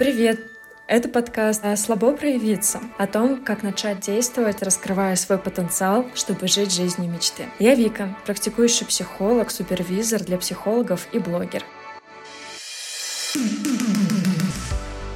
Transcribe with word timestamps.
Привет! 0.00 0.40
Это 0.86 1.10
подкаст 1.10 1.62
«Слабо 1.76 2.16
проявиться» 2.16 2.80
о 2.96 3.06
том, 3.06 3.44
как 3.44 3.62
начать 3.62 4.00
действовать, 4.00 4.62
раскрывая 4.62 5.14
свой 5.14 5.36
потенциал, 5.36 6.06
чтобы 6.14 6.48
жить 6.48 6.72
жизнью 6.72 7.10
мечты. 7.10 7.44
Я 7.58 7.74
Вика, 7.74 8.16
практикующий 8.24 8.86
психолог, 8.86 9.50
супервизор 9.50 10.22
для 10.22 10.38
психологов 10.38 11.06
и 11.12 11.18
блогер. 11.18 11.64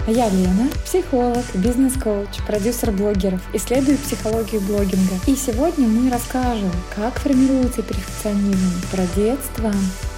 А 0.07 0.11
я 0.11 0.29
Лена, 0.29 0.69
психолог, 0.85 1.46
бизнес-коуч, 1.55 2.45
продюсер 2.46 2.91
блогеров, 2.91 3.41
исследую 3.55 3.96
психологию 3.96 4.61
блогинга. 4.61 5.14
И 5.27 5.35
сегодня 5.35 5.89
мы 5.89 6.11
расскажем, 6.11 6.71
как 6.95 7.14
формируется 7.14 7.82
перфекционизм 7.82 8.87
про 8.91 9.07
детство, 9.16 9.73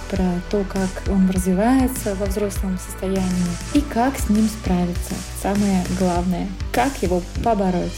про 0.09 0.41
то, 0.49 0.63
как 0.71 0.89
он 1.11 1.29
развивается 1.29 2.15
во 2.15 2.25
взрослом 2.25 2.77
состоянии 2.77 3.57
и 3.73 3.81
как 3.81 4.17
с 4.17 4.29
ним 4.29 4.47
справиться. 4.47 5.13
Самое 5.41 5.83
главное, 5.99 6.47
как 6.71 7.01
его 7.01 7.21
побороть. 7.43 7.91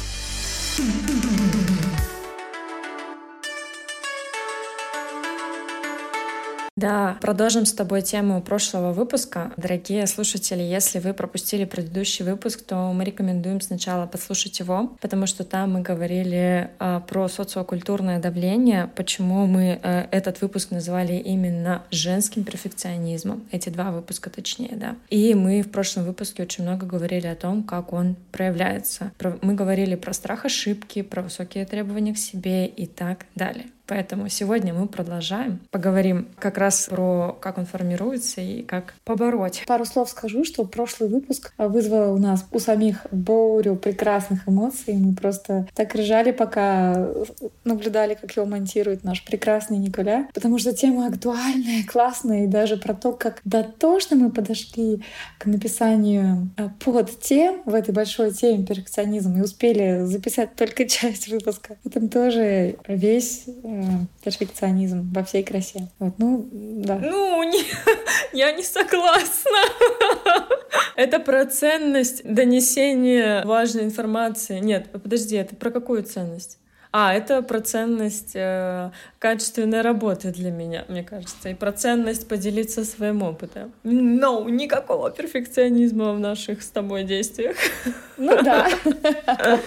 Да, 6.80 7.18
продолжим 7.20 7.66
с 7.66 7.74
тобой 7.74 8.02
тему 8.02 8.42
прошлого 8.42 8.94
выпуска. 8.94 9.52
Дорогие 9.58 10.08
слушатели, 10.08 10.62
если 10.62 11.00
вы 11.00 11.14
пропустили 11.14 11.66
предыдущий 11.66 12.24
выпуск, 12.24 12.62
то 12.62 12.94
мы 12.94 13.04
рекомендуем 13.04 13.60
сначала 13.60 14.08
послушать 14.08 14.58
его, 14.62 14.96
потому 15.02 15.28
что 15.28 15.44
там 15.44 15.73
мы 15.73 15.82
говорили 15.82 16.70
э, 16.80 17.02
про 17.06 17.28
социокультурное 17.28 18.22
давление, 18.22 18.90
почему 18.96 19.46
мы 19.46 19.78
э, 19.84 20.08
этот 20.12 20.40
выпуск 20.40 20.72
называли 20.72 21.16
именно 21.16 21.84
женским 21.92 22.46
перфекционизмом, 22.46 23.44
эти 23.52 23.68
два 23.68 23.92
выпуска 23.92 24.30
точнее, 24.30 24.72
да. 24.72 24.96
И 25.09 25.34
мы 25.34 25.64
в 25.64 25.72
прошлом 25.72 26.06
выпуске 26.06 26.44
очень 26.44 26.64
много 26.64 26.86
говорили 26.86 27.28
о 27.28 27.36
том, 27.36 27.64
как 27.64 27.92
он 27.92 28.16
проявляется. 28.31 29.12
Мы 29.42 29.53
говорили 29.53 29.96
про 29.96 30.14
страх 30.14 30.46
ошибки, 30.46 31.02
про 31.02 31.23
высокие 31.23 31.66
требования 31.66 32.14
к 32.14 32.18
себе 32.18 32.68
и 32.68 32.86
так 32.86 33.25
далее. 33.36 33.66
Поэтому 33.90 34.30
сегодня 34.30 34.72
мы 34.72 34.88
продолжаем. 34.88 35.62
Поговорим 35.72 36.28
как 36.38 36.59
раз 36.59 36.86
про 36.92 37.36
как 37.42 37.58
он 37.58 37.66
формируется 37.66 38.40
и 38.40 38.62
как 38.62 38.94
побороть. 39.04 39.64
Пару 39.66 39.84
слов 39.84 40.12
скажу, 40.12 40.46
что 40.46 40.64
прошлый 40.64 41.09
выпуск 41.09 41.52
вызвал 41.58 42.14
у 42.14 42.20
нас 42.20 42.46
у 42.52 42.59
самих 42.59 43.08
бурю 43.09 43.76
прекрасных 43.76 44.48
эмоций. 44.48 44.94
Мы 44.94 45.16
просто 45.16 45.68
так 45.73 45.96
ржали, 45.96 46.31
пока 46.31 47.08
наблюдали, 47.64 48.14
как 48.14 48.31
его 48.36 48.46
монтирует 48.46 49.04
наш 49.04 49.26
прекрасный 49.26 49.80
Николя. 49.80 50.28
Потому 50.36 50.59
что 50.59 50.72
тема 50.72 51.08
актуальная, 51.08 51.84
классная, 51.84 52.44
и 52.44 52.48
даже 52.48 52.78
про 52.78 52.94
то, 52.94 53.12
как 53.12 53.42
дотошно 53.44 54.16
мы 54.16 54.30
подошли 54.30 55.02
к 55.40 55.48
написанию 55.48 56.52
э, 56.58 56.70
под 56.80 57.20
тем 57.22 57.64
в 57.66 57.74
этой 57.74 57.92
большой 57.92 58.34
теме 58.34 58.68
перфекционизма 58.68 59.40
и 59.40 59.42
успели 59.42 60.06
записать 60.06 60.53
только 60.56 60.86
часть 60.88 61.28
выпуска. 61.28 61.78
В 61.84 61.88
этом 61.88 62.08
тоже 62.09 62.76
весь 62.88 63.46
э, 63.48 63.78
перфекционизм 64.23 65.11
во 65.13 65.23
всей 65.23 65.44
красе. 65.44 65.89
Вот, 65.99 66.16
ну, 66.17 66.47
да. 66.52 66.97
Ну, 66.97 67.44
не, 67.44 67.63
я 68.38 68.52
не 68.52 68.63
согласна. 68.63 69.59
Это 70.95 71.19
про 71.19 71.45
ценность 71.45 72.22
донесения 72.23 73.45
важной 73.45 73.83
информации. 73.83 74.59
Нет, 74.59 74.91
подожди, 74.91 75.38
это 75.38 75.55
про 75.55 75.72
какую 75.72 76.03
ценность? 76.03 76.59
А, 76.92 77.14
это 77.14 77.44
про 77.44 77.62
ценность 77.62 78.32
э, 78.34 78.90
качественной 79.20 79.82
работы 79.82 80.32
для 80.32 80.50
меня, 80.50 80.86
мне 80.88 81.04
кажется, 81.04 81.50
и 81.50 81.54
про 81.54 81.72
ценность 81.72 82.28
поделиться 82.28 82.84
своим 82.84 83.22
опытом. 83.22 83.72
Но 83.84 84.42
no, 84.42 84.50
никакого 84.50 85.12
перфекционизма 85.12 86.14
в 86.14 86.20
наших 86.20 86.64
с 86.64 86.68
тобой 86.70 87.04
действиях. 87.04 87.56
Ну 88.18 88.42
да. 88.42 88.68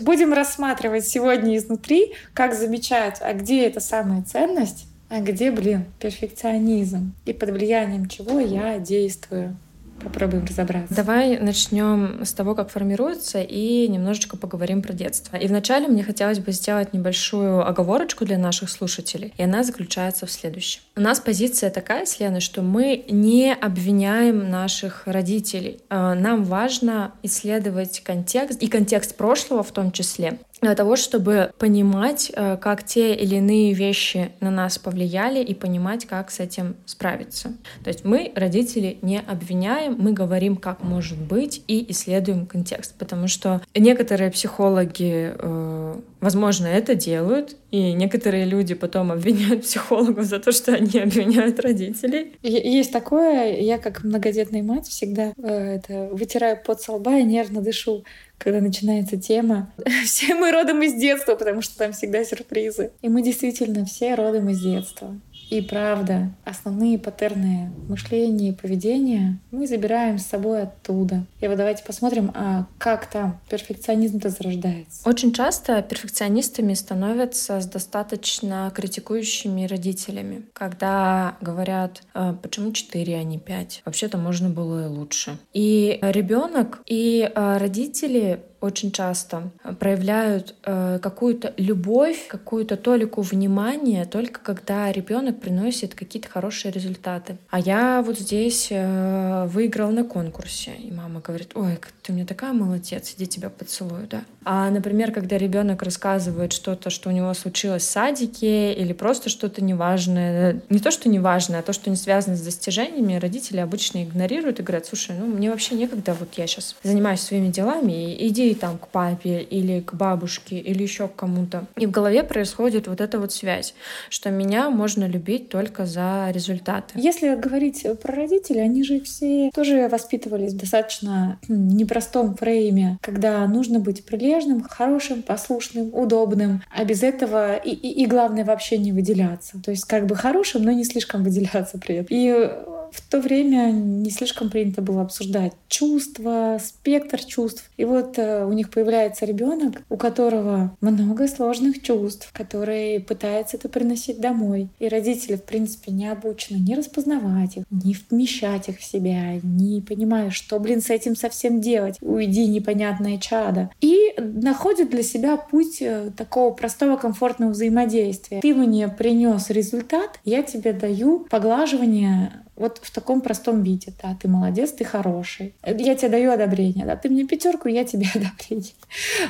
Будем 0.00 0.32
рассматривать 0.32 1.08
сегодня 1.08 1.56
изнутри, 1.56 2.14
как 2.32 2.54
замечать, 2.54 3.18
а 3.20 3.32
где 3.32 3.66
эта 3.66 3.80
самая 3.80 4.22
ценность, 4.22 4.86
а 5.08 5.20
где, 5.20 5.50
блин, 5.50 5.86
перфекционизм, 5.98 7.14
и 7.24 7.32
под 7.32 7.50
влиянием 7.50 8.08
чего 8.08 8.38
я 8.38 8.78
действую. 8.78 9.56
Попробуем 10.02 10.44
разобраться. 10.44 10.94
Давай 10.94 11.38
начнем 11.38 12.24
с 12.24 12.32
того, 12.32 12.54
как 12.54 12.70
формируется, 12.70 13.40
и 13.40 13.88
немножечко 13.88 14.36
поговорим 14.36 14.82
про 14.82 14.92
детство. 14.92 15.36
И 15.36 15.46
вначале 15.46 15.88
мне 15.88 16.02
хотелось 16.02 16.38
бы 16.38 16.52
сделать 16.52 16.92
небольшую 16.92 17.66
оговорочку 17.66 18.24
для 18.24 18.38
наших 18.38 18.70
слушателей, 18.70 19.34
и 19.36 19.42
она 19.42 19.64
заключается 19.64 20.26
в 20.26 20.30
следующем. 20.30 20.82
У 20.96 21.00
нас 21.00 21.20
позиция 21.20 21.70
такая 21.70 22.06
с 22.06 22.20
Леной, 22.20 22.40
что 22.40 22.62
мы 22.62 23.04
не 23.08 23.52
обвиняем 23.52 24.50
наших 24.50 25.02
родителей. 25.06 25.80
А, 25.88 26.14
нам 26.14 26.44
важно 26.44 27.12
исследовать 27.22 28.00
контекст, 28.00 28.62
и 28.62 28.68
контекст 28.68 29.16
прошлого 29.16 29.62
в 29.62 29.72
том 29.72 29.92
числе, 29.92 30.38
для 30.60 30.74
того, 30.74 30.96
чтобы 30.96 31.52
понимать, 31.58 32.32
э, 32.34 32.56
как 32.56 32.84
те 32.84 33.14
или 33.14 33.36
иные 33.36 33.72
вещи 33.72 34.32
на 34.40 34.50
нас 34.50 34.78
повлияли 34.78 35.42
и 35.42 35.54
понимать, 35.54 36.06
как 36.06 36.30
с 36.30 36.40
этим 36.40 36.76
справиться. 36.86 37.52
То 37.84 37.88
есть 37.88 38.04
мы, 38.04 38.32
родители, 38.34 38.98
не 39.02 39.20
обвиняем, 39.20 39.96
мы 39.98 40.12
говорим, 40.12 40.56
как 40.56 40.82
может 40.82 41.18
быть, 41.18 41.62
и 41.68 41.90
исследуем 41.90 42.46
контекст, 42.46 42.94
потому 42.98 43.28
что 43.28 43.62
некоторые 43.74 44.30
психологи, 44.30 45.32
э, 45.38 45.77
возможно, 46.20 46.66
это 46.66 46.94
делают, 46.94 47.56
и 47.70 47.92
некоторые 47.92 48.44
люди 48.44 48.74
потом 48.74 49.12
обвиняют 49.12 49.62
психологов 49.62 50.24
за 50.24 50.38
то, 50.38 50.52
что 50.52 50.74
они 50.74 50.98
обвиняют 50.98 51.60
родителей. 51.60 52.36
Есть 52.42 52.92
такое, 52.92 53.58
я 53.60 53.78
как 53.78 54.04
многодетная 54.04 54.62
мать 54.62 54.88
всегда 54.88 55.32
э, 55.36 55.76
это, 55.76 56.08
вытираю 56.12 56.58
под 56.64 56.80
со 56.80 56.92
лба 56.92 57.18
и 57.18 57.24
нервно 57.24 57.60
дышу 57.60 58.04
когда 58.38 58.60
начинается 58.60 59.16
тема. 59.16 59.72
Все 60.04 60.34
мы 60.34 60.52
родом 60.52 60.80
из 60.82 60.94
детства, 60.94 61.34
потому 61.34 61.60
что 61.60 61.76
там 61.76 61.92
всегда 61.92 62.24
сюрпризы. 62.24 62.92
И 63.02 63.08
мы 63.08 63.22
действительно 63.22 63.84
все 63.84 64.14
родом 64.14 64.48
из 64.48 64.62
детства. 64.62 65.18
И 65.50 65.60
правда, 65.62 66.30
основные 66.44 66.98
паттерны 66.98 67.70
мышления 67.88 68.50
и 68.50 68.52
поведения 68.52 69.38
мы 69.50 69.66
забираем 69.66 70.18
с 70.18 70.26
собой 70.26 70.62
оттуда. 70.62 71.24
И 71.40 71.48
вот 71.48 71.56
давайте 71.56 71.84
посмотрим, 71.84 72.30
а 72.34 72.66
как 72.78 73.06
там 73.06 73.40
перфекционизм-то 73.48 74.28
зарождается. 74.30 75.08
Очень 75.08 75.32
часто 75.32 75.80
перфекционистами 75.82 76.74
становятся 76.74 77.60
с 77.60 77.66
достаточно 77.66 78.70
критикующими 78.74 79.66
родителями, 79.66 80.42
когда 80.52 81.36
говорят, 81.40 82.02
«А 82.14 82.34
почему 82.34 82.72
4, 82.72 83.16
а 83.16 83.22
не 83.22 83.38
5? 83.38 83.82
Вообще-то 83.84 84.18
можно 84.18 84.50
было 84.50 84.84
и 84.84 84.88
лучше. 84.88 85.38
И 85.52 85.98
ребенок, 86.02 86.80
и 86.86 87.30
а, 87.34 87.58
родители 87.58 88.42
очень 88.60 88.92
часто 88.92 89.50
проявляют 89.78 90.54
э, 90.64 90.98
какую-то 91.00 91.54
любовь, 91.56 92.26
какую-то 92.28 92.76
толику 92.76 93.22
внимания 93.22 94.04
только 94.04 94.40
когда 94.40 94.90
ребенок 94.90 95.40
приносит 95.40 95.94
какие-то 95.94 96.28
хорошие 96.28 96.72
результаты. 96.72 97.38
А 97.50 97.60
я 97.60 98.02
вот 98.02 98.18
здесь 98.18 98.68
э, 98.70 99.46
выиграл 99.46 99.90
на 99.90 100.04
конкурсе, 100.04 100.72
и 100.72 100.90
мама 100.90 101.20
говорит, 101.20 101.52
ой, 101.54 101.78
ты 102.02 102.12
мне 102.12 102.24
такая 102.24 102.52
молодец, 102.52 103.14
иди 103.16 103.26
тебя 103.26 103.50
поцелую, 103.50 104.06
да. 104.08 104.22
А, 104.50 104.70
например, 104.70 105.12
когда 105.12 105.36
ребенок 105.36 105.82
рассказывает 105.82 106.54
что-то, 106.54 106.88
что 106.88 107.10
у 107.10 107.12
него 107.12 107.34
случилось 107.34 107.82
в 107.82 107.90
садике, 107.90 108.72
или 108.72 108.94
просто 108.94 109.28
что-то 109.28 109.62
неважное, 109.62 110.62
не 110.70 110.78
то, 110.78 110.90
что 110.90 111.10
неважное, 111.10 111.60
а 111.60 111.62
то, 111.62 111.74
что 111.74 111.90
не 111.90 111.96
связано 111.96 112.34
с 112.34 112.40
достижениями, 112.40 113.18
родители 113.18 113.58
обычно 113.58 114.04
игнорируют 114.04 114.58
и 114.58 114.62
говорят, 114.62 114.86
слушай, 114.86 115.14
ну 115.18 115.26
мне 115.26 115.50
вообще 115.50 115.74
некогда, 115.74 116.16
вот 116.18 116.30
я 116.38 116.46
сейчас 116.46 116.76
занимаюсь 116.82 117.20
своими 117.20 117.48
делами, 117.48 118.16
иди 118.26 118.54
там 118.54 118.78
к 118.78 118.88
папе 118.88 119.42
или 119.42 119.80
к 119.80 119.92
бабушке 119.92 120.56
или 120.56 120.82
еще 120.82 121.08
к 121.08 121.16
кому-то. 121.16 121.66
И 121.76 121.84
в 121.84 121.90
голове 121.90 122.22
происходит 122.22 122.88
вот 122.88 123.02
эта 123.02 123.20
вот 123.20 123.34
связь, 123.34 123.74
что 124.08 124.30
меня 124.30 124.70
можно 124.70 125.06
любить 125.06 125.50
только 125.50 125.84
за 125.84 126.30
результаты. 126.32 126.94
Если 126.94 127.34
говорить 127.34 127.86
про 128.00 128.14
родителей, 128.14 128.62
они 128.62 128.82
же 128.82 129.02
все 129.02 129.50
тоже 129.54 129.88
воспитывались 129.88 130.54
в 130.54 130.56
достаточно 130.56 131.38
непростом 131.48 132.34
фрейме, 132.34 132.98
когда 133.02 133.46
нужно 133.46 133.78
быть 133.78 134.06
прилежным, 134.06 134.37
хорошим, 134.68 135.22
послушным, 135.22 135.94
удобным, 135.94 136.62
а 136.70 136.84
без 136.84 137.02
этого 137.02 137.56
и, 137.56 137.70
и, 137.70 138.02
и 138.02 138.06
главное 138.06 138.44
вообще 138.44 138.78
не 138.78 138.92
выделяться. 138.92 139.60
То 139.62 139.70
есть 139.70 139.84
как 139.84 140.06
бы 140.06 140.14
хорошим, 140.14 140.62
но 140.62 140.72
не 140.72 140.84
слишком 140.84 141.22
выделяться 141.22 141.78
при 141.78 141.96
этом. 141.96 142.08
И 142.10 142.50
в 142.92 143.00
то 143.08 143.20
время 143.20 143.70
не 143.70 144.10
слишком 144.10 144.50
принято 144.50 144.82
было 144.82 145.02
обсуждать 145.02 145.52
чувства, 145.68 146.58
спектр 146.62 147.20
чувств. 147.20 147.70
И 147.76 147.84
вот 147.84 148.18
э, 148.18 148.44
у 148.44 148.52
них 148.52 148.70
появляется 148.70 149.24
ребенок, 149.24 149.82
у 149.88 149.96
которого 149.96 150.76
много 150.80 151.28
сложных 151.28 151.82
чувств, 151.82 152.30
который 152.32 153.00
пытается 153.00 153.56
это 153.56 153.68
приносить 153.68 154.20
домой. 154.20 154.68
И 154.78 154.88
родители, 154.88 155.36
в 155.36 155.44
принципе, 155.44 155.92
не 155.92 156.08
обучены 156.08 156.58
не 156.58 156.74
распознавать 156.74 157.58
их, 157.58 157.64
не 157.70 157.96
вмещать 158.10 158.68
их 158.68 158.78
в 158.78 158.84
себя, 158.84 159.38
не 159.42 159.80
понимая, 159.80 160.30
что, 160.30 160.58
блин, 160.58 160.80
с 160.80 160.90
этим 160.90 161.16
совсем 161.16 161.60
делать. 161.60 161.96
Уйди, 162.00 162.46
непонятное 162.46 163.18
чадо. 163.18 163.70
И 163.80 164.14
находят 164.18 164.90
для 164.90 165.02
себя 165.02 165.36
путь 165.36 165.78
э, 165.80 166.10
такого 166.16 166.52
простого, 166.52 166.96
комфортного 166.96 167.50
взаимодействия. 167.50 168.40
Ты 168.40 168.54
мне 168.54 168.88
принес 168.88 169.50
результат, 169.50 170.20
я 170.24 170.42
тебе 170.42 170.72
даю 170.72 171.26
поглаживание 171.30 172.32
Вот 172.58 172.80
в 172.82 172.90
таком 172.90 173.20
простом 173.20 173.62
виде, 173.62 173.92
да, 174.02 174.16
ты 174.20 174.28
молодец, 174.28 174.72
ты 174.72 174.84
хороший. 174.84 175.54
Я 175.64 175.94
тебе 175.94 176.08
даю 176.08 176.32
одобрение, 176.32 176.84
да, 176.84 176.96
ты 176.96 177.08
мне 177.08 177.24
пятерку, 177.24 177.68
я 177.68 177.84
тебе 177.84 178.06
одобрение. 178.14 178.72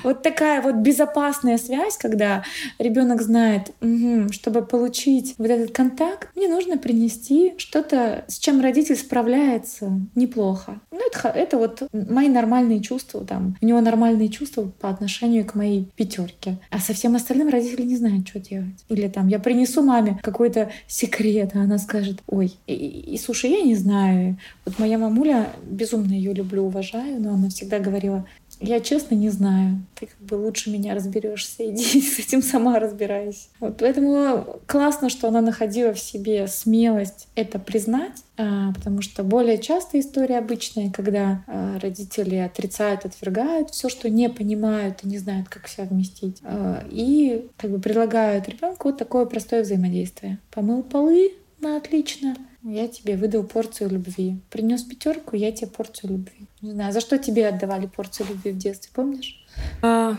Вот 0.03 0.23
такая 0.23 0.63
вот 0.63 0.77
безопасная 0.77 1.59
связь, 1.59 1.97
когда 1.99 2.43
ребенок 2.79 3.23
знает, 3.23 3.71
угу, 3.81 4.33
чтобы 4.33 4.63
получить 4.65 5.35
вот 5.39 5.51
этот 5.51 5.73
контакт, 5.73 6.29
мне 6.35 6.49
нужно 6.49 6.79
принести 6.79 7.55
что-то, 7.59 8.25
с 8.29 8.39
чем 8.39 8.61
родитель 8.61 8.97
справляется 8.97 9.93
неплохо. 10.15 10.81
Ну, 10.91 11.01
это, 11.07 11.29
это 11.29 11.59
вот 11.59 11.83
мои 11.93 12.29
нормальные 12.29 12.81
чувства, 12.81 13.25
там, 13.25 13.57
у 13.61 13.67
него 13.67 13.81
нормальные 13.81 14.31
чувства 14.31 14.71
по 14.81 14.89
отношению 14.89 15.45
к 15.45 15.55
моей 15.55 15.89
пятерке. 15.97 16.59
А 16.71 16.79
со 16.79 16.95
всем 16.95 17.15
остальным 17.15 17.49
родители 17.49 17.83
не 17.83 17.97
знают, 17.97 18.29
что 18.29 18.41
делать. 18.41 18.85
Или 18.89 19.09
там, 19.09 19.29
я 19.29 19.39
принесу 19.39 19.83
маме 19.83 20.19
какой-то 20.23 20.71
секрет, 20.87 21.51
а 21.55 21.61
она 21.61 21.79
скажет, 21.79 22.23
ой, 22.27 22.55
и, 22.67 23.18
и, 23.19 23.21
слушай, 23.21 23.51
я 23.51 23.63
не 23.63 23.75
знаю. 23.75 24.39
Вот 24.65 24.79
моя 24.79 24.97
мамуля, 24.97 25.51
безумно 25.65 26.13
ее 26.13 26.33
люблю, 26.33 26.65
уважаю, 26.65 27.21
но 27.21 27.35
она 27.35 27.49
всегда 27.49 27.81
говорила, 27.81 28.25
я 28.61 28.81
честно 28.81 29.15
не 29.15 29.29
знаю. 29.29 29.85
Ты 29.95 30.07
как 30.07 30.21
бы 30.21 30.35
лучше 30.35 30.71
меня 30.71 30.95
разберешься. 30.95 31.57
Иди 31.71 32.01
с 32.01 32.19
этим 32.19 32.43
сама 32.43 32.79
разбирайся. 32.79 33.49
Вот 33.61 33.79
поэтому 33.79 34.61
классно, 34.67 35.11
что 35.11 35.29
она 35.29 35.41
находила 35.41 35.93
в 35.93 35.99
себе 35.99 36.47
смелость 36.47 37.29
это 37.35 37.59
признать, 37.59 38.25
а, 38.37 38.73
потому 38.73 39.03
что 39.03 39.25
более 39.25 39.59
часто 39.59 39.99
история 39.99 40.39
обычная, 40.39 40.91
когда 40.91 41.43
а, 41.47 41.79
родители 41.81 42.37
отрицают, 42.37 43.05
отвергают 43.05 43.71
все, 43.71 43.89
что 43.89 44.09
не 44.09 44.29
понимают 44.29 45.01
и 45.03 45.09
не 45.09 45.19
знают, 45.19 45.49
как 45.49 45.67
себя 45.67 45.85
вместить, 45.85 46.39
а, 46.45 46.85
и 46.91 47.49
как 47.57 47.71
бы 47.71 47.81
предлагают 47.81 48.49
ребенку 48.49 48.89
вот 48.89 48.99
такое 48.99 49.27
простое 49.27 49.63
взаимодействие. 49.63 50.39
Помыл 50.51 50.83
полы, 50.83 51.33
ну 51.61 51.77
отлично, 51.77 52.37
я 52.69 52.89
тебе 52.89 53.17
выдал 53.17 53.45
порцию 53.45 53.91
любви. 53.91 54.39
Принес 54.51 54.83
пятерку, 54.83 55.37
я 55.37 55.53
тебе 55.53 55.69
порцию 55.69 56.13
любви. 56.13 56.47
Не 56.61 56.73
знаю, 56.73 56.93
за 56.93 57.01
что 57.01 57.19
тебе 57.19 57.49
отдавали 57.49 57.87
порцию 57.87 58.29
любви 58.29 58.53
в 58.53 58.59
детстве, 58.59 58.91
помнишь? 58.95 59.45
А, 59.83 60.17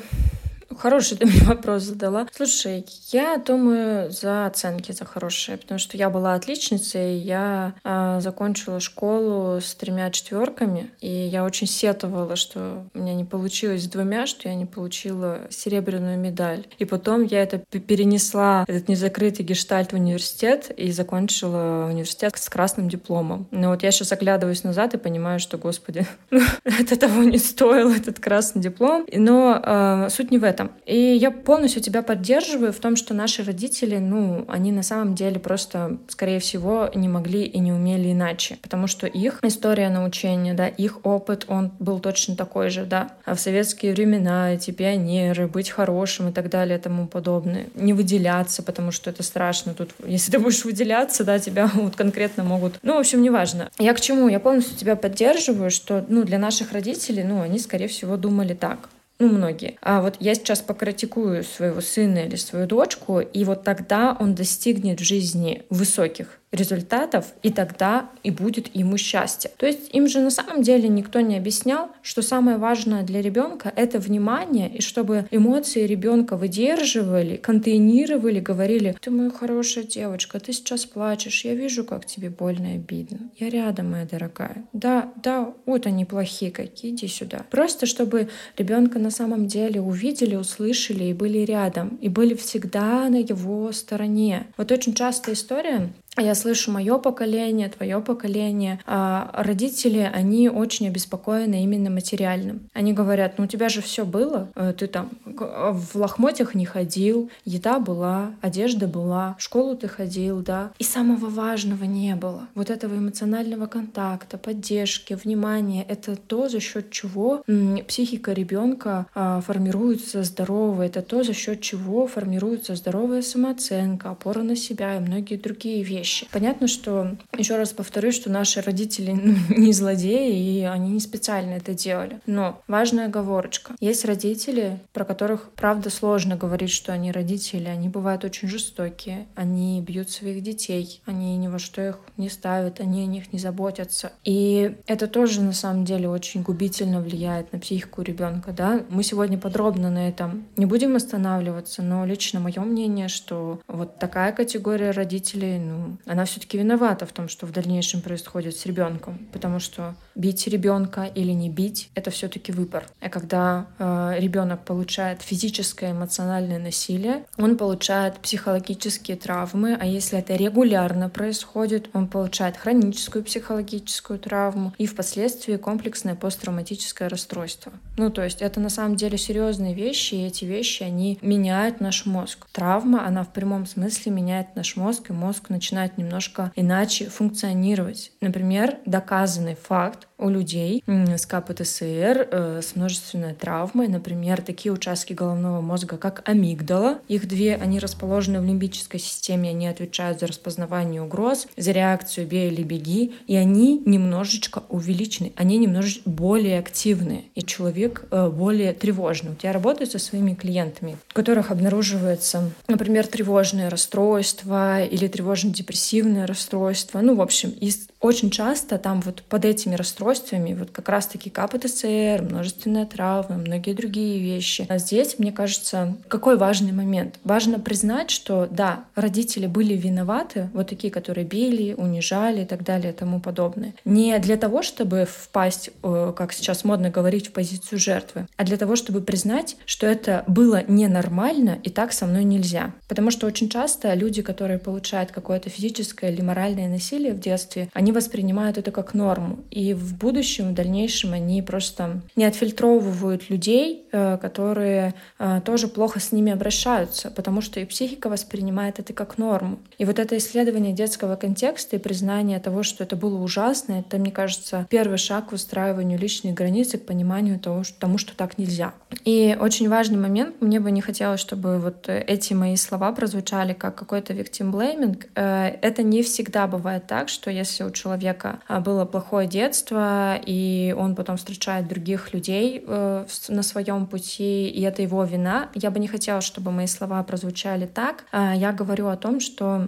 Хороший 0.77 1.17
ты 1.17 1.25
мне 1.25 1.41
вопрос 1.43 1.83
задала. 1.83 2.27
Слушай, 2.33 2.85
я 3.11 3.37
думаю 3.37 4.11
за 4.11 4.45
оценки, 4.45 4.91
за 4.91 5.05
хорошие, 5.05 5.57
потому 5.57 5.79
что 5.79 5.97
я 5.97 6.09
была 6.09 6.35
отличницей, 6.35 7.17
я 7.17 7.73
э, 7.83 8.19
закончила 8.21 8.79
школу 8.79 9.59
с 9.61 9.73
тремя 9.75 10.11
четверками, 10.11 10.91
и 11.01 11.09
я 11.09 11.43
очень 11.43 11.67
сетовала, 11.67 12.35
что 12.35 12.85
у 12.93 12.99
меня 12.99 13.13
не 13.13 13.25
получилось 13.25 13.83
с 13.83 13.87
двумя, 13.87 14.27
что 14.27 14.47
я 14.47 14.55
не 14.55 14.65
получила 14.65 15.41
серебряную 15.49 16.17
медаль. 16.17 16.65
И 16.77 16.85
потом 16.85 17.23
я 17.23 17.41
это 17.41 17.57
перенесла, 17.59 18.65
этот 18.67 18.87
незакрытый 18.87 19.45
гештальт 19.45 19.91
в 19.91 19.95
университет, 19.95 20.71
и 20.75 20.91
закончила 20.91 21.87
университет 21.89 22.37
с 22.37 22.49
красным 22.49 22.89
дипломом. 22.89 23.47
Но 23.51 23.69
вот 23.69 23.83
я 23.83 23.91
сейчас 23.91 24.11
оглядываюсь 24.11 24.63
назад 24.63 24.93
и 24.93 24.97
понимаю, 24.97 25.39
что, 25.39 25.57
господи, 25.57 26.05
это 26.63 26.95
того 26.97 27.23
не 27.23 27.37
стоило, 27.37 27.91
этот 27.91 28.19
красный 28.19 28.61
диплом. 28.61 29.05
Но 29.11 29.59
э, 29.63 30.09
суть 30.09 30.31
не 30.31 30.37
в 30.37 30.43
этом 30.43 30.58
этом. 30.59 30.71
И 30.85 30.97
я 30.97 31.31
полностью 31.31 31.81
тебя 31.81 32.01
поддерживаю 32.01 32.73
в 32.73 32.77
том, 32.77 32.95
что 32.95 33.13
наши 33.13 33.43
родители, 33.43 33.97
ну, 33.97 34.45
они 34.47 34.71
на 34.71 34.83
самом 34.83 35.15
деле 35.15 35.39
просто, 35.39 35.97
скорее 36.07 36.39
всего, 36.39 36.89
не 36.93 37.07
могли 37.07 37.43
и 37.43 37.59
не 37.59 37.71
умели 37.71 38.11
иначе, 38.11 38.57
потому 38.61 38.87
что 38.87 39.07
их 39.07 39.39
история 39.43 39.89
научения, 39.89 40.53
да, 40.53 40.67
их 40.67 41.05
опыт, 41.05 41.45
он 41.47 41.71
был 41.79 41.99
точно 41.99 42.35
такой 42.35 42.69
же, 42.69 42.85
да. 42.85 43.11
А 43.25 43.35
в 43.35 43.39
советские 43.39 43.93
времена 43.93 44.53
эти 44.53 44.71
пионеры, 44.71 45.47
быть 45.47 45.69
хорошим 45.69 46.29
и 46.29 46.31
так 46.31 46.49
далее 46.49 46.77
тому 46.79 47.07
подобное, 47.07 47.65
не 47.75 47.93
выделяться, 47.93 48.63
потому 48.63 48.91
что 48.91 49.09
это 49.09 49.23
страшно. 49.23 49.73
Тут, 49.73 49.91
если 50.05 50.31
ты 50.31 50.39
будешь 50.39 50.65
выделяться, 50.65 51.23
да, 51.23 51.39
тебя 51.39 51.67
вот 51.73 51.95
конкретно 51.95 52.43
могут... 52.43 52.79
Ну, 52.83 52.95
в 52.95 52.99
общем, 52.99 53.21
неважно. 53.21 53.69
Я 53.77 53.93
к 53.93 54.01
чему? 54.01 54.27
Я 54.27 54.39
полностью 54.39 54.77
тебя 54.77 54.95
поддерживаю, 54.95 55.71
что, 55.71 56.05
ну, 56.07 56.23
для 56.23 56.37
наших 56.37 56.71
родителей, 56.71 57.23
ну, 57.23 57.41
они, 57.41 57.59
скорее 57.59 57.87
всего, 57.87 58.17
думали 58.17 58.53
так 58.53 58.89
ну, 59.19 59.27
многие. 59.27 59.75
А 59.81 60.01
вот 60.01 60.15
я 60.21 60.33
сейчас 60.33 60.61
покритикую 60.61 61.43
своего 61.43 61.81
сына 61.81 62.19
или 62.19 62.37
свою 62.37 62.67
дочку, 62.67 63.19
и 63.19 63.43
вот 63.43 63.63
тогда 63.63 64.15
он 64.17 64.33
достигнет 64.33 65.01
в 65.01 65.03
жизни 65.03 65.63
высоких 65.69 66.39
результатов, 66.51 67.33
и 67.43 67.51
тогда 67.51 68.09
и 68.23 68.31
будет 68.31 68.75
ему 68.75 68.97
счастье. 68.97 69.51
То 69.57 69.65
есть 69.65 69.93
им 69.93 70.07
же 70.07 70.19
на 70.19 70.31
самом 70.31 70.63
деле 70.63 70.89
никто 70.89 71.21
не 71.21 71.37
объяснял, 71.37 71.89
что 72.01 72.21
самое 72.21 72.57
важное 72.57 73.03
для 73.03 73.21
ребенка— 73.21 73.71
это 73.75 73.99
внимание, 73.99 74.69
и 74.69 74.81
чтобы 74.81 75.27
эмоции 75.31 75.85
ребенка 75.85 76.37
выдерживали, 76.37 77.37
контейнировали, 77.37 78.39
говорили, 78.39 78.95
ты 78.99 79.11
моя 79.11 79.29
хорошая 79.29 79.83
девочка, 79.83 80.39
ты 80.39 80.53
сейчас 80.53 80.85
плачешь, 80.85 81.45
я 81.45 81.53
вижу, 81.53 81.83
как 81.83 82.05
тебе 82.05 82.29
больно 82.29 82.73
и 82.73 82.75
обидно. 82.77 83.29
Я 83.37 83.49
рядом, 83.49 83.91
моя 83.91 84.05
дорогая. 84.05 84.65
Да, 84.73 85.11
да, 85.21 85.53
вот 85.65 85.85
они 85.85 86.05
плохие 86.05 86.51
какие, 86.51 86.91
иди 86.91 87.07
сюда. 87.07 87.45
Просто 87.51 87.85
чтобы 87.85 88.29
ребенка 88.57 88.97
на 88.99 89.11
самом 89.11 89.47
деле 89.47 89.81
увидели, 89.81 90.35
услышали 90.35 91.05
и 91.05 91.13
были 91.13 91.39
рядом, 91.39 91.97
и 92.01 92.09
были 92.09 92.33
всегда 92.33 93.07
на 93.09 93.17
его 93.17 93.71
стороне. 93.71 94.47
Вот 94.57 94.71
очень 94.71 94.93
частая 94.93 95.35
история, 95.35 95.89
я 96.19 96.35
слышу 96.35 96.71
мое 96.71 96.97
поколение, 96.97 97.69
твое 97.69 98.01
поколение, 98.01 98.79
а 98.85 99.31
родители, 99.33 100.09
они 100.11 100.49
очень 100.49 100.87
обеспокоены 100.87 101.63
именно 101.63 101.89
материальным. 101.89 102.69
Они 102.73 102.93
говорят, 102.93 103.37
ну 103.37 103.45
у 103.45 103.47
тебя 103.47 103.69
же 103.69 103.81
все 103.81 104.05
было, 104.05 104.49
э, 104.55 104.73
ты 104.77 104.87
там 104.87 105.09
в 105.25 105.95
лохмотьях 105.95 106.55
не 106.55 106.65
ходил, 106.65 107.29
еда 107.45 107.79
была, 107.79 108.31
одежда 108.41 108.87
была, 108.87 109.35
в 109.39 109.43
школу 109.43 109.75
ты 109.75 109.87
ходил, 109.87 110.41
да, 110.41 110.71
и 110.77 110.83
самого 110.83 111.29
важного 111.29 111.85
не 111.85 112.15
было. 112.15 112.47
Вот 112.55 112.69
этого 112.69 112.95
эмоционального 112.95 113.67
контакта, 113.67 114.37
поддержки, 114.37 115.13
внимания, 115.13 115.85
это 115.87 116.15
то, 116.15 116.49
за 116.49 116.59
счет 116.59 116.91
чего 116.91 117.43
психика 117.87 118.33
ребенка 118.33 119.07
а, 119.15 119.41
формируется 119.41 120.23
здоровой, 120.23 120.87
это 120.87 121.01
то, 121.01 121.23
за 121.23 121.33
счет 121.33 121.61
чего 121.61 122.07
формируется 122.07 122.75
здоровая 122.75 123.21
самооценка, 123.21 124.11
опора 124.11 124.41
на 124.41 124.55
себя 124.55 124.97
и 124.97 124.99
многие 124.99 125.35
другие 125.35 125.83
вещи 125.83 126.08
вещи. 126.09 126.27
Понятно, 126.31 126.67
что, 126.67 127.15
еще 127.37 127.57
раз 127.57 127.71
повторюсь, 127.71 128.15
что 128.15 128.29
наши 128.29 128.61
родители 128.61 129.11
ну, 129.11 129.35
не 129.55 129.73
злодеи, 129.73 130.59
и 130.59 130.63
они 130.63 130.91
не 130.91 130.99
специально 130.99 131.53
это 131.53 131.73
делали. 131.73 132.19
Но 132.25 132.61
важная 132.67 133.05
оговорочка. 133.05 133.73
Есть 133.79 134.05
родители, 134.05 134.79
про 134.93 135.05
которых, 135.05 135.49
правда, 135.55 135.89
сложно 135.89 136.35
говорить, 136.35 136.71
что 136.71 136.93
они 136.93 137.11
родители. 137.11 137.67
Они 137.67 137.89
бывают 137.89 138.23
очень 138.23 138.47
жестокие. 138.47 139.27
Они 139.35 139.81
бьют 139.81 140.09
своих 140.09 140.43
детей. 140.43 141.01
Они 141.05 141.37
ни 141.37 141.47
во 141.47 141.59
что 141.59 141.87
их 141.87 141.99
не 142.17 142.29
ставят. 142.29 142.79
Они 142.79 143.03
о 143.03 143.05
них 143.05 143.31
не 143.33 143.39
заботятся. 143.39 144.11
И 144.23 144.75
это 144.87 145.07
тоже, 145.07 145.41
на 145.41 145.53
самом 145.53 145.85
деле, 145.85 146.09
очень 146.09 146.41
губительно 146.41 147.01
влияет 147.01 147.53
на 147.53 147.59
психику 147.59 148.01
ребенка. 148.01 148.51
Да? 148.51 148.81
Мы 148.89 149.03
сегодня 149.03 149.37
подробно 149.37 149.89
на 149.89 150.07
этом 150.07 150.45
не 150.57 150.65
будем 150.65 150.95
останавливаться, 150.95 151.81
но 151.81 152.05
лично 152.05 152.39
мое 152.39 152.61
мнение, 152.61 153.07
что 153.07 153.59
вот 153.67 153.99
такая 153.99 154.31
категория 154.31 154.91
родителей, 154.91 155.59
ну, 155.59 155.98
она 156.05 156.25
все-таки 156.25 156.57
виновата 156.57 157.05
в 157.05 157.11
том, 157.11 157.27
что 157.27 157.45
в 157.45 157.51
дальнейшем 157.51 158.01
происходит 158.01 158.55
с 158.55 158.65
ребенком, 158.65 159.27
потому 159.31 159.59
что 159.59 159.95
бить 160.19 160.47
ребенка 160.47 161.05
или 161.15 161.31
не 161.31 161.49
бить 161.49 161.89
это 161.95 162.11
все-таки 162.11 162.51
выбор. 162.51 162.85
А 162.99 163.09
когда 163.09 163.67
э, 163.79 164.15
ребенок 164.19 164.65
получает 164.65 165.21
физическое, 165.21 165.91
эмоциональное 165.91 166.59
насилие, 166.59 167.23
он 167.37 167.57
получает 167.57 168.19
психологические 168.19 169.15
травмы, 169.15 169.77
а 169.79 169.85
если 169.85 170.19
это 170.19 170.35
регулярно 170.35 171.09
происходит, 171.09 171.89
он 171.93 172.07
получает 172.07 172.57
хроническую 172.57 173.23
психологическую 173.23 174.19
травму 174.19 174.73
и 174.77 174.85
впоследствии 174.85 175.55
комплексное 175.55 176.15
посттравматическое 176.15 177.07
расстройство. 177.07 177.71
Ну, 177.97 178.09
то 178.09 178.23
есть 178.23 178.41
это 178.41 178.59
на 178.59 178.69
самом 178.69 178.97
деле 178.97 179.17
серьезные 179.17 179.73
вещи, 179.73 180.15
и 180.15 180.25
эти 180.25 180.43
вещи, 180.43 180.83
они 180.83 181.17
меняют 181.21 181.79
наш 181.79 182.05
мозг. 182.05 182.47
Травма, 182.51 183.07
она 183.07 183.23
в 183.23 183.31
прямом 183.31 183.65
смысле 183.65 184.11
меняет 184.11 184.55
наш 184.55 184.75
мозг, 184.75 185.09
и 185.09 185.13
мозг 185.13 185.49
начинает 185.49 185.97
немножко 185.97 186.51
иначе 186.55 187.05
функционировать. 187.05 188.11
Например, 188.19 188.77
доказанный 188.85 189.55
факт 189.55 190.08
у 190.19 190.29
людей 190.29 190.83
с 190.85 191.25
КПТСР, 191.25 192.27
э, 192.31 192.61
с 192.61 192.75
множественной 192.75 193.33
травмой, 193.33 193.87
например, 193.87 194.41
такие 194.41 194.71
участки 194.71 195.13
головного 195.13 195.61
мозга, 195.61 195.97
как 195.97 196.27
амигдала. 196.27 196.99
Их 197.07 197.27
две, 197.27 197.55
они 197.55 197.79
расположены 197.79 198.41
в 198.41 198.45
лимбической 198.45 198.99
системе, 198.99 199.49
они 199.49 199.67
отвечают 199.67 200.19
за 200.19 200.27
распознавание 200.27 201.01
угроз, 201.01 201.47
за 201.57 201.71
реакцию 201.71 202.27
«бей 202.27 202.51
или 202.51 202.63
беги», 202.63 203.15
и 203.27 203.35
они 203.35 203.81
немножечко 203.85 204.63
увеличены, 204.69 205.31
они 205.35 205.57
немножечко 205.57 206.09
более 206.09 206.59
активны, 206.59 207.25
и 207.35 207.43
человек 207.43 208.05
э, 208.11 208.29
более 208.29 208.73
тревожный. 208.73 209.31
Вот 209.31 209.43
я 209.43 209.53
работаю 209.53 209.87
со 209.87 209.99
своими 209.99 210.33
клиентами, 210.33 210.97
у 211.11 211.13
которых 211.13 211.51
обнаруживается, 211.51 212.51
например, 212.67 213.07
тревожное 213.07 213.69
расстройство 213.69 214.83
или 214.83 215.07
тревожно-депрессивное 215.07 216.27
расстройство, 216.27 216.99
ну, 217.01 217.15
в 217.15 217.21
общем, 217.21 217.49
из 217.51 217.87
очень 218.01 218.29
часто 218.29 218.77
там 218.77 219.01
вот 219.01 219.23
под 219.23 219.45
этими 219.45 219.75
расстройствами 219.75 220.53
вот 220.53 220.71
как 220.71 220.87
раз-таки 220.89 221.29
КПТСР, 221.29 222.21
множественная 222.21 222.85
травма, 222.85 223.37
многие 223.37 223.73
другие 223.73 224.19
вещи. 224.19 224.65
А 224.69 224.77
здесь, 224.77 225.19
мне 225.19 225.31
кажется, 225.31 225.97
какой 226.07 226.37
важный 226.37 226.71
момент? 226.71 227.19
Важно 227.23 227.59
признать, 227.59 228.09
что 228.09 228.47
да, 228.49 228.85
родители 228.95 229.47
были 229.47 229.73
виноваты, 229.73 230.49
вот 230.53 230.69
такие, 230.69 230.91
которые 230.91 231.25
били, 231.25 231.73
унижали 231.73 232.43
и 232.43 232.45
так 232.45 232.63
далее 232.63 232.93
и 232.93 232.95
тому 232.95 233.19
подобное. 233.19 233.73
Не 233.83 234.17
для 234.19 234.37
того, 234.37 234.61
чтобы 234.63 235.05
впасть, 235.09 235.71
э, 235.83 236.13
как 236.15 236.31
сейчас 236.31 236.63
модно 236.63 236.89
говорить, 236.89 237.27
в 237.27 237.31
позицию 237.31 237.79
жертвы, 237.79 238.27
а 238.37 238.43
для 238.43 238.57
того, 238.57 238.75
чтобы 238.75 239.01
признать, 239.01 239.57
что 239.65 239.85
это 239.85 240.23
было 240.27 240.63
ненормально 240.67 241.59
и 241.63 241.69
так 241.69 241.91
со 241.91 242.05
мной 242.05 242.23
нельзя. 242.23 242.71
Потому 242.87 243.11
что 243.11 243.27
очень 243.27 243.49
часто 243.49 243.93
люди, 243.93 244.21
которые 244.21 244.59
получают 244.59 245.11
какое-то 245.11 245.49
физическое 245.49 246.11
или 246.11 246.21
моральное 246.21 246.69
насилие 246.69 247.13
в 247.13 247.19
детстве, 247.19 247.69
они 247.73 247.88
воспринимают 247.91 248.57
это 248.57 248.71
как 248.71 248.93
норму. 248.93 249.39
И 249.51 249.73
в 249.73 249.97
будущем, 249.97 250.49
в 250.49 250.53
дальнейшем 250.53 251.13
они 251.13 251.41
просто 251.41 252.01
не 252.15 252.25
отфильтровывают 252.25 253.29
людей, 253.29 253.85
э, 253.91 254.17
которые 254.21 254.93
э, 255.17 255.41
тоже 255.43 255.67
плохо 255.67 255.99
с 255.99 256.11
ними 256.11 256.31
обращаются, 256.31 257.11
потому 257.11 257.41
что 257.41 257.59
и 257.59 257.65
психика 257.65 258.09
воспринимает 258.09 258.79
это 258.79 258.93
как 258.93 259.17
норму. 259.17 259.59
И 259.77 259.85
вот 259.85 259.99
это 259.99 260.17
исследование 260.17 260.73
детского 260.73 261.15
контекста 261.15 261.75
и 261.75 261.79
признание 261.79 262.39
того, 262.39 262.63
что 262.63 262.83
это 262.83 262.95
было 262.95 263.17
ужасно, 263.21 263.73
это, 263.73 263.97
мне 263.97 264.11
кажется, 264.11 264.67
первый 264.69 264.97
шаг 264.97 265.29
к 265.29 265.31
выстраиванию 265.31 265.99
личных 265.99 266.33
границ 266.33 266.73
и 266.73 266.77
к 266.77 266.85
пониманию 266.85 267.39
того, 267.39 267.63
что, 267.63 267.79
тому, 267.79 267.97
что 267.97 268.15
так 268.15 268.37
нельзя. 268.37 268.73
И 269.05 269.37
очень 269.39 269.69
важный 269.69 269.97
момент, 269.97 270.41
мне 270.41 270.59
бы 270.59 270.71
не 270.71 270.81
хотелось, 270.81 271.19
чтобы 271.19 271.59
вот 271.59 271.87
эти 271.87 272.33
мои 272.33 272.55
слова 272.55 272.91
прозвучали 272.91 273.53
как 273.53 273.75
какой-то 273.75 274.13
victim 274.13 274.51
blaming. 274.51 275.05
Э, 275.15 275.57
это 275.61 275.83
не 275.83 276.03
всегда 276.03 276.47
бывает 276.47 276.87
так, 276.87 277.09
что 277.09 277.31
если 277.31 277.63
у 277.63 277.69
человека 277.79 278.39
а, 278.47 278.59
было 278.59 278.85
плохое 278.85 279.27
детство, 279.27 280.19
и 280.25 280.75
он 280.77 280.95
потом 280.95 281.17
встречает 281.17 281.67
других 281.67 282.13
людей 282.13 282.63
э, 282.65 283.05
на 283.29 283.43
своем 283.43 283.87
пути, 283.87 284.49
и 284.49 284.61
это 284.61 284.81
его 284.81 285.03
вина, 285.03 285.49
я 285.53 285.71
бы 285.71 285.79
не 285.79 285.87
хотела, 285.87 286.21
чтобы 286.21 286.51
мои 286.51 286.67
слова 286.67 287.03
прозвучали 287.03 287.65
так. 287.65 288.05
А, 288.11 288.35
я 288.35 288.51
говорю 288.51 288.87
о 288.87 288.97
том, 288.97 289.19
что 289.19 289.67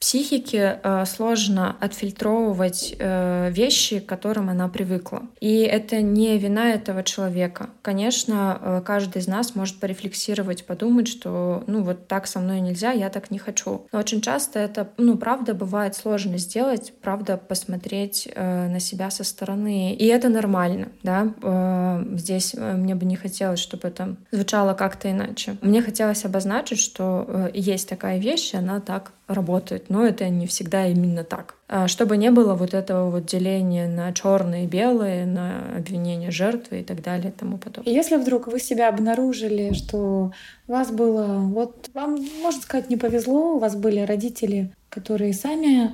психике 0.00 0.78
э, 0.82 1.04
сложно 1.06 1.76
отфильтровывать 1.80 2.94
э, 2.98 3.50
вещи, 3.50 3.98
к 3.98 4.06
которым 4.06 4.48
она 4.48 4.68
привыкла. 4.68 5.22
И 5.40 5.60
это 5.62 6.00
не 6.00 6.38
вина 6.38 6.70
этого 6.70 7.02
человека. 7.02 7.70
Конечно, 7.82 8.58
э, 8.60 8.82
каждый 8.84 9.18
из 9.18 9.26
нас 9.26 9.56
может 9.56 9.80
порефлексировать, 9.80 10.64
подумать, 10.66 11.08
что 11.08 11.64
ну 11.66 11.82
вот 11.82 12.06
так 12.06 12.26
со 12.26 12.38
мной 12.38 12.60
нельзя, 12.60 12.92
я 12.92 13.10
так 13.10 13.30
не 13.30 13.38
хочу. 13.38 13.86
Но 13.92 13.98
очень 13.98 14.20
часто 14.20 14.60
это, 14.60 14.88
ну, 14.98 15.16
правда, 15.18 15.52
бывает 15.54 15.96
сложно 15.96 16.38
сделать, 16.38 16.92
правда, 17.02 17.36
посмотреть 17.36 18.28
на 18.36 18.80
себя 18.80 19.10
со 19.10 19.24
стороны. 19.24 19.94
И 19.94 20.06
это 20.06 20.28
нормально, 20.28 20.88
да. 21.02 22.04
Здесь 22.12 22.54
мне 22.54 22.94
бы 22.94 23.04
не 23.04 23.16
хотелось, 23.16 23.60
чтобы 23.60 23.88
это 23.88 24.16
звучало 24.30 24.74
как-то 24.74 25.10
иначе. 25.10 25.56
Мне 25.60 25.82
хотелось 25.82 26.24
обозначить, 26.24 26.78
что 26.78 27.50
есть 27.52 27.88
такая 27.88 28.18
вещь, 28.18 28.54
она 28.54 28.80
так 28.80 29.12
работает, 29.28 29.87
но 29.88 30.06
это 30.06 30.28
не 30.28 30.46
всегда 30.46 30.86
именно 30.86 31.24
так. 31.24 31.54
А 31.66 31.88
чтобы 31.88 32.16
не 32.16 32.30
было 32.30 32.54
вот 32.54 32.74
этого 32.74 33.10
вот 33.10 33.26
деления 33.26 33.88
на 33.88 34.12
черное 34.12 34.64
и 34.64 34.66
белое, 34.66 35.26
на 35.26 35.76
обвинение 35.76 36.30
жертвы 36.30 36.80
и 36.80 36.84
так 36.84 37.02
далее 37.02 37.30
и 37.30 37.38
тому 37.38 37.58
подобное. 37.58 37.92
Если 37.92 38.16
вдруг 38.16 38.46
вы 38.46 38.60
себя 38.60 38.88
обнаружили, 38.88 39.72
что 39.72 40.32
у 40.66 40.72
вас 40.72 40.90
было, 40.90 41.38
вот 41.40 41.90
вам, 41.94 42.18
можно 42.42 42.60
сказать, 42.60 42.90
не 42.90 42.96
повезло, 42.96 43.56
у 43.56 43.58
вас 43.58 43.76
были 43.76 44.00
родители, 44.00 44.72
которые 44.90 45.32
сами 45.32 45.92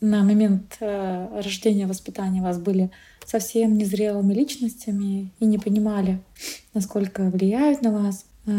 на 0.00 0.22
момент 0.22 0.76
э, 0.80 1.40
рождения, 1.42 1.86
воспитания 1.86 2.42
вас 2.42 2.58
были 2.58 2.90
совсем 3.24 3.78
незрелыми 3.78 4.34
личностями 4.34 5.32
и 5.40 5.46
не 5.46 5.58
понимали, 5.58 6.20
насколько 6.74 7.22
влияют 7.22 7.80
на 7.80 7.90
вас. 7.90 8.26
Э, 8.46 8.50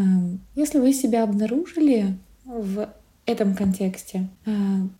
если 0.55 0.79
вы 0.79 0.91
себя 0.93 1.23
обнаружили 1.23 2.17
в 2.45 2.89
этом 3.25 3.55
контексте. 3.55 4.27
А, 4.45 4.51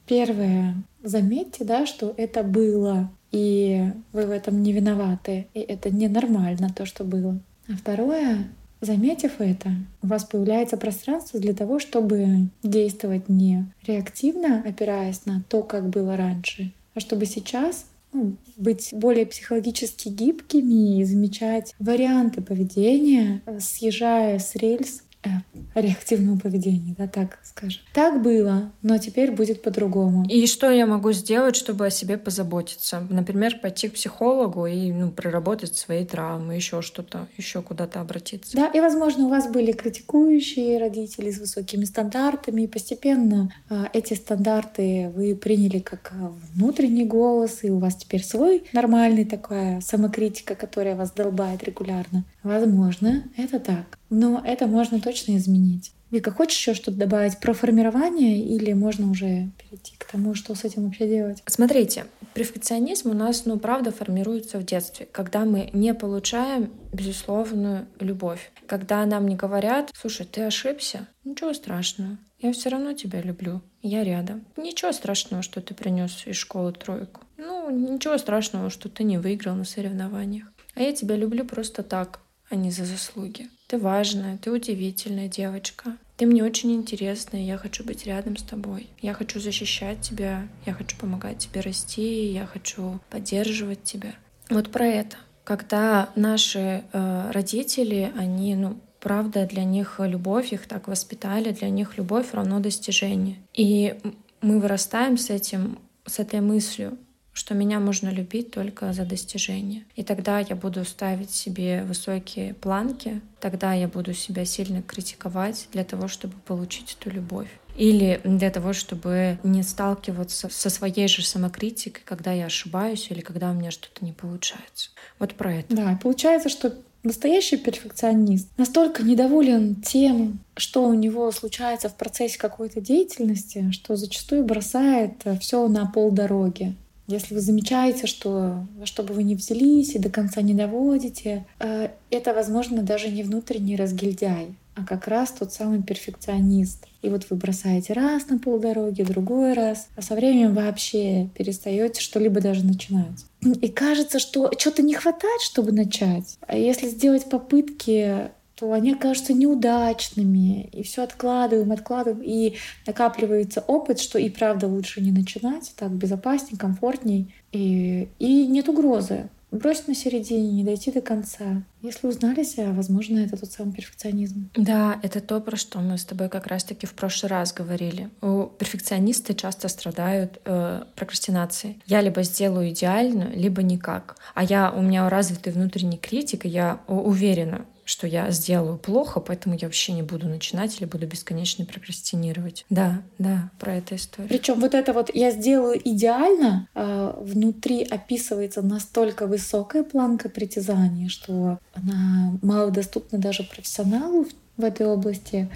первое, 0.08 0.76
заметьте, 1.04 1.64
да, 1.64 1.86
что 1.86 2.14
это 2.18 2.44
было, 2.44 3.12
и 3.32 3.92
вы 4.14 4.26
в 4.26 4.32
этом 4.32 4.64
не 4.64 4.74
виноваты, 4.74 5.48
и 5.54 5.60
это 5.60 5.90
ненормально, 5.90 6.70
то, 6.76 6.86
что 6.86 7.04
было. 7.04 7.40
А 7.68 7.74
второе, 7.76 8.48
заметив 8.82 9.40
это, 9.40 9.72
у 10.02 10.08
вас 10.08 10.24
появляется 10.24 10.78
пространство 10.78 11.40
для 11.40 11.54
того, 11.54 11.80
чтобы 11.80 12.50
действовать 12.64 13.30
не 13.30 13.66
реактивно, 13.86 14.64
опираясь 14.66 15.26
на 15.26 15.44
то, 15.50 15.64
как 15.64 15.90
было 15.90 16.18
раньше, 16.18 16.74
а 16.94 17.00
чтобы 17.00 17.26
сейчас 17.26 17.86
ну, 18.14 18.38
быть 18.56 18.92
более 18.94 19.26
психологически 19.26 20.08
гибкими 20.08 21.02
и 21.02 21.04
замечать 21.04 21.74
варианты 21.80 22.42
поведения, 22.42 23.42
съезжая 23.60 24.40
с 24.40 24.56
рельс 24.56 25.04
Э, 25.26 25.82
реактивному 25.82 26.40
поведению, 26.40 26.96
да, 26.98 27.08
так 27.08 27.40
скажем. 27.44 27.82
Так 27.94 28.22
было, 28.22 28.72
но 28.82 28.98
теперь 28.98 29.32
будет 29.32 29.62
по-другому. 29.62 30.26
И 30.28 30.48
что 30.48 30.72
я 30.72 30.86
могу 30.86 31.12
сделать, 31.12 31.56
чтобы 31.56 31.88
о 31.88 31.90
себе 31.90 32.18
позаботиться? 32.18 33.06
Например, 33.10 33.58
пойти 33.62 33.90
к 33.90 33.94
психологу 33.94 34.66
и 34.66 34.92
ну, 34.92 35.12
проработать 35.12 35.76
свои 35.76 36.06
травмы, 36.06 36.56
еще 36.56 36.82
что-то, 36.82 37.28
еще 37.38 37.62
куда-то 37.62 38.02
обратиться. 38.02 38.56
Да, 38.56 38.68
и, 38.68 38.80
возможно, 38.80 39.26
у 39.26 39.30
вас 39.30 39.48
были 39.50 39.72
критикующие 39.72 40.80
родители 40.80 41.32
с 41.32 41.40
высокими 41.40 41.86
стандартами, 41.86 42.64
и 42.64 42.68
постепенно 42.68 43.52
э, 43.70 43.86
эти 43.94 44.14
стандарты 44.14 45.12
вы 45.16 45.36
приняли 45.36 45.80
как 45.80 46.14
внутренний 46.54 47.06
голос, 47.06 47.64
и 47.64 47.70
у 47.70 47.80
вас 47.80 47.96
теперь 47.96 48.24
свой 48.24 48.64
нормальный 48.74 49.26
такая 49.26 49.82
самокритика, 49.82 50.56
которая 50.56 50.96
вас 50.96 51.12
долбает 51.12 51.64
регулярно. 51.64 52.24
Возможно, 52.44 53.24
это 53.38 53.60
так. 53.60 53.98
Но 54.10 54.42
это 54.46 54.68
можно 54.68 55.00
точно 55.00 55.38
изменить. 55.38 55.92
Вика, 56.12 56.32
хочешь 56.32 56.58
еще 56.58 56.74
что-то 56.76 56.98
добавить 56.98 57.40
про 57.40 57.54
формирование 57.54 58.40
или 58.40 58.74
можно 58.74 59.10
уже 59.10 59.50
перейти 59.58 59.96
к 59.98 60.06
тому, 60.06 60.36
что 60.36 60.54
с 60.54 60.64
этим 60.64 60.86
вообще 60.86 61.08
делать? 61.08 61.42
Смотрите, 61.48 62.06
перфекционизм 62.34 63.10
у 63.10 63.14
нас, 63.14 63.46
ну, 63.46 63.58
правда, 63.58 63.92
формируется 63.92 64.60
в 64.60 64.66
детстве, 64.66 65.08
когда 65.12 65.46
мы 65.46 65.72
не 65.74 65.94
получаем 65.94 66.72
безусловную 66.94 67.88
любовь. 68.00 68.52
Когда 68.68 69.06
нам 69.06 69.28
не 69.28 69.36
говорят, 69.36 69.92
слушай, 69.94 70.26
ты 70.26 70.44
ошибся, 70.44 71.08
ничего 71.24 71.54
страшного, 71.54 72.18
я 72.40 72.54
все 72.54 72.70
равно 72.70 72.94
тебя 72.94 73.22
люблю, 73.22 73.62
я 73.82 74.04
рядом. 74.04 74.46
Ничего 74.58 74.92
страшного, 74.92 75.42
что 75.42 75.60
ты 75.60 75.74
принес 75.74 76.28
из 76.28 76.36
школы 76.36 76.72
тройку. 76.72 77.22
Ну, 77.38 77.70
ничего 77.72 78.18
страшного, 78.20 78.70
что 78.70 78.90
ты 78.90 79.04
не 79.04 79.18
выиграл 79.18 79.56
на 79.56 79.66
соревнованиях. 79.66 80.48
А 80.76 80.82
я 80.82 80.94
тебя 80.94 81.16
люблю 81.16 81.46
просто 81.46 81.84
так 81.84 82.22
а 82.50 82.56
не 82.56 82.72
за 82.72 82.86
заслуги. 82.86 83.50
Ты 83.76 83.82
важная, 83.82 84.38
ты 84.38 84.52
удивительная 84.52 85.28
девочка. 85.28 85.98
Ты 86.16 86.26
мне 86.26 86.46
очень 86.46 86.74
интересна, 86.74 87.36
и 87.36 87.46
я 87.46 87.58
хочу 87.58 87.84
быть 87.84 88.06
рядом 88.06 88.38
с 88.38 88.42
тобой. 88.42 88.88
Я 89.02 89.14
хочу 89.14 89.42
защищать 89.42 90.00
тебя, 90.00 90.48
я 90.66 90.72
хочу 90.72 90.96
помогать 90.96 91.40
тебе 91.40 91.60
расти, 91.60 92.32
я 92.32 92.46
хочу 92.46 93.02
поддерживать 93.10 93.84
тебя. 93.84 94.14
Вот 94.50 94.72
про 94.72 94.86
это. 94.88 95.18
Когда 95.44 96.10
наши 96.16 96.86
э, 96.94 97.32
родители, 97.34 98.14
они, 98.18 98.56
ну, 98.56 98.80
правда, 99.02 99.46
для 99.46 99.66
них 99.66 100.00
любовь, 100.00 100.54
их 100.54 100.68
так 100.68 100.88
воспитали, 100.88 101.52
для 101.52 101.68
них 101.68 101.98
любовь 101.98 102.34
равно 102.34 102.62
достижение. 102.62 103.40
И 103.54 103.96
мы 104.40 104.62
вырастаем 104.62 105.18
с 105.18 105.30
этим, 105.30 105.80
с 106.06 106.20
этой 106.20 106.40
мыслью, 106.40 106.98
что 107.36 107.54
меня 107.54 107.82
можно 107.82 108.10
любить 108.10 108.52
только 108.52 108.94
за 108.94 109.04
достижения. 109.04 109.84
И 109.96 110.04
тогда 110.04 110.40
я 110.40 110.56
буду 110.56 110.86
ставить 110.86 111.32
себе 111.32 111.84
высокие 111.84 112.54
планки, 112.54 113.22
тогда 113.42 113.74
я 113.74 113.90
буду 113.90 114.14
себя 114.14 114.46
сильно 114.46 114.82
критиковать 114.82 115.68
для 115.74 115.84
того, 115.84 116.08
чтобы 116.08 116.34
получить 116.46 116.98
эту 117.00 117.12
любовь. 117.12 117.50
Или 117.76 118.22
для 118.24 118.50
того, 118.52 118.72
чтобы 118.72 119.38
не 119.44 119.62
сталкиваться 119.64 120.48
со 120.50 120.70
своей 120.70 121.10
же 121.10 121.26
самокритикой, 121.26 122.04
когда 122.06 122.32
я 122.32 122.46
ошибаюсь 122.46 123.08
или 123.12 123.20
когда 123.20 123.52
у 123.52 123.54
меня 123.54 123.70
что-то 123.70 124.06
не 124.06 124.14
получается. 124.14 124.92
Вот 125.20 125.34
про 125.34 125.56
это. 125.56 125.76
Да, 125.76 126.00
получается, 126.02 126.48
что 126.48 126.74
Настоящий 127.04 127.58
перфекционист 127.58 128.48
настолько 128.58 129.04
недоволен 129.04 129.76
тем, 129.76 130.40
что 130.58 130.86
у 130.86 130.96
него 130.96 131.32
случается 131.32 131.88
в 131.88 131.94
процессе 131.94 132.40
какой-то 132.40 132.82
деятельности, 132.82 133.70
что 133.74 133.96
зачастую 133.96 134.44
бросает 134.44 135.24
все 135.40 135.68
на 135.68 135.86
полдороги. 135.86 136.76
Если 137.08 137.36
вы 137.36 137.42
замечаете, 137.42 138.08
что 138.08 138.66
во 138.78 138.86
что 138.86 139.04
бы 139.04 139.14
вы 139.14 139.24
ни 139.24 139.36
взялись 139.36 139.96
и 139.96 140.00
до 140.00 140.10
конца 140.10 140.42
не 140.42 140.54
доводите, 140.54 141.46
э, 141.60 141.90
это, 142.10 142.34
возможно, 142.34 142.82
даже 142.82 143.10
не 143.10 143.22
внутренний 143.22 143.76
разгильдяй, 143.76 144.56
а 144.74 144.84
как 144.84 145.08
раз 145.08 145.32
тот 145.32 145.54
самый 145.54 145.84
перфекционист. 145.84 146.88
И 147.04 147.10
вот 147.10 147.28
вы 147.30 147.36
бросаете 147.36 147.94
раз 147.94 148.28
на 148.30 148.40
полдороги, 148.40 149.04
другой 149.04 149.54
раз, 149.54 149.88
а 149.96 150.02
со 150.02 150.16
временем 150.16 150.56
вообще 150.56 151.30
перестаете 151.36 152.02
что-либо 152.02 152.42
даже 152.42 152.66
начинать. 152.66 153.26
И 153.62 153.68
кажется, 153.68 154.18
что 154.18 154.52
что-то 154.58 154.82
не 154.82 154.96
хватает, 154.96 155.42
чтобы 155.42 155.72
начать. 155.72 156.38
А 156.48 156.58
если 156.58 156.88
сделать 156.88 157.30
попытки 157.30 158.32
то 158.56 158.72
они 158.72 158.94
окажутся 158.94 159.34
неудачными, 159.34 160.70
и 160.72 160.84
все 160.84 161.04
откладываем, 161.04 161.72
откладываем, 161.72 162.24
и 162.24 162.56
накапливается 162.88 163.62
опыт, 163.62 164.00
что 164.00 164.18
и 164.18 164.30
правда 164.30 164.68
лучше 164.68 165.02
не 165.02 165.12
начинать, 165.12 165.74
так 165.76 165.92
безопаснее, 165.92 166.58
комфортней, 166.58 167.34
и, 167.52 168.08
и 168.20 168.48
нет 168.48 168.70
угрозы 168.70 169.30
бросить 169.56 169.88
на 169.88 169.96
середине, 169.96 170.52
не 170.52 170.64
дойти 170.64 170.92
до 170.92 171.02
конца. 171.02 171.64
Если 171.82 172.08
узнали 172.08 172.44
себя, 172.44 172.72
возможно, 172.72 173.20
это 173.20 173.38
тот 173.38 173.52
самый 173.52 173.74
перфекционизм. 173.74 174.50
Да, 174.56 175.00
это 175.04 175.22
то, 175.22 175.40
про 175.40 175.56
что 175.56 175.80
мы 175.80 175.98
с 175.98 176.06
тобой 176.06 176.30
как 176.30 176.48
раз-таки 176.48 176.86
в 176.86 176.94
прошлый 176.94 177.30
раз 177.30 177.54
говорили. 177.54 178.10
У 178.22 178.46
перфекционисты 178.46 179.34
часто 179.34 179.68
страдают 179.68 180.42
э, 180.46 180.84
прокрастинацией. 180.96 181.82
Я 181.86 182.02
либо 182.02 182.24
сделаю 182.24 182.70
идеально, 182.70 183.30
либо 183.34 183.64
никак. 183.64 184.18
А 184.34 184.44
я, 184.44 184.72
у 184.72 184.82
меня 184.82 185.10
развитый 185.10 185.54
внутренний 185.54 185.98
критик, 185.98 186.46
и 186.46 186.50
я 186.50 186.80
уверена, 186.88 187.66
что 187.86 188.08
я 188.08 188.32
сделаю 188.32 188.78
плохо, 188.78 189.20
поэтому 189.20 189.56
я 189.56 189.68
вообще 189.68 189.94
не 189.94 190.02
буду 190.02 190.28
начинать 190.28 190.78
или 190.78 190.86
буду 190.86 191.08
бесконечно 191.08 191.66
прокрастинировать. 191.66 192.66
Да, 192.70 193.04
да, 193.20 193.52
про 193.60 193.76
эту 193.76 193.96
историю. 193.96 194.28
Причем 194.28 194.60
вот 194.60 194.74
это 194.74 194.92
вот 194.92 195.12
я 195.14 195.32
сделаю 195.32 195.80
идеально, 195.82 196.68
э, 196.74 197.14
внутри 197.22 197.84
описывается 197.84 198.62
настолько 198.62 199.28
высокая 199.28 199.84
планка 199.84 200.30
притязания, 200.30 201.10
что 201.10 201.60
она 201.74 202.38
малодоступна 202.42 203.20
даже 203.20 203.44
профессионалу 203.44 204.28
в 204.58 204.64
этой 204.64 204.88
области. 204.88 205.50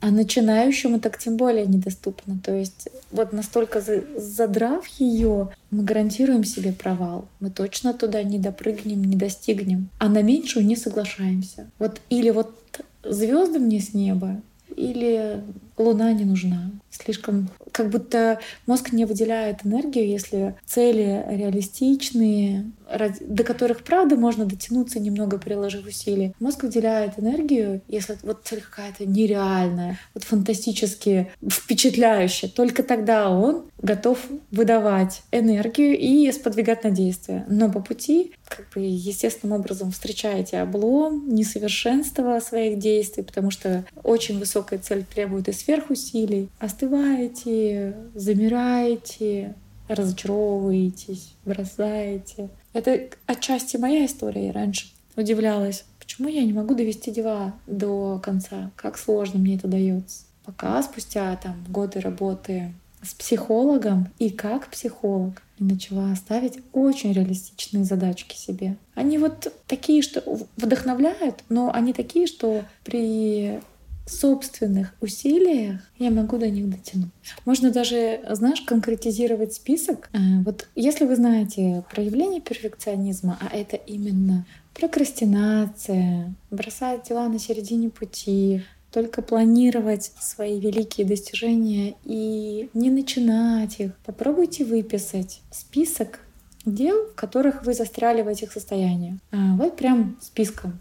А 0.00 0.10
начинающему 0.10 1.00
так 1.00 1.18
тем 1.18 1.36
более 1.36 1.66
недоступно. 1.66 2.38
То 2.44 2.54
есть 2.54 2.88
вот 3.10 3.32
настолько 3.32 3.82
задрав 4.16 4.86
ее, 4.98 5.50
мы 5.70 5.82
гарантируем 5.84 6.44
себе 6.44 6.72
провал. 6.72 7.26
Мы 7.40 7.50
точно 7.50 7.94
туда 7.94 8.22
не 8.22 8.38
допрыгнем, 8.38 9.02
не 9.02 9.16
достигнем. 9.16 9.88
А 9.98 10.08
на 10.08 10.22
меньшую 10.22 10.66
не 10.66 10.76
соглашаемся. 10.76 11.70
Вот 11.78 12.00
или 12.10 12.30
вот 12.30 12.54
звезды 13.02 13.58
мне 13.58 13.80
с 13.80 13.94
неба, 13.94 14.40
или 14.74 15.42
луна 15.78 16.12
не 16.12 16.24
нужна. 16.24 16.70
Слишком 16.90 17.48
как 17.72 17.90
будто 17.90 18.40
мозг 18.66 18.92
не 18.92 19.04
выделяет 19.04 19.66
энергию, 19.66 20.08
если 20.08 20.56
цели 20.64 21.24
реалистичные, 21.28 22.70
до 23.20 23.44
которых, 23.44 23.82
правда, 23.82 24.16
можно 24.16 24.46
дотянуться, 24.46 25.00
немного 25.00 25.38
приложив 25.38 25.86
усилий. 25.86 26.32
Мозг 26.40 26.62
выделяет 26.62 27.18
энергию, 27.18 27.82
если 27.88 28.16
вот 28.22 28.42
цель 28.44 28.62
какая-то 28.62 29.04
нереальная, 29.06 29.98
вот 30.14 30.24
фантастически 30.24 31.30
впечатляющая. 31.46 32.48
Только 32.48 32.82
тогда 32.82 33.30
он 33.30 33.66
готов 33.82 34.18
выдавать 34.50 35.22
энергию 35.32 35.98
и 35.98 36.30
сподвигать 36.32 36.84
на 36.84 36.90
действие. 36.90 37.44
Но 37.48 37.70
по 37.70 37.80
пути 37.80 38.32
как 38.48 38.66
бы 38.74 38.80
естественным 38.80 39.58
образом 39.58 39.90
встречаете 39.90 40.60
облом, 40.60 41.28
несовершенство 41.28 42.38
своих 42.40 42.78
действий, 42.78 43.22
потому 43.22 43.50
что 43.50 43.84
очень 44.02 44.38
высокая 44.38 44.78
цель 44.78 45.04
требует 45.04 45.48
и 45.48 45.52
сверхусилий. 45.66 46.48
Остываете, 46.60 47.96
замираете, 48.14 49.54
разочаровываетесь, 49.88 51.34
бросаете. 51.44 52.48
Это 52.72 53.08
отчасти 53.26 53.76
моя 53.76 54.06
история. 54.06 54.46
Я 54.46 54.52
раньше 54.52 54.86
удивлялась, 55.16 55.84
почему 55.98 56.28
я 56.28 56.44
не 56.44 56.52
могу 56.52 56.74
довести 56.74 57.10
дела 57.10 57.54
до 57.66 58.20
конца, 58.22 58.70
как 58.76 58.96
сложно 58.96 59.40
мне 59.40 59.56
это 59.56 59.66
дается. 59.66 60.24
Пока 60.44 60.80
спустя 60.82 61.34
там 61.36 61.56
годы 61.68 61.98
работы 62.00 62.72
с 63.02 63.14
психологом 63.14 64.08
и 64.18 64.30
как 64.30 64.68
психолог 64.68 65.42
и 65.58 65.64
начала 65.64 66.14
ставить 66.14 66.58
очень 66.72 67.12
реалистичные 67.12 67.84
задачки 67.84 68.36
себе. 68.36 68.76
Они 68.94 69.18
вот 69.18 69.52
такие, 69.66 70.02
что 70.02 70.22
вдохновляют, 70.56 71.42
но 71.48 71.72
они 71.72 71.92
такие, 71.92 72.26
что 72.26 72.64
при 72.84 73.60
собственных 74.06 74.94
усилиях 75.00 75.80
я 75.98 76.10
могу 76.10 76.38
до 76.38 76.48
них 76.48 76.68
дотянуть. 76.70 77.10
Можно 77.44 77.70
даже, 77.70 78.20
знаешь, 78.30 78.60
конкретизировать 78.60 79.54
список. 79.54 80.08
Э, 80.12 80.18
вот 80.44 80.68
если 80.74 81.04
вы 81.04 81.16
знаете 81.16 81.84
проявление 81.90 82.40
перфекционизма, 82.40 83.38
а 83.40 83.54
это 83.54 83.76
именно 83.76 84.46
прокрастинация, 84.74 86.34
бросать 86.50 87.08
дела 87.08 87.28
на 87.28 87.38
середине 87.38 87.90
пути, 87.90 88.62
только 88.92 89.20
планировать 89.20 90.12
свои 90.20 90.58
великие 90.58 91.06
достижения 91.06 91.96
и 92.04 92.70
не 92.72 92.90
начинать 92.90 93.80
их. 93.80 93.92
Попробуйте 94.06 94.64
выписать 94.64 95.42
список 95.50 96.20
дел, 96.66 97.06
в 97.06 97.14
которых 97.14 97.64
вы 97.64 97.74
застряли 97.74 98.22
в 98.22 98.28
этих 98.28 98.52
состояниях. 98.52 99.16
А, 99.32 99.54
вот 99.56 99.76
прям 99.76 100.16
списком. 100.20 100.78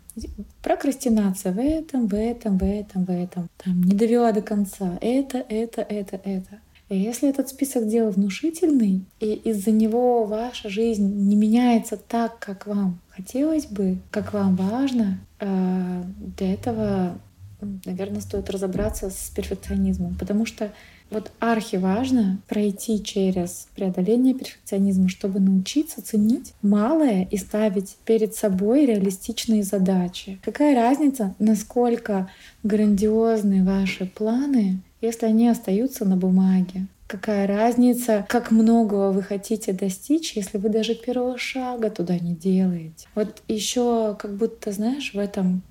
Прокрастинация 0.62 1.52
в 1.52 1.60
этом, 1.60 2.08
в 2.08 2.16
этом, 2.16 2.58
в 2.58 2.64
этом, 2.64 3.06
в 3.06 3.10
этом. 3.10 3.50
Там 3.64 3.82
не 3.84 3.94
довела 3.94 4.32
до 4.32 4.42
конца. 4.42 4.98
Это, 5.02 5.38
это, 5.38 5.82
это, 5.82 6.16
это. 6.24 6.60
И 6.90 6.98
если 6.98 7.30
этот 7.30 7.50
список 7.50 7.88
дел 7.88 8.12
внушительный, 8.12 9.06
и 9.20 9.34
из-за 9.34 9.72
него 9.72 10.26
ваша 10.26 10.70
жизнь 10.70 11.28
не 11.28 11.36
меняется 11.36 11.98
так, 11.98 12.38
как 12.40 12.68
вам 12.68 13.00
хотелось 13.10 13.66
бы, 13.66 13.98
как 14.12 14.34
вам 14.34 14.56
важно, 14.56 15.20
а, 15.40 16.04
для 16.38 16.54
этого, 16.54 17.18
наверное, 17.86 18.22
стоит 18.22 18.50
разобраться 18.50 19.10
с 19.10 19.32
перфекционизмом. 19.36 20.16
Потому 20.16 20.46
что 20.46 20.72
вот 21.12 21.32
архи 21.40 21.76
важно 21.78 22.40
пройти 22.48 23.04
через 23.04 23.68
преодоление 23.76 24.34
перфекционизма, 24.34 25.08
чтобы 25.10 25.40
научиться 25.40 26.02
ценить 26.02 26.54
малое 26.62 27.28
и 27.30 27.38
ставить 27.38 27.98
перед 28.06 28.36
собой 28.36 28.86
реалистичные 28.86 29.64
задачи. 29.64 30.40
Какая 30.44 30.76
разница, 30.76 31.36
насколько 31.40 32.30
грандиозны 32.64 33.64
ваши 33.64 34.06
планы, 34.06 34.82
если 35.02 35.28
они 35.28 35.48
остаются 35.48 36.06
на 36.06 36.18
бумаге? 36.18 36.88
Какая 37.08 37.46
разница, 37.46 38.26
как 38.28 38.50
многого 38.50 39.12
вы 39.12 39.22
хотите 39.22 39.74
достичь, 39.74 40.34
если 40.36 40.58
вы 40.58 40.70
даже 40.70 40.96
первого 40.96 41.38
шага 41.38 41.92
туда 41.92 42.18
не 42.18 42.34
делаете? 42.34 43.08
Вот 43.14 43.44
еще 43.48 44.16
как 44.18 44.36
будто, 44.36 44.72
знаешь, 44.72 45.14
в 45.14 45.20
этом 45.20 45.62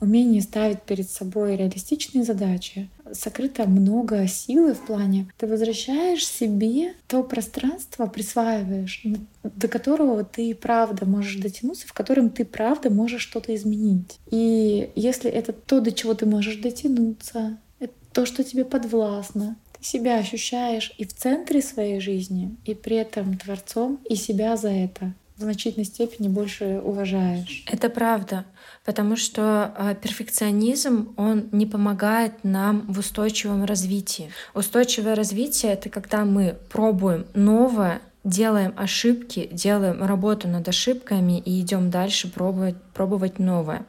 умении 0.00 0.40
ставить 0.40 0.82
перед 0.82 1.08
собой 1.08 1.56
реалистичные 1.56 2.24
задачи, 2.24 2.90
сокрыто 3.12 3.68
много 3.68 4.26
силы 4.26 4.74
в 4.74 4.80
плане 4.80 5.28
ты 5.38 5.46
возвращаешь 5.46 6.26
себе 6.26 6.94
то 7.06 7.22
пространство, 7.22 8.06
присваиваешь, 8.06 9.04
до 9.42 9.68
которого 9.68 10.24
ты 10.24 10.54
правда 10.54 11.06
можешь 11.06 11.36
дотянуться, 11.36 11.86
в 11.86 11.92
котором 11.92 12.30
ты 12.30 12.44
правда 12.44 12.90
можешь 12.90 13.22
что-то 13.22 13.54
изменить. 13.54 14.18
И 14.30 14.90
если 14.96 15.30
это 15.30 15.52
то, 15.52 15.80
до 15.80 15.92
чего 15.92 16.14
ты 16.14 16.26
можешь 16.26 16.56
дотянуться, 16.56 17.58
это 17.78 17.94
то, 18.12 18.26
что 18.26 18.42
тебе 18.42 18.64
подвластно, 18.64 19.56
ты 19.78 19.84
себя 19.84 20.18
ощущаешь 20.18 20.94
и 20.98 21.04
в 21.04 21.14
центре 21.14 21.62
своей 21.62 22.00
жизни, 22.00 22.56
и 22.64 22.74
при 22.74 22.96
этом 22.96 23.38
творцом, 23.38 24.00
и 24.08 24.16
себя 24.16 24.56
за 24.56 24.70
это 24.70 25.14
в 25.36 25.42
значительной 25.42 25.84
степени 25.84 26.28
больше 26.28 26.80
уважаешь. 26.84 27.64
Это 27.70 27.88
правда, 27.88 28.44
потому 28.84 29.16
что 29.16 29.74
э, 29.76 29.94
перфекционизм, 30.00 31.14
он 31.16 31.48
не 31.52 31.66
помогает 31.66 32.44
нам 32.44 32.84
в 32.92 32.98
устойчивом 32.98 33.64
развитии. 33.64 34.30
Устойчивое 34.54 35.14
развитие— 35.14 35.72
это 35.74 35.88
когда 35.88 36.24
мы 36.24 36.56
пробуем 36.70 37.26
новое, 37.34 38.00
делаем 38.24 38.72
ошибки, 38.76 39.48
делаем 39.52 40.02
работу 40.02 40.48
над 40.48 40.68
ошибками 40.68 41.38
и 41.40 41.60
идем 41.60 41.90
дальше 41.90 42.30
пробовать, 42.30 42.76
пробовать 42.94 43.38
новое. 43.38 43.84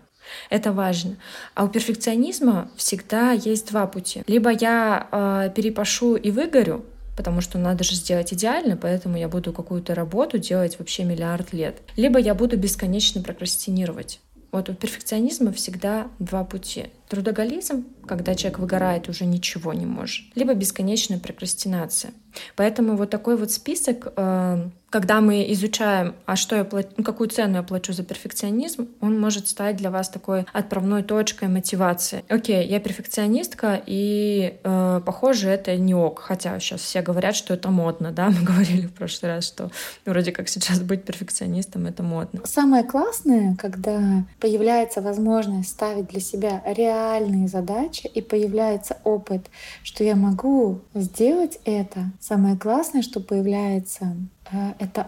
Это 0.50 0.72
важно. 0.72 1.18
А 1.54 1.66
у 1.66 1.68
перфекционизма 1.68 2.70
всегда 2.76 3.32
есть 3.32 3.70
два 3.70 3.88
пути. 3.88 4.24
Либо 4.28 4.50
я 4.50 5.08
э, 5.12 5.52
перепашу 5.54 6.16
и 6.16 6.32
выгорю, 6.32 6.86
потому 7.16 7.42
что 7.42 7.58
надо 7.58 7.84
же 7.84 7.96
сделать 7.96 8.34
идеально, 8.34 8.78
поэтому 8.78 9.18
я 9.18 9.28
буду 9.28 9.54
какую-то 9.54 9.96
работу 9.96 10.38
делать 10.38 10.80
вообще 10.80 11.04
миллиард 11.04 11.54
лет. 11.54 11.82
Либо 11.96 12.20
я 12.20 12.34
буду 12.34 12.58
бесконечно 12.58 13.22
прокрастинировать. 13.22 14.20
Вот 14.52 14.70
у 14.70 14.74
перфекционизма 14.74 15.52
всегда 15.52 16.08
два 16.20 16.44
пути. 16.44 16.88
Трудоголизм, 17.14 17.86
когда 18.08 18.34
человек 18.34 18.58
выгорает, 18.58 19.08
уже 19.08 19.26
ничего 19.26 19.72
не 19.72 19.86
может. 19.86 20.26
Либо 20.34 20.56
бесконечная 20.56 21.20
прокрастинация. 21.20 22.12
Поэтому 22.56 22.96
вот 22.98 23.12
такой 23.12 23.38
вот 23.38 23.52
список 23.52 24.12
э, 24.16 24.70
когда 24.94 25.22
мы 25.22 25.52
изучаем, 25.54 26.14
а 26.28 26.36
что 26.36 26.56
я 26.56 26.64
плачу, 26.64 26.90
ну, 26.98 27.04
какую 27.04 27.28
цену 27.28 27.56
я 27.56 27.64
плачу 27.64 27.94
за 27.94 28.04
перфекционизм, 28.04 28.90
он 29.02 29.20
может 29.20 29.48
стать 29.48 29.76
для 29.76 29.90
вас 29.90 30.08
такой 30.08 30.46
отправной 30.54 31.02
точкой 31.02 31.48
мотивации. 31.48 32.24
Окей, 32.30 32.68
я 32.68 32.80
перфекционистка, 32.80 33.82
и 33.88 34.60
э, 34.64 35.02
похоже, 35.04 35.50
это 35.50 35.76
не 35.78 35.96
ок. 35.96 36.20
Хотя 36.20 36.60
сейчас 36.60 36.82
все 36.82 37.02
говорят, 37.02 37.36
что 37.36 37.56
это 37.56 37.72
модно, 37.72 38.12
да, 38.12 38.30
мы 38.30 38.44
говорили 38.46 38.86
в 38.86 38.94
прошлый 38.94 39.32
раз, 39.32 39.48
что 39.48 39.72
вроде 40.06 40.32
как 40.32 40.48
сейчас 40.48 40.80
быть 40.80 41.06
перфекционистом 41.06 41.88
это 41.88 42.04
модно. 42.04 42.42
Самое 42.46 42.84
классное, 42.84 43.56
когда 43.56 44.24
появляется 44.40 45.02
возможность 45.02 45.70
ставить 45.70 46.06
для 46.10 46.20
себя 46.20 46.62
реальные 47.04 47.48
задачи 47.48 48.08
и 48.08 48.22
появляется 48.22 48.98
опыт, 49.04 49.50
что 49.84 50.04
я 50.04 50.16
могу 50.16 50.80
сделать 50.94 51.60
это. 51.66 52.12
Самое 52.20 52.58
классное, 52.58 53.02
что 53.02 53.20
появляется 53.20 54.16
а, 54.52 54.76
это 54.80 55.08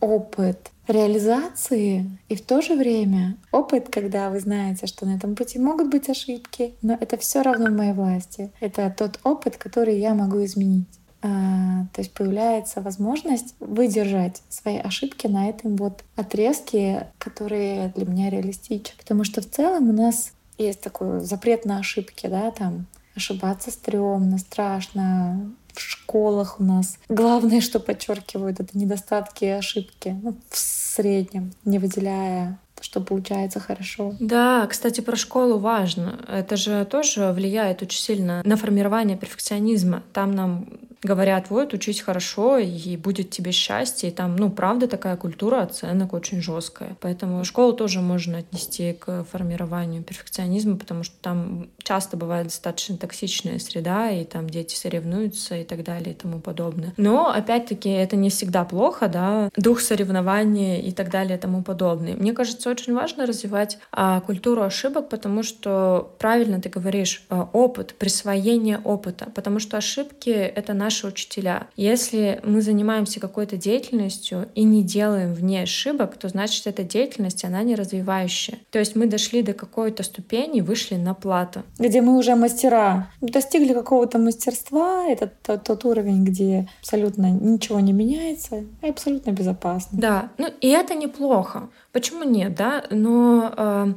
опыт 0.00 0.70
реализации 0.86 2.06
и 2.28 2.36
в 2.36 2.42
то 2.42 2.62
же 2.62 2.74
время 2.74 3.36
опыт, 3.52 3.88
когда 3.90 4.30
вы 4.30 4.40
знаете, 4.40 4.86
что 4.86 5.04
на 5.04 5.16
этом 5.16 5.34
пути 5.34 5.58
могут 5.58 5.90
быть 5.90 6.08
ошибки, 6.08 6.74
но 6.80 6.96
это 6.98 7.16
все 7.16 7.42
равно 7.42 7.66
в 7.66 7.76
моей 7.76 7.92
власти. 7.92 8.52
Это 8.60 8.94
тот 8.96 9.18
опыт, 9.24 9.56
который 9.56 9.98
я 9.98 10.14
могу 10.14 10.44
изменить. 10.44 10.88
А, 11.20 11.86
то 11.92 12.00
есть 12.00 12.12
появляется 12.12 12.80
возможность 12.80 13.54
выдержать 13.58 14.40
свои 14.48 14.78
ошибки 14.78 15.26
на 15.26 15.48
этом 15.48 15.74
вот 15.76 16.04
отрезке, 16.14 17.08
которые 17.18 17.92
для 17.96 18.06
меня 18.06 18.30
реалистичны. 18.30 18.94
Потому 18.96 19.24
что 19.24 19.40
в 19.40 19.50
целом 19.50 19.90
у 19.90 19.92
нас 19.92 20.32
есть 20.58 20.80
такой 20.80 21.20
запрет 21.20 21.64
на 21.64 21.78
ошибки, 21.78 22.26
да, 22.26 22.50
там 22.50 22.86
ошибаться 23.14 23.70
стрёмно, 23.70 24.38
страшно, 24.38 25.50
в 25.72 25.80
школах 25.80 26.60
у 26.60 26.64
нас. 26.64 26.98
Главное, 27.08 27.60
что 27.60 27.80
подчеркивают, 27.80 28.60
это 28.60 28.76
недостатки 28.76 29.44
и 29.44 29.48
ошибки. 29.48 30.16
Ну, 30.22 30.36
в 30.48 30.56
среднем, 30.56 31.52
не 31.64 31.78
выделяя 31.78 32.58
что 32.80 33.00
получается 33.00 33.58
хорошо. 33.58 34.14
Да, 34.20 34.64
кстати, 34.68 35.00
про 35.00 35.16
школу 35.16 35.58
важно. 35.58 36.20
Это 36.28 36.56
же 36.56 36.84
тоже 36.84 37.32
влияет 37.32 37.82
очень 37.82 38.00
сильно 38.00 38.40
на 38.44 38.56
формирование 38.56 39.16
перфекционизма. 39.16 40.04
Там 40.12 40.32
нам 40.32 40.68
говорят, 41.02 41.50
вот, 41.50 41.74
учись 41.74 42.00
хорошо, 42.00 42.58
и 42.58 42.96
будет 42.96 43.30
тебе 43.30 43.52
счастье. 43.52 44.10
И 44.10 44.12
там, 44.12 44.36
ну, 44.36 44.50
правда, 44.50 44.88
такая 44.88 45.16
культура 45.16 45.62
оценок 45.62 46.12
очень 46.12 46.42
жесткая. 46.42 46.96
Поэтому 47.00 47.44
школу 47.44 47.72
тоже 47.72 48.00
можно 48.00 48.38
отнести 48.38 48.92
к 48.92 49.24
формированию 49.30 50.02
перфекционизма, 50.02 50.76
потому 50.76 51.04
что 51.04 51.14
там 51.20 51.68
часто 51.82 52.16
бывает 52.16 52.46
достаточно 52.46 52.96
токсичная 52.96 53.58
среда, 53.58 54.10
и 54.10 54.24
там 54.24 54.50
дети 54.50 54.74
соревнуются 54.74 55.56
и 55.56 55.64
так 55.64 55.84
далее 55.84 56.12
и 56.12 56.14
тому 56.14 56.40
подобное. 56.40 56.92
Но, 56.96 57.30
опять-таки, 57.30 57.88
это 57.88 58.16
не 58.16 58.30
всегда 58.30 58.64
плохо, 58.64 59.08
да, 59.08 59.50
дух 59.56 59.80
соревнования 59.80 60.80
и 60.80 60.92
так 60.92 61.10
далее 61.10 61.36
и 61.36 61.40
тому 61.40 61.62
подобное. 61.62 62.14
Мне 62.14 62.32
кажется, 62.32 62.70
очень 62.70 62.94
важно 62.94 63.26
развивать 63.26 63.78
а, 63.92 64.20
культуру 64.20 64.62
ошибок, 64.62 65.08
потому 65.08 65.42
что, 65.42 66.14
правильно 66.18 66.60
ты 66.60 66.68
говоришь, 66.68 67.24
а, 67.28 67.48
опыт, 67.52 67.94
присвоение 67.98 68.78
опыта, 68.78 69.30
потому 69.34 69.60
что 69.60 69.76
ошибки— 69.76 70.30
это 70.30 70.74
наш 70.74 70.87
наши 70.88 71.06
учителя. 71.06 71.66
Если 71.76 72.40
мы 72.44 72.62
занимаемся 72.62 73.20
какой-то 73.20 73.58
деятельностью 73.58 74.48
и 74.54 74.64
не 74.64 74.82
делаем 74.82 75.34
в 75.34 75.44
ней 75.44 75.64
ошибок, 75.64 76.16
то 76.16 76.30
значит 76.30 76.66
эта 76.66 76.82
деятельность, 76.82 77.44
она 77.44 77.62
не 77.62 77.74
развивающая. 77.74 78.58
То 78.70 78.78
есть 78.78 78.96
мы 78.96 79.06
дошли 79.06 79.42
до 79.42 79.52
какой-то 79.52 80.02
ступени, 80.02 80.62
вышли 80.62 80.94
на 80.94 81.12
плату. 81.12 81.62
Где 81.78 82.00
мы 82.00 82.16
уже 82.16 82.34
мастера, 82.36 83.10
достигли 83.20 83.74
какого-то 83.74 84.16
мастерства, 84.18 85.04
это 85.06 85.30
тот, 85.42 85.64
тот 85.64 85.84
уровень, 85.84 86.24
где 86.24 86.66
абсолютно 86.80 87.30
ничего 87.30 87.80
не 87.80 87.92
меняется 87.92 88.64
и 88.82 88.88
абсолютно 88.88 89.32
безопасно. 89.32 89.98
Да, 90.00 90.30
ну 90.38 90.48
и 90.62 90.68
это 90.68 90.94
неплохо. 90.94 91.68
Почему 91.92 92.24
нет, 92.24 92.54
да? 92.54 92.84
Но 92.90 93.52
э, 93.54 93.92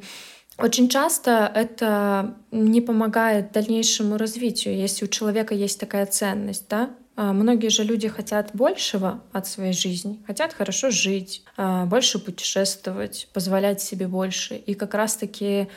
очень 0.62 0.90
часто 0.90 1.52
это 1.54 2.36
не 2.52 2.82
помогает 2.82 3.52
дальнейшему 3.52 4.18
развитию, 4.18 4.76
если 4.78 5.06
у 5.06 5.08
человека 5.08 5.54
есть 5.54 5.80
такая 5.80 6.06
ценность, 6.06 6.68
да? 6.70 6.92
А, 7.16 7.34
многие 7.34 7.68
же 7.68 7.84
люди 7.84 8.08
хотят 8.08 8.52
большего 8.54 9.22
от 9.32 9.48
своей 9.48 9.74
жизни, 9.74 10.24
хотят 10.26 10.54
хорошо 10.54 10.90
жить, 10.90 11.44
а, 11.58 11.86
больше 11.86 12.20
путешествовать, 12.20 13.28
позволять 13.34 13.82
себе 13.82 14.08
больше. 14.08 14.56
И 14.56 14.74
как 14.74 14.94
раз-таки 14.94 15.68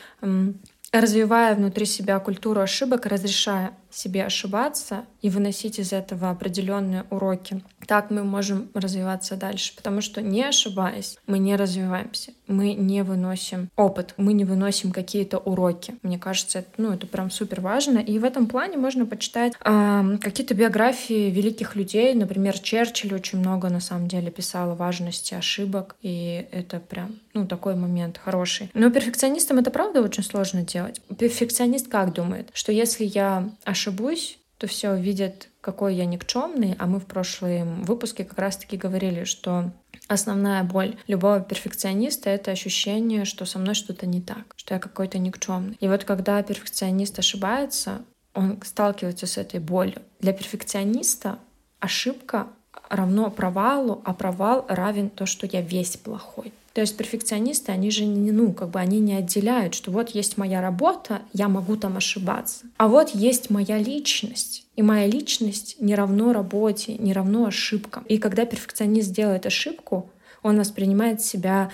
развивая 0.92 1.56
внутри 1.56 1.86
себя 1.86 2.20
культуру 2.20 2.60
ошибок, 2.60 3.06
разрешая 3.06 3.72
себе 3.94 4.24
ошибаться 4.24 5.04
и 5.22 5.30
выносить 5.30 5.78
из 5.78 5.92
этого 5.92 6.30
определенные 6.30 7.04
уроки. 7.10 7.62
Так 7.86 8.10
мы 8.10 8.24
можем 8.24 8.68
развиваться 8.74 9.36
дальше, 9.36 9.74
потому 9.76 10.00
что 10.00 10.20
не 10.20 10.42
ошибаясь, 10.42 11.16
мы 11.26 11.38
не 11.38 11.56
развиваемся, 11.56 12.32
мы 12.46 12.74
не 12.74 13.02
выносим 13.02 13.70
опыт, 13.76 14.14
мы 14.16 14.32
не 14.32 14.44
выносим 14.44 14.90
какие-то 14.90 15.38
уроки. 15.38 15.94
Мне 16.02 16.18
кажется, 16.18 16.60
это, 16.60 16.70
ну, 16.78 16.92
это 16.92 17.06
прям 17.06 17.30
супер 17.30 17.60
важно. 17.60 17.98
И 17.98 18.18
в 18.18 18.24
этом 18.24 18.46
плане 18.46 18.76
можно 18.76 19.06
почитать 19.06 19.54
э, 19.64 20.18
какие-то 20.20 20.54
биографии 20.54 21.30
великих 21.30 21.76
людей. 21.76 22.14
Например, 22.14 22.58
Черчилль 22.58 23.14
очень 23.14 23.38
много 23.38 23.68
на 23.68 23.80
самом 23.80 24.08
деле 24.08 24.30
писал 24.30 24.72
о 24.72 24.74
важности 24.74 25.34
ошибок, 25.34 25.96
и 26.02 26.46
это 26.50 26.80
прям 26.80 27.16
ну, 27.32 27.46
такой 27.46 27.76
момент 27.76 28.18
хороший. 28.22 28.70
Но 28.74 28.90
перфекционистам 28.90 29.58
это 29.58 29.70
правда 29.70 30.02
очень 30.02 30.22
сложно 30.22 30.62
делать. 30.62 31.00
Перфекционист 31.18 31.88
как 31.88 32.12
думает, 32.12 32.50
что 32.52 32.72
если 32.72 33.04
я 33.04 33.48
ошибаюсь, 33.64 33.83
ошибусь, 33.84 34.38
то 34.58 34.66
все 34.66 34.90
увидят, 34.90 35.48
какой 35.60 35.94
я 35.96 36.06
никчемный, 36.06 36.76
а 36.78 36.86
мы 36.86 37.00
в 37.00 37.06
прошлом 37.06 37.82
выпуске 37.82 38.24
как 38.24 38.38
раз-таки 38.38 38.76
говорили, 38.76 39.24
что 39.24 39.72
основная 40.08 40.62
боль 40.64 40.96
любого 41.06 41.40
перфекциониста— 41.40 42.30
это 42.30 42.50
ощущение, 42.50 43.24
что 43.24 43.44
со 43.44 43.58
мной 43.58 43.74
что-то 43.74 44.06
не 44.06 44.20
так, 44.20 44.54
что 44.56 44.74
я 44.74 44.80
какой-то 44.80 45.18
никчемный. 45.18 45.76
И 45.80 45.88
вот 45.88 46.04
когда 46.04 46.42
перфекционист 46.42 47.18
ошибается, 47.18 48.02
он 48.32 48.58
сталкивается 48.64 49.26
с 49.26 49.36
этой 49.38 49.60
болью. 49.60 50.00
Для 50.20 50.32
перфекциониста 50.32 51.38
ошибка 51.80 52.46
равно 52.88 53.30
провалу, 53.30 54.02
а 54.04 54.14
провал 54.14 54.64
равен 54.68 55.10
то, 55.10 55.26
что 55.26 55.46
я 55.46 55.60
весь 55.60 55.96
плохой. 55.96 56.52
То 56.74 56.80
есть 56.80 56.96
перфекционисты, 56.96 57.70
они 57.70 57.90
же 57.92 58.04
не, 58.04 58.32
ну, 58.32 58.52
как 58.52 58.70
бы 58.70 58.80
они 58.80 58.98
не 58.98 59.14
отделяют, 59.14 59.74
что 59.74 59.92
вот 59.92 60.10
есть 60.10 60.36
моя 60.36 60.60
работа, 60.60 61.22
я 61.32 61.48
могу 61.48 61.76
там 61.76 61.96
ошибаться. 61.96 62.66
А 62.76 62.88
вот 62.88 63.10
есть 63.10 63.48
моя 63.48 63.78
личность. 63.78 64.66
И 64.74 64.82
моя 64.82 65.06
личность 65.06 65.76
не 65.78 65.94
равно 65.94 66.32
работе, 66.32 66.96
не 66.96 67.12
равно 67.12 67.46
ошибкам. 67.46 68.04
И 68.08 68.18
когда 68.18 68.44
перфекционист 68.44 69.12
делает 69.12 69.46
ошибку, 69.46 70.10
он 70.42 70.58
воспринимает 70.58 71.22
себя 71.22 71.70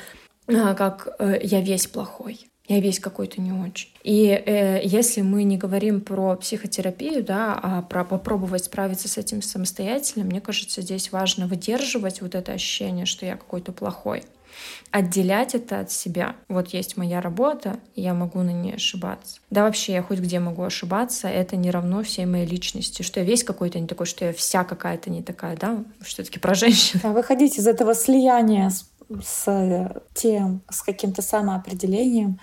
а, 0.46 0.74
как 0.74 1.08
э, 1.18 1.40
я 1.42 1.62
весь 1.62 1.86
плохой 1.86 2.50
я 2.70 2.78
весь 2.78 3.00
какой-то 3.00 3.40
не 3.40 3.50
очень. 3.50 3.88
И 4.04 4.28
э, 4.28 4.80
если 4.84 5.22
мы 5.22 5.42
не 5.42 5.58
говорим 5.58 6.00
про 6.00 6.36
психотерапию, 6.36 7.24
да, 7.24 7.58
а 7.60 7.82
про 7.82 8.04
попробовать 8.04 8.64
справиться 8.64 9.08
с 9.08 9.18
этим 9.18 9.42
самостоятельно, 9.42 10.24
мне 10.24 10.40
кажется, 10.40 10.80
здесь 10.80 11.10
важно 11.10 11.48
выдерживать 11.48 12.20
вот 12.20 12.36
это 12.36 12.52
ощущение, 12.52 13.06
что 13.06 13.26
я 13.26 13.36
какой-то 13.36 13.72
плохой 13.72 14.22
отделять 14.90 15.54
это 15.54 15.80
от 15.80 15.90
себя. 15.90 16.36
Вот 16.48 16.68
есть 16.68 16.96
моя 16.96 17.20
работа, 17.20 17.78
я 17.94 18.14
могу 18.14 18.40
на 18.42 18.50
ней 18.50 18.74
ошибаться. 18.74 19.40
Да 19.50 19.62
вообще 19.64 19.92
я 19.92 20.02
хоть 20.02 20.18
где 20.18 20.40
могу 20.40 20.62
ошибаться, 20.62 21.28
это 21.28 21.56
не 21.56 21.70
равно 21.70 22.02
всей 22.02 22.26
моей 22.26 22.46
личности, 22.46 23.02
что 23.02 23.20
я 23.20 23.26
весь 23.26 23.44
какой-то 23.44 23.78
не 23.78 23.86
такой, 23.86 24.06
что 24.06 24.24
я 24.24 24.32
вся 24.32 24.64
какая-то 24.64 25.10
не 25.10 25.22
такая, 25.22 25.56
да, 25.56 25.84
все 26.00 26.24
таки 26.24 26.38
про 26.38 26.54
женщин. 26.54 27.00
А 27.02 27.12
выходить 27.12 27.58
из 27.58 27.66
этого 27.66 27.94
слияния 27.94 28.70
с, 28.70 28.84
с 29.22 30.02
тем, 30.14 30.62
с 30.68 30.82
каким-то 30.82 31.22
самоопределением, 31.22 32.40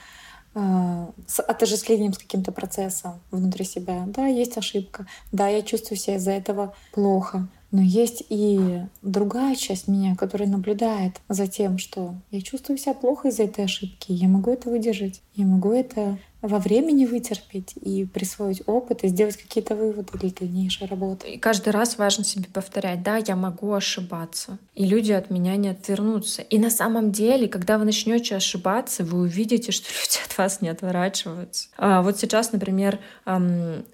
э, 0.55 1.07
с 1.27 1.41
отождествлением 1.41 2.13
с 2.13 2.17
каким-то 2.17 2.51
процессом 2.51 3.19
внутри 3.31 3.65
себя. 3.65 4.03
Да, 4.07 4.25
есть 4.27 4.57
ошибка. 4.57 5.05
Да, 5.31 5.47
я 5.47 5.61
чувствую 5.61 5.97
себя 5.97 6.15
из-за 6.15 6.31
этого 6.31 6.75
плохо. 6.93 7.47
Но 7.71 7.81
есть 7.81 8.23
и 8.29 8.81
другая 9.01 9.55
часть 9.55 9.87
меня, 9.87 10.15
которая 10.15 10.47
наблюдает 10.47 11.21
за 11.27 11.47
тем, 11.47 11.77
что 11.77 12.15
я 12.31 12.41
чувствую 12.41 12.77
себя 12.77 12.93
плохо 12.93 13.27
из-за 13.27 13.43
этой 13.43 13.65
ошибки. 13.65 14.11
Я 14.11 14.27
могу 14.27 14.51
это 14.51 14.69
выдержать. 14.69 15.21
Я 15.35 15.45
могу 15.45 15.71
это 15.73 16.17
во 16.41 16.59
времени 16.59 17.05
вытерпеть 17.05 17.73
и 17.81 18.05
присвоить 18.05 18.61
опыт 18.67 19.03
и 19.03 19.07
сделать 19.07 19.37
какие-то 19.37 19.75
выводы 19.75 20.17
для 20.17 20.29
дальнейшей 20.29 20.87
работы. 20.87 21.29
И 21.29 21.37
каждый 21.37 21.69
раз 21.69 21.97
важно 21.97 22.23
себе 22.23 22.45
повторять, 22.51 23.01
да, 23.03 23.17
я 23.17 23.35
могу 23.35 23.73
ошибаться, 23.73 24.57
и 24.75 24.85
люди 24.85 25.11
от 25.11 25.29
меня 25.31 25.55
не 25.55 25.69
отвернутся. 25.69 26.43
И 26.43 26.59
на 26.59 26.69
самом 26.69 27.11
деле, 27.11 27.47
когда 27.47 27.77
вы 27.77 27.85
начнете 27.85 28.35
ошибаться, 28.35 29.03
вы 29.03 29.19
увидите, 29.19 29.71
что 29.71 29.87
люди 29.89 30.19
от 30.25 30.37
вас 30.37 30.61
не 30.61 30.69
отворачиваются. 30.69 31.69
А 31.77 32.01
вот 32.01 32.19
сейчас, 32.19 32.51
например, 32.51 32.99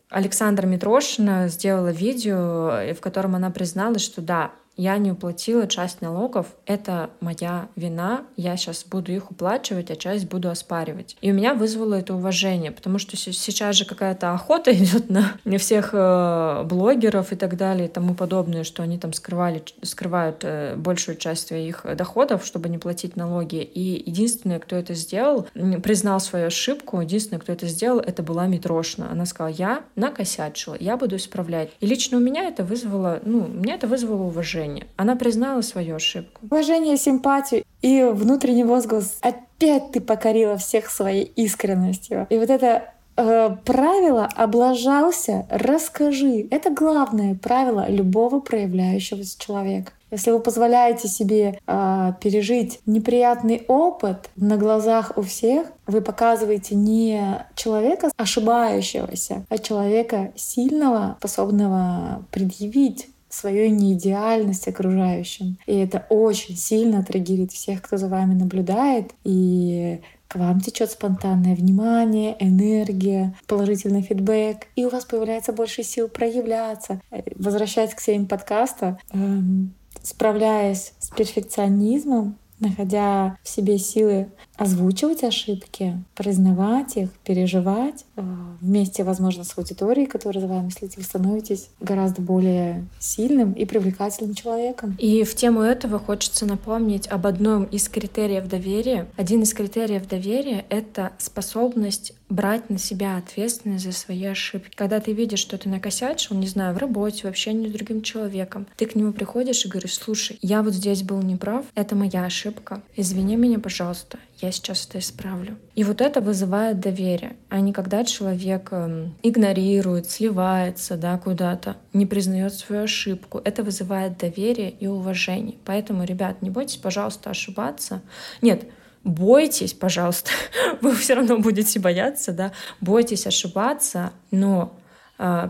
Александра 0.10 0.68
Митрошина 0.68 1.48
сделала 1.48 1.92
видео, 1.92 2.94
в 2.94 3.00
котором 3.00 3.36
она 3.36 3.50
призналась, 3.50 4.04
что 4.04 4.22
да, 4.22 4.52
я 4.76 4.98
не 4.98 5.12
уплатила 5.12 5.68
часть 5.68 6.02
налогов, 6.02 6.48
это 6.66 7.12
моя 7.20 7.68
вина, 7.76 8.24
я 8.38 8.58
сейчас 8.58 8.86
буду 8.86 9.12
их 9.12 9.30
уплачивать, 9.32 9.92
а 9.92 9.96
часть 9.96 10.28
буду 10.28 10.50
оспаривать. 10.50 11.16
И 11.22 11.32
у 11.32 11.34
меня 11.34 11.54
вызвало 11.54 11.96
это 11.96 12.16
уважение, 12.16 12.72
потому 12.72 12.98
что 12.98 13.16
сейчас 13.16 13.76
же 13.76 13.86
какая-то 13.86 14.34
охота 14.34 14.72
идет 14.76 15.10
на 15.10 15.36
всех 15.58 15.90
э, 15.94 16.64
блогеров 16.66 17.32
и 17.32 17.36
так 17.36 17.56
далее 17.56 17.88
и 17.88 17.92
тому 17.92 18.16
подобное, 18.16 18.64
что 18.64 18.84
они 18.84 18.98
там 18.98 19.14
скрывали, 19.14 19.64
скрывают 19.84 20.40
э, 20.44 20.76
большую 20.76 21.18
часть 21.18 21.48
своих 21.48 21.86
доходов, 21.96 22.46
чтобы 22.46 22.70
не 22.70 22.78
платить 22.78 23.16
налоги. 23.16 23.58
И 23.58 24.04
единственное, 24.10 24.60
кто 24.60 24.76
это 24.76 24.94
сделал, 24.96 25.48
признал 25.84 26.20
свою 26.20 26.48
ошибку, 26.48 27.00
единственное, 27.02 27.40
кто 27.40 27.54
это 27.54 27.68
сделал, 27.68 28.00
это 28.00 28.24
была 28.24 28.48
Митрошина. 28.48 29.12
Она 29.12 29.26
сказала, 29.26 29.54
я 29.54 29.84
накосячила, 29.96 30.76
я 30.80 30.98
буду 30.98 31.18
исправлять. 31.18 31.70
И 31.80 31.86
лично 31.86 32.18
у 32.18 32.22
меня 32.22 32.48
это 32.48 32.64
вызвало, 32.64 33.20
ну, 33.24 33.48
меня 33.48 33.76
это 33.76 33.88
вызвало 33.88 34.24
уважение 34.24 34.63
уважение. 34.64 34.88
Она 34.98 35.16
признала 35.16 35.62
свою 35.62 35.96
ошибку. 35.96 36.42
Уважение, 36.44 36.98
симпатию 36.98 37.64
и 37.82 38.04
внутренний 38.04 38.64
возглас. 38.64 39.18
Опять 39.22 39.92
ты 39.92 40.02
покорила 40.02 40.58
всех 40.58 40.90
своей 40.90 41.24
искренностью. 41.24 42.28
И 42.30 42.38
вот 42.38 42.50
это 42.50 42.94
э, 43.18 43.56
правило 43.66 44.28
облажался, 44.36 45.46
расскажи. 45.50 46.48
Это 46.52 46.70
главное 46.70 47.36
правило 47.36 47.86
любого 47.90 48.40
проявляющегося 48.40 49.40
человека. 49.40 49.92
Если 50.12 50.30
вы 50.30 50.40
позволяете 50.40 51.08
себе 51.08 51.60
э, 51.66 52.14
пережить 52.22 52.80
неприятный 52.86 53.66
опыт 53.68 54.30
на 54.36 54.58
глазах 54.58 55.14
у 55.16 55.24
всех, 55.24 55.68
вы 55.88 56.02
показываете 56.02 56.76
не 56.76 57.44
человека 57.56 58.12
ошибающегося, 58.16 59.44
а 59.50 59.58
человека 59.58 60.32
сильного, 60.36 61.16
способного 61.18 62.24
предъявить 62.32 63.08
свою 63.34 63.70
неидеальность 63.70 64.68
окружающим. 64.68 65.58
И 65.66 65.76
это 65.76 66.06
очень 66.10 66.56
сильно 66.56 67.04
триггерит 67.04 67.52
всех, 67.52 67.82
кто 67.82 67.98
за 67.98 68.08
вами 68.08 68.34
наблюдает. 68.34 69.12
И 69.24 70.00
к 70.28 70.36
вам 70.36 70.62
течет 70.62 70.92
спонтанное 70.92 71.56
внимание, 71.56 72.36
энергия, 72.40 73.36
положительный 73.48 74.02
фидбэк, 74.02 74.68
и 74.76 74.86
у 74.86 74.90
вас 74.90 75.06
появляется 75.06 75.54
больше 75.54 75.84
сил 75.84 76.08
проявляться. 76.08 77.02
Возвращаясь 77.36 77.94
к 77.94 78.02
теме 78.02 78.26
подкаста, 78.26 78.98
эм, 79.12 79.74
справляясь 80.02 80.94
с 80.98 81.10
перфекционизмом, 81.10 82.38
находя 82.60 83.38
в 83.44 83.50
себе 83.50 83.78
силы 83.78 84.30
озвучивать 84.58 85.24
ошибки, 85.24 85.98
признавать 86.16 86.96
их, 86.98 87.10
переживать 87.24 88.06
э, 88.16 88.22
вместе, 88.62 89.04
возможно, 89.04 89.44
с 89.44 89.58
аудиторией, 89.58 90.06
которая 90.06 90.42
за 90.42 90.48
вами 90.48 90.70
следит, 90.70 90.98
вы 90.98 91.04
становитесь 91.04 91.70
гораздо 91.80 92.22
более 92.22 92.86
сильным 93.00 93.54
и 93.54 93.66
привлекательным 93.66 94.36
человеком. 94.36 94.96
И 95.00 95.24
в 95.24 95.36
тему 95.36 95.62
этого 95.62 95.98
хочется 95.98 96.46
напомнить 96.46 97.08
об 97.08 97.26
одном 97.26 97.64
из 97.66 97.90
критериев 97.90 98.48
доверия. 98.48 99.08
Один 99.18 99.42
из 99.42 99.54
критериев 99.54 100.08
доверия— 100.08 100.66
это 100.70 101.14
способность 101.18 102.14
брать 102.30 102.70
на 102.70 102.78
себя 102.78 103.18
ответственность 103.18 103.86
за 103.86 103.92
свои 103.92 104.26
ошибки. 104.26 104.76
Когда 104.76 105.00
ты 105.00 105.14
видишь, 105.14 105.40
что 105.40 105.58
ты 105.58 105.70
накосячил, 105.70 106.36
не 106.36 106.48
знаю, 106.48 106.74
в 106.74 106.78
работе, 106.78 107.24
в 107.24 107.26
общении 107.26 107.68
с 107.68 107.72
другим 107.72 108.02
человеком, 108.02 108.68
ты 108.76 108.86
к 108.86 108.96
нему 108.96 109.14
приходишь 109.14 109.66
и 109.66 109.68
говоришь, 109.68 109.96
слушай, 109.96 110.38
я 110.42 110.64
вот 110.64 110.74
здесь 110.74 111.04
был 111.04 111.22
неправ, 111.22 111.66
это 111.76 111.96
моя 111.96 112.26
ошибка, 112.26 112.82
извини 112.96 113.36
меня, 113.36 113.60
пожалуйста, 113.60 114.18
я 114.44 114.52
сейчас 114.52 114.86
это 114.88 115.00
исправлю. 115.00 115.58
И 115.76 115.84
вот 115.84 116.02
это 116.02 116.22
вызывает 116.22 116.80
доверие, 116.80 117.36
а 117.50 117.60
не 117.62 117.72
когда 117.72 118.04
человек 118.04 118.70
эм, 118.72 119.16
игнорирует, 119.24 120.10
сливается 120.10 120.98
да, 120.98 121.18
куда-то, 121.18 121.78
не 121.94 122.06
признает 122.06 122.54
свою 122.54 122.84
ошибку. 122.84 123.42
Это 123.44 123.64
вызывает 123.64 124.18
доверие 124.18 124.72
и 124.72 124.88
уважение. 124.88 125.56
Поэтому, 125.66 126.04
ребят, 126.04 126.42
не 126.42 126.50
бойтесь, 126.50 126.78
пожалуйста, 126.78 127.30
ошибаться. 127.30 128.02
Нет, 128.42 128.66
бойтесь, 129.04 129.74
пожалуйста, 129.74 130.32
вы 130.82 130.94
все 130.96 131.14
равно 131.14 131.40
будете 131.40 131.80
бояться, 131.80 132.34
да, 132.34 132.52
бойтесь 132.82 133.26
ошибаться, 133.26 134.12
но 134.32 134.78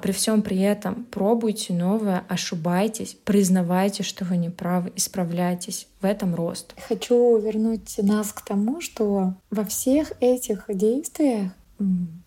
при 0.01 0.11
всем 0.11 0.43
при 0.43 0.59
этом 0.59 1.05
пробуйте 1.05 1.73
новое, 1.73 2.23
ошибайтесь, 2.27 3.17
признавайте, 3.23 4.03
что 4.03 4.23
вы 4.23 4.37
не 4.37 4.49
правы, 4.49 4.91
исправляйтесь. 4.95 5.87
В 5.99 6.05
этом 6.05 6.35
рост. 6.35 6.75
Хочу 6.87 7.37
вернуть 7.37 7.97
нас 7.99 8.33
к 8.33 8.41
тому, 8.41 8.81
что 8.81 9.35
во 9.49 9.63
всех 9.63 10.11
этих 10.19 10.65
действиях 10.67 11.53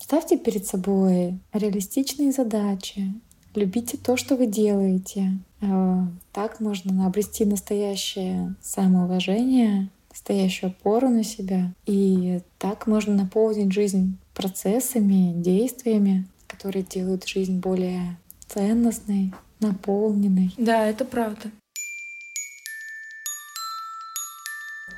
ставьте 0.01 0.39
перед 0.39 0.67
собой 0.67 1.39
реалистичные 1.53 2.33
задачи, 2.33 3.13
любите 3.55 3.97
то, 3.97 4.17
что 4.17 4.37
вы 4.37 4.47
делаете. 4.47 5.39
А, 5.61 6.09
так 6.33 6.61
можно 6.61 7.07
обрести 7.07 7.45
настоящее 7.45 8.55
самоуважение, 8.61 9.91
настоящую 10.11 10.71
опору 10.71 11.09
на 11.09 11.25
себя. 11.25 11.73
И 11.87 12.41
так 12.59 12.87
можно 12.87 13.15
наполнить 13.15 13.73
жизнь 13.73 14.17
процессами, 14.35 15.33
действиями, 15.37 16.27
которые 16.57 16.83
делают 16.83 17.27
жизнь 17.27 17.59
более 17.61 18.17
ценностной, 18.49 19.35
наполненной. 19.61 20.55
Да, 20.57 20.87
это 20.87 21.05
правда. 21.05 21.51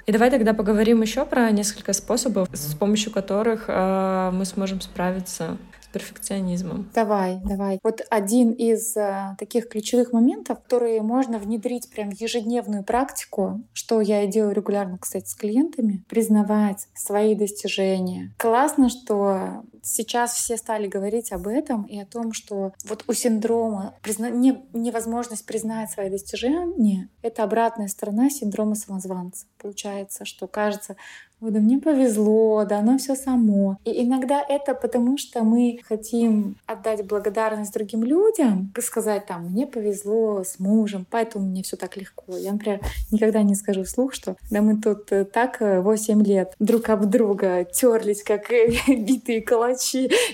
И 0.07 0.13
давай 0.13 0.31
тогда 0.31 0.55
поговорим 0.55 1.03
еще 1.03 1.27
про 1.27 1.51
несколько 1.51 1.93
способов, 1.93 2.49
с 2.53 2.75
помощью 2.75 3.13
которых 3.13 3.65
э, 3.69 4.31
мы 4.33 4.47
сможем 4.47 4.81
справиться 4.81 5.59
перфекционизмом. 5.93 6.89
Давай, 6.95 7.41
давай. 7.45 7.79
Вот 7.83 8.01
один 8.11 8.53
из 8.53 8.97
э, 8.97 9.37
таких 9.39 9.69
ключевых 9.69 10.13
моментов, 10.13 10.63
которые 10.63 11.03
можно 11.03 11.39
внедрить 11.39 11.91
прям 11.91 12.11
в 12.11 12.21
ежедневную 12.21 12.85
практику, 12.85 13.63
что 13.73 14.01
я 14.01 14.23
и 14.23 14.29
делаю 14.29 14.55
регулярно, 14.55 14.99
кстати, 14.99 15.29
с 15.29 15.35
клиентами, 15.35 16.03
признавать 16.09 16.89
свои 16.95 17.35
достижения. 17.35 18.33
Классно, 18.39 18.91
что 18.91 19.63
сейчас 19.89 20.33
все 20.35 20.57
стали 20.57 20.87
говорить 20.87 21.33
об 21.33 21.49
этом 21.49 21.85
и 21.85 21.99
о 21.99 22.07
том, 22.07 22.33
что 22.33 22.73
вот 22.85 23.05
у 23.09 23.13
синдрома 23.13 23.95
призна... 24.03 24.31
не... 24.31 24.63
невозможность 24.73 25.47
признать 25.47 25.91
свои 25.91 26.11
достижения— 26.11 27.09
это 27.23 27.43
обратная 27.43 27.89
сторона 27.89 28.31
синдрома 28.31 28.75
самозванца. 28.75 29.47
Получается, 29.59 30.25
что 30.25 30.47
кажется, 30.47 30.97
да 31.41 31.61
мне 31.61 31.79
повезло, 31.79 32.65
да 32.65 32.79
оно 32.79 32.99
все 32.99 33.15
само. 33.15 33.79
И 33.85 34.05
иногда 34.05 34.45
это 34.47 34.75
потому, 34.75 35.19
что 35.19 35.45
мы 35.45 35.81
хотим 35.87 36.57
отдать 36.67 37.07
благодарность 37.07 37.73
другим 37.73 38.03
людям, 38.03 38.73
сказать 38.83 39.27
там, 39.27 39.47
мне 39.47 39.67
повезло 39.67 40.43
с 40.45 40.59
мужем, 40.59 41.07
поэтому 41.09 41.47
мне 41.47 41.63
все 41.63 41.77
так 41.77 41.97
легко. 41.97 42.37
Я, 42.37 42.53
например, 42.53 42.81
никогда 43.13 43.43
не 43.43 43.55
скажу 43.55 43.85
вслух, 43.85 44.15
что 44.15 44.37
да 44.51 44.63
мы 44.63 44.81
тут 44.81 45.13
э, 45.13 45.25
так 45.25 45.61
8 45.61 46.21
э, 46.21 46.25
лет 46.25 46.55
друг 46.59 46.89
об 46.89 47.07
друга 47.07 47.65
терлись, 47.65 48.23
как 48.23 48.51
э, 48.51 48.71
битые 48.89 49.43
калачи. 49.43 49.78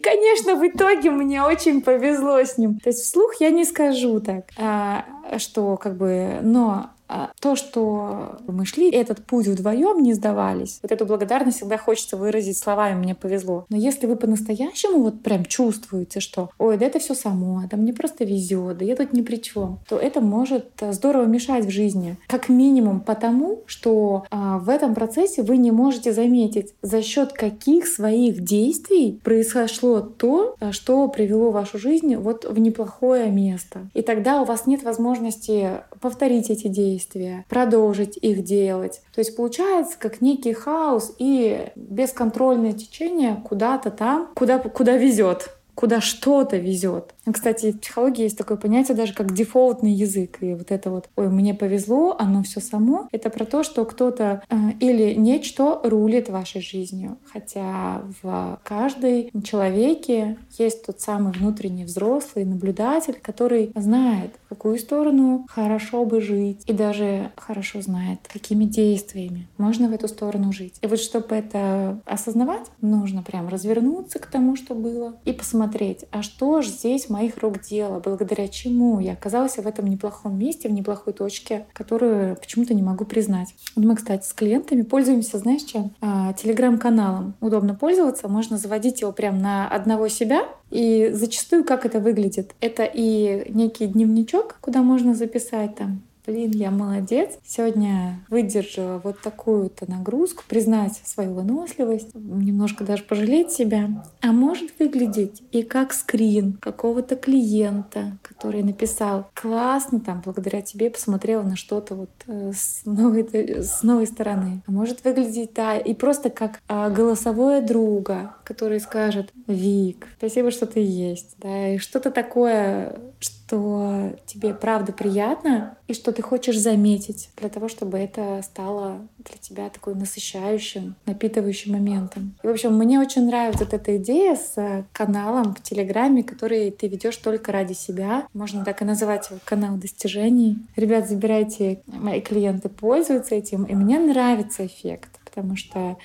Конечно, 0.02 0.56
в 0.56 0.66
итоге 0.66 1.10
мне 1.10 1.42
очень 1.42 1.82
повезло 1.82 2.38
с 2.38 2.58
ним. 2.58 2.78
То 2.80 2.90
есть 2.90 3.02
вслух 3.04 3.34
я 3.40 3.50
не 3.50 3.64
скажу 3.64 4.20
так, 4.20 4.44
а, 4.58 5.04
что 5.38 5.76
как 5.76 5.96
бы, 5.96 6.38
но 6.42 6.90
а 7.08 7.30
то, 7.40 7.56
что 7.56 8.38
мы 8.46 8.64
шли 8.64 8.90
этот 8.90 9.24
путь 9.24 9.46
вдвоем, 9.46 10.02
не 10.02 10.14
сдавались, 10.14 10.78
вот 10.82 10.92
эту 10.92 11.06
благодарность 11.06 11.58
всегда 11.58 11.78
хочется 11.78 12.16
выразить 12.16 12.58
словами 12.58 12.98
«мне 12.98 13.14
повезло». 13.14 13.66
Но 13.68 13.76
если 13.76 14.06
вы 14.06 14.16
по-настоящему 14.16 15.02
вот 15.02 15.22
прям 15.22 15.44
чувствуете, 15.44 16.20
что 16.20 16.50
«ой, 16.58 16.78
да 16.78 16.86
это 16.86 16.98
все 16.98 17.14
само, 17.14 17.62
да 17.70 17.76
мне 17.76 17.92
просто 17.92 18.24
везет, 18.24 18.78
да 18.78 18.84
я 18.84 18.96
тут 18.96 19.12
ни 19.12 19.22
при 19.22 19.36
чем», 19.36 19.78
то 19.88 19.96
это 19.96 20.20
может 20.20 20.70
здорово 20.80 21.26
мешать 21.26 21.66
в 21.66 21.70
жизни. 21.70 22.16
Как 22.26 22.48
минимум 22.48 23.00
потому, 23.00 23.62
что 23.66 24.24
а, 24.30 24.58
в 24.58 24.68
этом 24.68 24.94
процессе 24.94 25.42
вы 25.42 25.56
не 25.56 25.70
можете 25.70 26.12
заметить, 26.12 26.74
за 26.82 27.02
счет 27.02 27.32
каких 27.32 27.86
своих 27.86 28.42
действий 28.42 29.20
произошло 29.22 30.00
то, 30.00 30.56
а, 30.60 30.72
что 30.72 31.08
привело 31.08 31.50
вашу 31.50 31.78
жизнь 31.78 32.16
вот 32.16 32.44
в 32.44 32.58
неплохое 32.58 33.30
место. 33.30 33.88
И 33.94 34.02
тогда 34.02 34.42
у 34.42 34.44
вас 34.44 34.66
нет 34.66 34.82
возможности 34.82 35.82
повторить 36.04 36.50
эти 36.50 36.68
действия, 36.68 37.46
продолжить 37.48 38.18
их 38.18 38.44
делать. 38.44 39.00
То 39.14 39.20
есть 39.20 39.34
получается 39.34 39.96
как 39.98 40.20
некий 40.20 40.52
хаос 40.52 41.14
и 41.18 41.68
бесконтрольное 41.76 42.74
течение 42.74 43.42
куда-то 43.42 43.90
там, 43.90 44.28
куда, 44.34 44.58
куда 44.58 44.98
везет 44.98 45.48
куда 45.74 46.00
что-то 46.00 46.56
везет. 46.56 47.14
Кстати, 47.30 47.72
в 47.72 47.80
психологии 47.80 48.22
есть 48.22 48.38
такое 48.38 48.56
понятие 48.56 48.96
даже 48.96 49.14
как 49.14 49.32
дефолтный 49.32 49.92
язык. 49.92 50.38
И 50.40 50.54
вот 50.54 50.70
это 50.70 50.90
вот, 50.90 51.08
ой, 51.16 51.28
мне 51.28 51.54
повезло, 51.54 52.16
оно 52.18 52.42
все 52.42 52.60
само. 52.60 53.08
Это 53.12 53.30
про 53.30 53.44
то, 53.44 53.62
что 53.62 53.84
кто-то 53.84 54.42
э, 54.48 54.56
или 54.80 55.14
нечто 55.14 55.80
рулит 55.82 56.28
вашей 56.28 56.60
жизнью. 56.60 57.18
Хотя 57.32 58.02
в 58.22 58.60
каждой 58.62 59.30
человеке 59.42 60.38
есть 60.58 60.86
тот 60.86 61.00
самый 61.00 61.32
внутренний 61.32 61.84
взрослый 61.84 62.44
наблюдатель, 62.44 63.18
который 63.20 63.72
знает, 63.74 64.32
какую 64.54 64.78
сторону 64.78 65.46
хорошо 65.48 66.04
бы 66.04 66.20
жить. 66.20 66.62
И 66.66 66.72
даже 66.72 67.32
хорошо 67.36 67.82
знает, 67.82 68.20
какими 68.32 68.64
действиями 68.64 69.48
можно 69.58 69.88
в 69.88 69.92
эту 69.92 70.08
сторону 70.08 70.52
жить. 70.52 70.76
И 70.80 70.86
вот 70.86 71.00
чтобы 71.00 71.34
это 71.34 72.00
осознавать, 72.06 72.66
нужно 72.80 73.22
прям 73.22 73.48
развернуться 73.48 74.18
к 74.18 74.26
тому, 74.26 74.56
что 74.56 74.74
было, 74.74 75.16
и 75.24 75.32
посмотреть, 75.32 76.04
а 76.10 76.22
что 76.22 76.62
же 76.62 76.70
здесь 76.70 77.08
моих 77.08 77.38
рук 77.38 77.60
дело, 77.60 78.00
благодаря 78.00 78.48
чему 78.48 79.00
я 79.00 79.12
оказалась 79.12 79.56
в 79.56 79.66
этом 79.66 79.86
неплохом 79.86 80.38
месте, 80.38 80.68
в 80.68 80.72
неплохой 80.72 81.12
точке, 81.12 81.66
которую 81.72 82.36
почему-то 82.36 82.74
не 82.74 82.82
могу 82.82 83.04
признать. 83.04 83.54
Мы, 83.76 83.96
кстати, 83.96 84.26
с 84.26 84.32
клиентами 84.32 84.82
пользуемся, 84.82 85.38
знаешь, 85.38 85.62
чем? 85.62 85.92
А, 86.00 86.32
телеграм-каналом. 86.34 87.34
Удобно 87.40 87.74
пользоваться, 87.74 88.28
можно 88.28 88.56
заводить 88.56 89.00
его 89.00 89.12
прямо 89.12 89.38
на 89.38 89.68
одного 89.68 90.08
себя, 90.08 90.42
и 90.70 91.10
зачастую 91.12 91.64
как 91.64 91.86
это 91.86 92.00
выглядит? 92.00 92.54
Это 92.60 92.84
и 92.84 93.50
некий 93.52 93.86
дневничок, 93.86 94.56
куда 94.60 94.82
можно 94.82 95.14
записать 95.14 95.76
там 95.76 96.02
блин, 96.26 96.52
я 96.52 96.70
молодец. 96.70 97.38
Сегодня 97.44 98.24
выдержала 98.28 99.00
вот 99.02 99.20
такую-то 99.20 99.90
нагрузку, 99.90 100.42
признать 100.48 101.00
свою 101.04 101.34
выносливость, 101.34 102.14
немножко 102.14 102.84
даже 102.84 103.02
пожалеть 103.02 103.52
себя. 103.52 104.04
А 104.20 104.32
может 104.32 104.78
выглядеть 104.78 105.42
и 105.52 105.62
как 105.62 105.92
скрин 105.92 106.54
какого-то 106.54 107.16
клиента, 107.16 108.18
который 108.22 108.62
написал 108.62 109.28
классно, 109.34 110.00
там, 110.00 110.22
благодаря 110.24 110.62
тебе 110.62 110.90
посмотрела 110.90 111.42
на 111.42 111.56
что-то 111.56 111.94
вот 111.94 112.10
э, 112.26 112.52
с 112.54 112.82
новой, 112.84 113.28
с 113.62 113.82
новой 113.82 114.06
стороны. 114.06 114.62
А 114.66 114.70
может 114.70 115.04
выглядеть, 115.04 115.52
да, 115.54 115.76
и 115.76 115.94
просто 115.94 116.30
как 116.30 116.60
а, 116.68 116.90
голосовое 116.90 117.60
друга, 117.60 118.36
который 118.44 118.80
скажет, 118.80 119.32
Вик, 119.46 120.06
спасибо, 120.18 120.50
что 120.50 120.66
ты 120.66 120.80
есть, 120.80 121.36
да, 121.38 121.74
и 121.74 121.78
что-то 121.78 122.10
такое, 122.10 122.98
что 123.20 123.33
тебе 123.48 124.54
правда 124.54 124.92
приятно 124.92 125.76
и 125.86 125.94
что 125.94 126.12
ты 126.12 126.22
хочешь 126.22 126.58
заметить 126.58 127.30
для 127.36 127.48
того, 127.48 127.68
чтобы 127.68 127.98
это 127.98 128.40
стало 128.42 129.06
для 129.18 129.36
тебя 129.38 129.68
такой 129.68 129.94
насыщающим, 129.94 130.94
напитывающим 131.06 131.72
моментом. 131.72 132.34
И, 132.42 132.46
в 132.46 132.50
общем, 132.50 132.76
мне 132.76 132.98
очень 132.98 133.26
нравится 133.26 133.64
вот 133.64 133.74
эта 133.74 133.96
идея 133.96 134.36
с 134.36 134.86
каналом 134.92 135.54
в 135.54 135.62
Телеграме, 135.62 136.22
который 136.22 136.70
ты 136.70 136.88
ведешь 136.88 137.16
только 137.16 137.52
ради 137.52 137.74
себя. 137.74 138.26
Можно 138.32 138.64
так 138.64 138.82
и 138.82 138.84
называть 138.84 139.30
его 139.30 139.40
канал 139.44 139.76
достижений. 139.76 140.58
Ребят, 140.76 141.08
забирайте, 141.08 141.82
мои 141.86 142.20
клиенты 142.20 142.68
пользуются 142.68 143.34
этим, 143.34 143.64
и 143.64 143.74
мне 143.74 143.98
нравится 143.98 144.66
эффект, 144.66 145.20
потому 145.24 145.56
что 145.56 145.96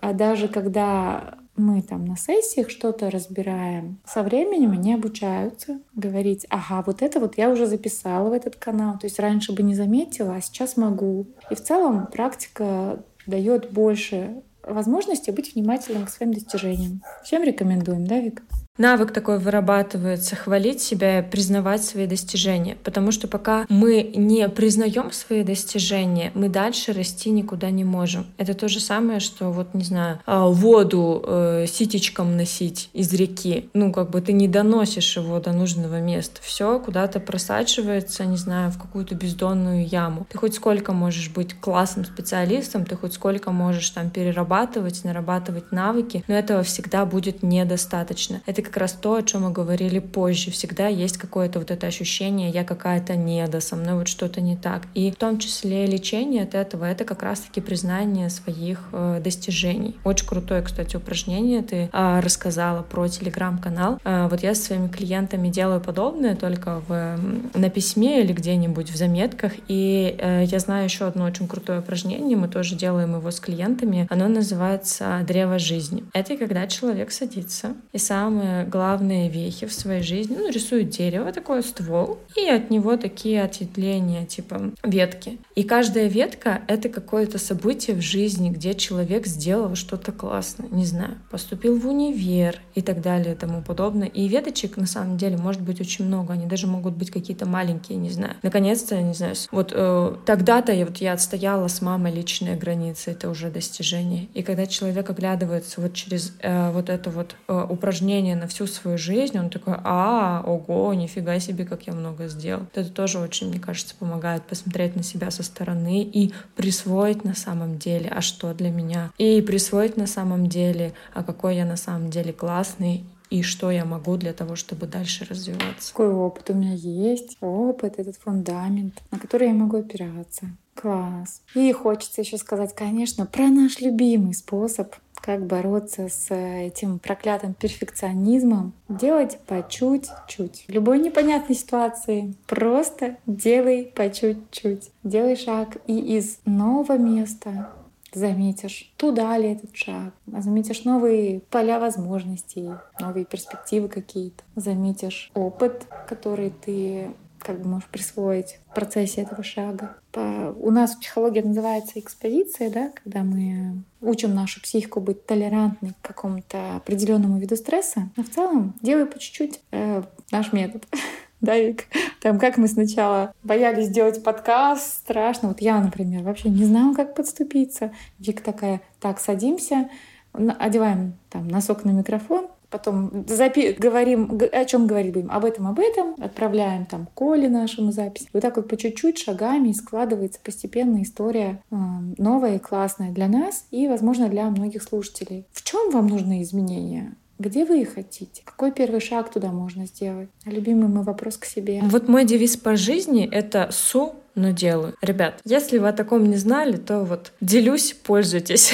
а 0.00 0.12
даже 0.14 0.48
когда 0.48 1.34
мы 1.60 1.82
там 1.82 2.04
на 2.04 2.16
сессиях 2.16 2.70
что-то 2.70 3.10
разбираем, 3.10 3.98
со 4.04 4.22
временем 4.22 4.72
они 4.72 4.94
обучаются 4.94 5.80
говорить, 5.94 6.46
ага, 6.48 6.82
вот 6.86 7.02
это 7.02 7.20
вот 7.20 7.38
я 7.38 7.50
уже 7.50 7.66
записала 7.66 8.30
в 8.30 8.32
этот 8.32 8.56
канал, 8.56 8.98
то 8.98 9.06
есть 9.06 9.18
раньше 9.18 9.52
бы 9.52 9.62
не 9.62 9.74
заметила, 9.74 10.36
а 10.36 10.40
сейчас 10.40 10.76
могу. 10.76 11.26
И 11.50 11.54
в 11.54 11.62
целом 11.62 12.06
практика 12.06 13.02
дает 13.26 13.70
больше 13.70 14.42
возможности 14.62 15.30
быть 15.30 15.54
внимательным 15.54 16.06
к 16.06 16.10
своим 16.10 16.32
достижениям. 16.32 17.02
Всем 17.24 17.42
рекомендуем, 17.42 18.06
да, 18.06 18.20
Вик? 18.20 18.42
Навык 18.80 19.12
такой 19.12 19.38
вырабатывается, 19.38 20.36
хвалить 20.36 20.80
себя, 20.80 21.22
признавать 21.22 21.84
свои 21.84 22.06
достижения. 22.06 22.76
Потому 22.82 23.12
что 23.12 23.28
пока 23.28 23.66
мы 23.68 24.10
не 24.14 24.48
признаем 24.48 25.12
свои 25.12 25.44
достижения, 25.44 26.32
мы 26.34 26.48
дальше 26.48 26.92
расти 26.92 27.30
никуда 27.30 27.70
не 27.70 27.84
можем. 27.84 28.26
Это 28.38 28.54
то 28.54 28.68
же 28.68 28.80
самое, 28.80 29.20
что 29.20 29.50
вот, 29.50 29.74
не 29.74 29.84
знаю, 29.84 30.20
а, 30.26 30.46
воду 30.46 31.22
э, 31.26 31.66
ситечком 31.68 32.36
носить 32.36 32.88
из 32.92 33.12
реки. 33.12 33.68
Ну, 33.74 33.92
как 33.92 34.10
бы 34.10 34.20
ты 34.20 34.32
не 34.32 34.48
доносишь 34.48 35.16
его 35.16 35.38
до 35.40 35.52
нужного 35.52 36.00
места. 36.00 36.40
Все 36.42 36.78
куда-то 36.80 37.20
просачивается, 37.20 38.24
не 38.24 38.36
знаю, 38.36 38.70
в 38.70 38.78
какую-то 38.78 39.14
бездонную 39.14 39.86
яму. 39.86 40.26
Ты 40.30 40.38
хоть 40.38 40.54
сколько 40.54 40.92
можешь 40.92 41.30
быть 41.30 41.54
классным 41.60 42.04
специалистом, 42.04 42.86
ты 42.86 42.96
хоть 42.96 43.12
сколько 43.12 43.50
можешь 43.50 43.90
там 43.90 44.10
перерабатывать, 44.10 45.04
нарабатывать 45.04 45.70
навыки, 45.70 46.24
но 46.28 46.34
этого 46.34 46.62
всегда 46.62 47.04
будет 47.04 47.42
недостаточно. 47.42 48.40
Это 48.46 48.59
как 48.62 48.76
раз 48.76 48.92
то, 48.92 49.14
о 49.14 49.22
чем 49.22 49.42
мы 49.42 49.50
говорили 49.50 49.98
позже. 49.98 50.50
Всегда 50.50 50.86
есть 50.88 51.18
какое-то 51.18 51.58
вот 51.58 51.70
это 51.70 51.86
ощущение, 51.86 52.50
я 52.50 52.64
какая-то 52.64 53.16
неда, 53.16 53.60
со 53.60 53.76
мной 53.76 53.94
вот 53.94 54.08
что-то 54.08 54.40
не 54.40 54.56
так. 54.56 54.82
И 54.94 55.10
в 55.10 55.16
том 55.16 55.38
числе 55.38 55.86
лечение 55.86 56.44
от 56.44 56.54
этого— 56.54 56.84
это 56.86 57.04
как 57.04 57.22
раз-таки 57.22 57.60
признание 57.60 58.30
своих 58.30 58.88
э, 58.92 59.20
достижений. 59.22 59.96
Очень 60.04 60.26
крутое, 60.26 60.62
кстати, 60.62 60.96
упражнение. 60.96 61.62
Ты 61.62 61.90
э, 61.92 62.20
рассказала 62.20 62.82
про 62.82 63.08
телеграм-канал. 63.08 63.98
Э, 64.04 64.28
вот 64.28 64.42
я 64.42 64.54
со 64.54 64.62
своими 64.62 64.88
клиентами 64.88 65.48
делаю 65.48 65.80
подобное 65.80 66.36
только 66.36 66.82
в, 66.86 67.18
на 67.54 67.70
письме 67.70 68.22
или 68.22 68.32
где-нибудь 68.32 68.90
в 68.90 68.96
заметках. 68.96 69.52
И 69.68 70.16
э, 70.18 70.44
я 70.44 70.58
знаю 70.58 70.84
еще 70.84 71.06
одно 71.06 71.24
очень 71.24 71.48
крутое 71.48 71.80
упражнение, 71.80 72.36
мы 72.36 72.48
тоже 72.48 72.74
делаем 72.74 73.16
его 73.16 73.30
с 73.30 73.40
клиентами. 73.40 74.06
Оно 74.10 74.28
называется 74.28 75.24
«Древо 75.26 75.58
жизни». 75.58 76.04
Это 76.12 76.36
когда 76.36 76.66
человек 76.66 77.10
садится 77.12 77.74
и 77.92 77.98
самое 77.98 78.49
главные 78.68 79.28
вехи 79.28 79.66
в 79.66 79.72
своей 79.72 80.02
жизни, 80.02 80.36
ну, 80.38 80.50
рисует 80.50 80.90
дерево, 80.90 81.32
такой 81.32 81.62
ствол, 81.62 82.18
и 82.36 82.48
от 82.48 82.70
него 82.70 82.96
такие 82.96 83.42
ответвления, 83.42 84.26
типа 84.26 84.72
ветки. 84.84 85.38
И 85.54 85.64
каждая 85.64 86.08
ветка— 86.08 86.62
это 86.68 86.88
какое-то 86.88 87.38
событие 87.38 87.96
в 87.96 88.00
жизни, 88.00 88.50
где 88.50 88.74
человек 88.74 89.26
сделал 89.26 89.74
что-то 89.74 90.12
классное, 90.12 90.68
не 90.70 90.84
знаю, 90.84 91.18
поступил 91.30 91.78
в 91.78 91.88
универ 91.88 92.60
и 92.74 92.82
так 92.82 93.00
далее 93.00 93.34
и 93.34 93.36
тому 93.36 93.62
подобное. 93.62 94.08
И 94.08 94.26
веточек, 94.28 94.76
на 94.76 94.86
самом 94.86 95.16
деле, 95.16 95.36
может 95.36 95.62
быть 95.62 95.80
очень 95.80 96.04
много, 96.04 96.32
они 96.32 96.46
даже 96.46 96.66
могут 96.66 96.94
быть 96.94 97.10
какие-то 97.10 97.46
маленькие, 97.46 97.98
не 97.98 98.10
знаю. 98.10 98.34
Наконец-то, 98.42 99.00
не 99.00 99.14
знаю, 99.14 99.34
вот 99.50 99.72
э, 99.74 100.14
тогда-то 100.26 100.72
я, 100.72 100.86
вот 100.86 100.98
я 100.98 101.12
отстояла 101.12 101.68
с 101.68 101.82
мамой 101.82 102.12
личные 102.12 102.56
границы, 102.56 103.12
это 103.12 103.30
уже 103.30 103.50
достижение. 103.50 104.28
И 104.34 104.42
когда 104.42 104.66
человек 104.66 105.08
оглядывается 105.10 105.80
вот 105.80 105.94
через 105.94 106.34
э, 106.40 106.70
вот 106.72 106.88
это 106.88 107.10
вот 107.10 107.36
э, 107.48 107.66
упражнение 107.68 108.36
на 108.40 108.46
всю 108.46 108.66
свою 108.66 108.98
жизнь, 108.98 109.38
он 109.38 109.50
такой, 109.50 109.74
а, 109.84 110.42
ого, 110.44 110.92
нифига 110.94 111.38
себе, 111.38 111.64
как 111.64 111.86
я 111.86 111.92
много 111.92 112.28
сделал. 112.28 112.62
Это 112.74 112.90
тоже 112.90 113.18
очень, 113.18 113.48
мне 113.48 113.60
кажется, 113.60 113.94
помогает 113.98 114.42
посмотреть 114.42 114.96
на 114.96 115.02
себя 115.02 115.30
со 115.30 115.42
стороны 115.42 116.02
и 116.02 116.32
присвоить 116.56 117.24
на 117.24 117.34
самом 117.34 117.78
деле, 117.78 118.10
а 118.10 118.20
что 118.20 118.52
для 118.54 118.70
меня. 118.70 119.10
И 119.18 119.40
присвоить 119.42 119.96
на 119.96 120.06
самом 120.06 120.48
деле, 120.48 120.94
а 121.14 121.22
какой 121.22 121.56
я 121.56 121.64
на 121.64 121.76
самом 121.76 122.10
деле 122.10 122.32
классный 122.32 123.04
и 123.30 123.42
что 123.42 123.70
я 123.70 123.84
могу 123.84 124.16
для 124.16 124.32
того, 124.32 124.56
чтобы 124.56 124.86
дальше 124.86 125.24
развиваться. 125.24 125.92
Какой 125.92 126.12
опыт 126.12 126.50
у 126.50 126.54
меня 126.54 126.72
есть? 126.74 127.36
Опыт, 127.40 127.98
этот 127.98 128.16
фундамент, 128.16 129.00
на 129.10 129.18
который 129.18 129.48
я 129.48 129.54
могу 129.54 129.78
опираться. 129.78 130.50
Класс. 130.74 131.42
И 131.54 131.72
хочется 131.72 132.22
еще 132.22 132.38
сказать, 132.38 132.74
конечно, 132.74 133.26
про 133.26 133.48
наш 133.48 133.80
любимый 133.80 134.34
способ 134.34 134.94
как 135.22 135.46
бороться 135.46 136.08
с 136.08 136.34
этим 136.34 136.98
проклятым 136.98 137.54
перфекционизмом. 137.54 138.72
Делать 138.88 139.38
по 139.46 139.62
чуть-чуть. 139.68 140.64
В 140.68 140.72
любой 140.72 140.98
непонятной 140.98 141.56
ситуации 141.56 142.34
просто 142.46 143.16
делай 143.26 143.92
по 143.94 144.10
чуть-чуть. 144.10 144.90
Делай 145.04 145.36
шаг 145.36 145.76
и 145.86 146.16
из 146.16 146.38
нового 146.44 146.98
места 146.98 147.70
заметишь, 148.12 148.92
туда 148.96 149.36
ли 149.38 149.52
этот 149.52 149.76
шаг, 149.76 150.12
заметишь 150.26 150.84
новые 150.84 151.40
поля 151.50 151.78
возможностей, 151.78 152.70
новые 152.98 153.24
перспективы 153.24 153.88
какие-то, 153.88 154.42
заметишь 154.56 155.30
опыт, 155.34 155.86
который 156.08 156.50
ты 156.50 157.10
как 157.42 157.60
бы 157.60 157.68
можешь 157.68 157.88
присвоить 157.88 158.58
в 158.70 158.74
процессе 158.74 159.22
этого 159.22 159.42
шага. 159.42 159.96
По... 160.12 160.54
У 160.58 160.70
нас 160.70 160.94
в 160.94 161.00
психологии 161.00 161.40
называется 161.40 161.98
экспозиция, 161.98 162.70
да, 162.70 162.92
когда 163.02 163.22
мы 163.22 163.82
учим 164.00 164.34
нашу 164.34 164.60
психику 164.62 165.00
быть 165.00 165.26
толерантной 165.26 165.94
к 166.00 166.06
какому-то 166.06 166.76
определенному 166.76 167.38
виду 167.38 167.56
стресса. 167.56 168.08
Но 168.16 168.22
в 168.22 168.28
целом 168.28 168.74
делай 168.82 169.06
по 169.06 169.18
чуть-чуть 169.18 169.60
э, 169.72 170.02
наш 170.30 170.52
метод. 170.52 170.86
да, 171.40 171.58
Вик? 171.58 171.86
Там 172.20 172.38
как 172.38 172.56
мы 172.56 172.68
сначала 172.68 173.32
боялись 173.42 173.86
сделать 173.86 174.22
подкаст, 174.22 174.98
страшно. 174.98 175.48
Вот 175.48 175.60
я, 175.60 175.80
например, 175.80 176.22
вообще 176.22 176.48
не 176.48 176.64
знала, 176.64 176.94
как 176.94 177.14
подступиться. 177.14 177.92
Вик 178.18 178.40
такая, 178.40 178.80
так, 179.00 179.20
садимся, 179.20 179.88
одеваем 180.32 181.14
там 181.28 181.48
носок 181.48 181.84
на 181.84 181.90
микрофон, 181.90 182.48
потом 182.70 183.24
запи- 183.26 183.74
говорим, 183.78 184.40
о 184.52 184.64
чем 184.64 184.86
говорить 184.86 185.12
будем, 185.12 185.30
об 185.30 185.44
этом, 185.44 185.66
об 185.66 185.78
этом, 185.78 186.14
отправляем 186.18 186.86
там 186.86 187.08
Коле 187.14 187.48
нашему 187.48 187.92
запись. 187.92 188.28
Вот 188.32 188.42
так 188.42 188.56
вот 188.56 188.68
по 188.68 188.76
чуть-чуть 188.76 189.18
шагами 189.18 189.72
складывается 189.72 190.40
постепенно 190.42 191.02
история 191.02 191.62
э, 191.70 191.76
новая 192.18 192.56
и 192.56 192.58
классная 192.58 193.10
для 193.12 193.28
нас 193.28 193.66
и, 193.70 193.88
возможно, 193.88 194.28
для 194.28 194.48
многих 194.50 194.82
слушателей. 194.82 195.46
В 195.52 195.62
чем 195.62 195.90
вам 195.90 196.06
нужны 196.06 196.42
изменения? 196.42 197.16
Где 197.38 197.64
вы 197.64 197.80
их 197.80 197.94
хотите? 197.94 198.42
Какой 198.44 198.70
первый 198.70 199.00
шаг 199.00 199.30
туда 199.30 199.50
можно 199.50 199.86
сделать? 199.86 200.28
Любимый 200.44 200.88
мой 200.88 201.04
вопрос 201.04 201.38
к 201.38 201.46
себе. 201.46 201.80
Вот 201.84 202.06
мой 202.06 202.26
девиз 202.26 202.58
по 202.58 202.76
жизни— 202.76 203.26
это 203.32 203.70
«су 203.72 204.14
но 204.34 204.50
делаю. 204.50 204.94
Ребят, 205.02 205.40
если 205.44 205.78
вы 205.78 205.88
о 205.88 205.92
таком 205.92 206.26
не 206.26 206.36
знали, 206.36 206.76
то 206.76 207.00
вот 207.04 207.32
делюсь, 207.40 207.94
пользуйтесь. 208.04 208.72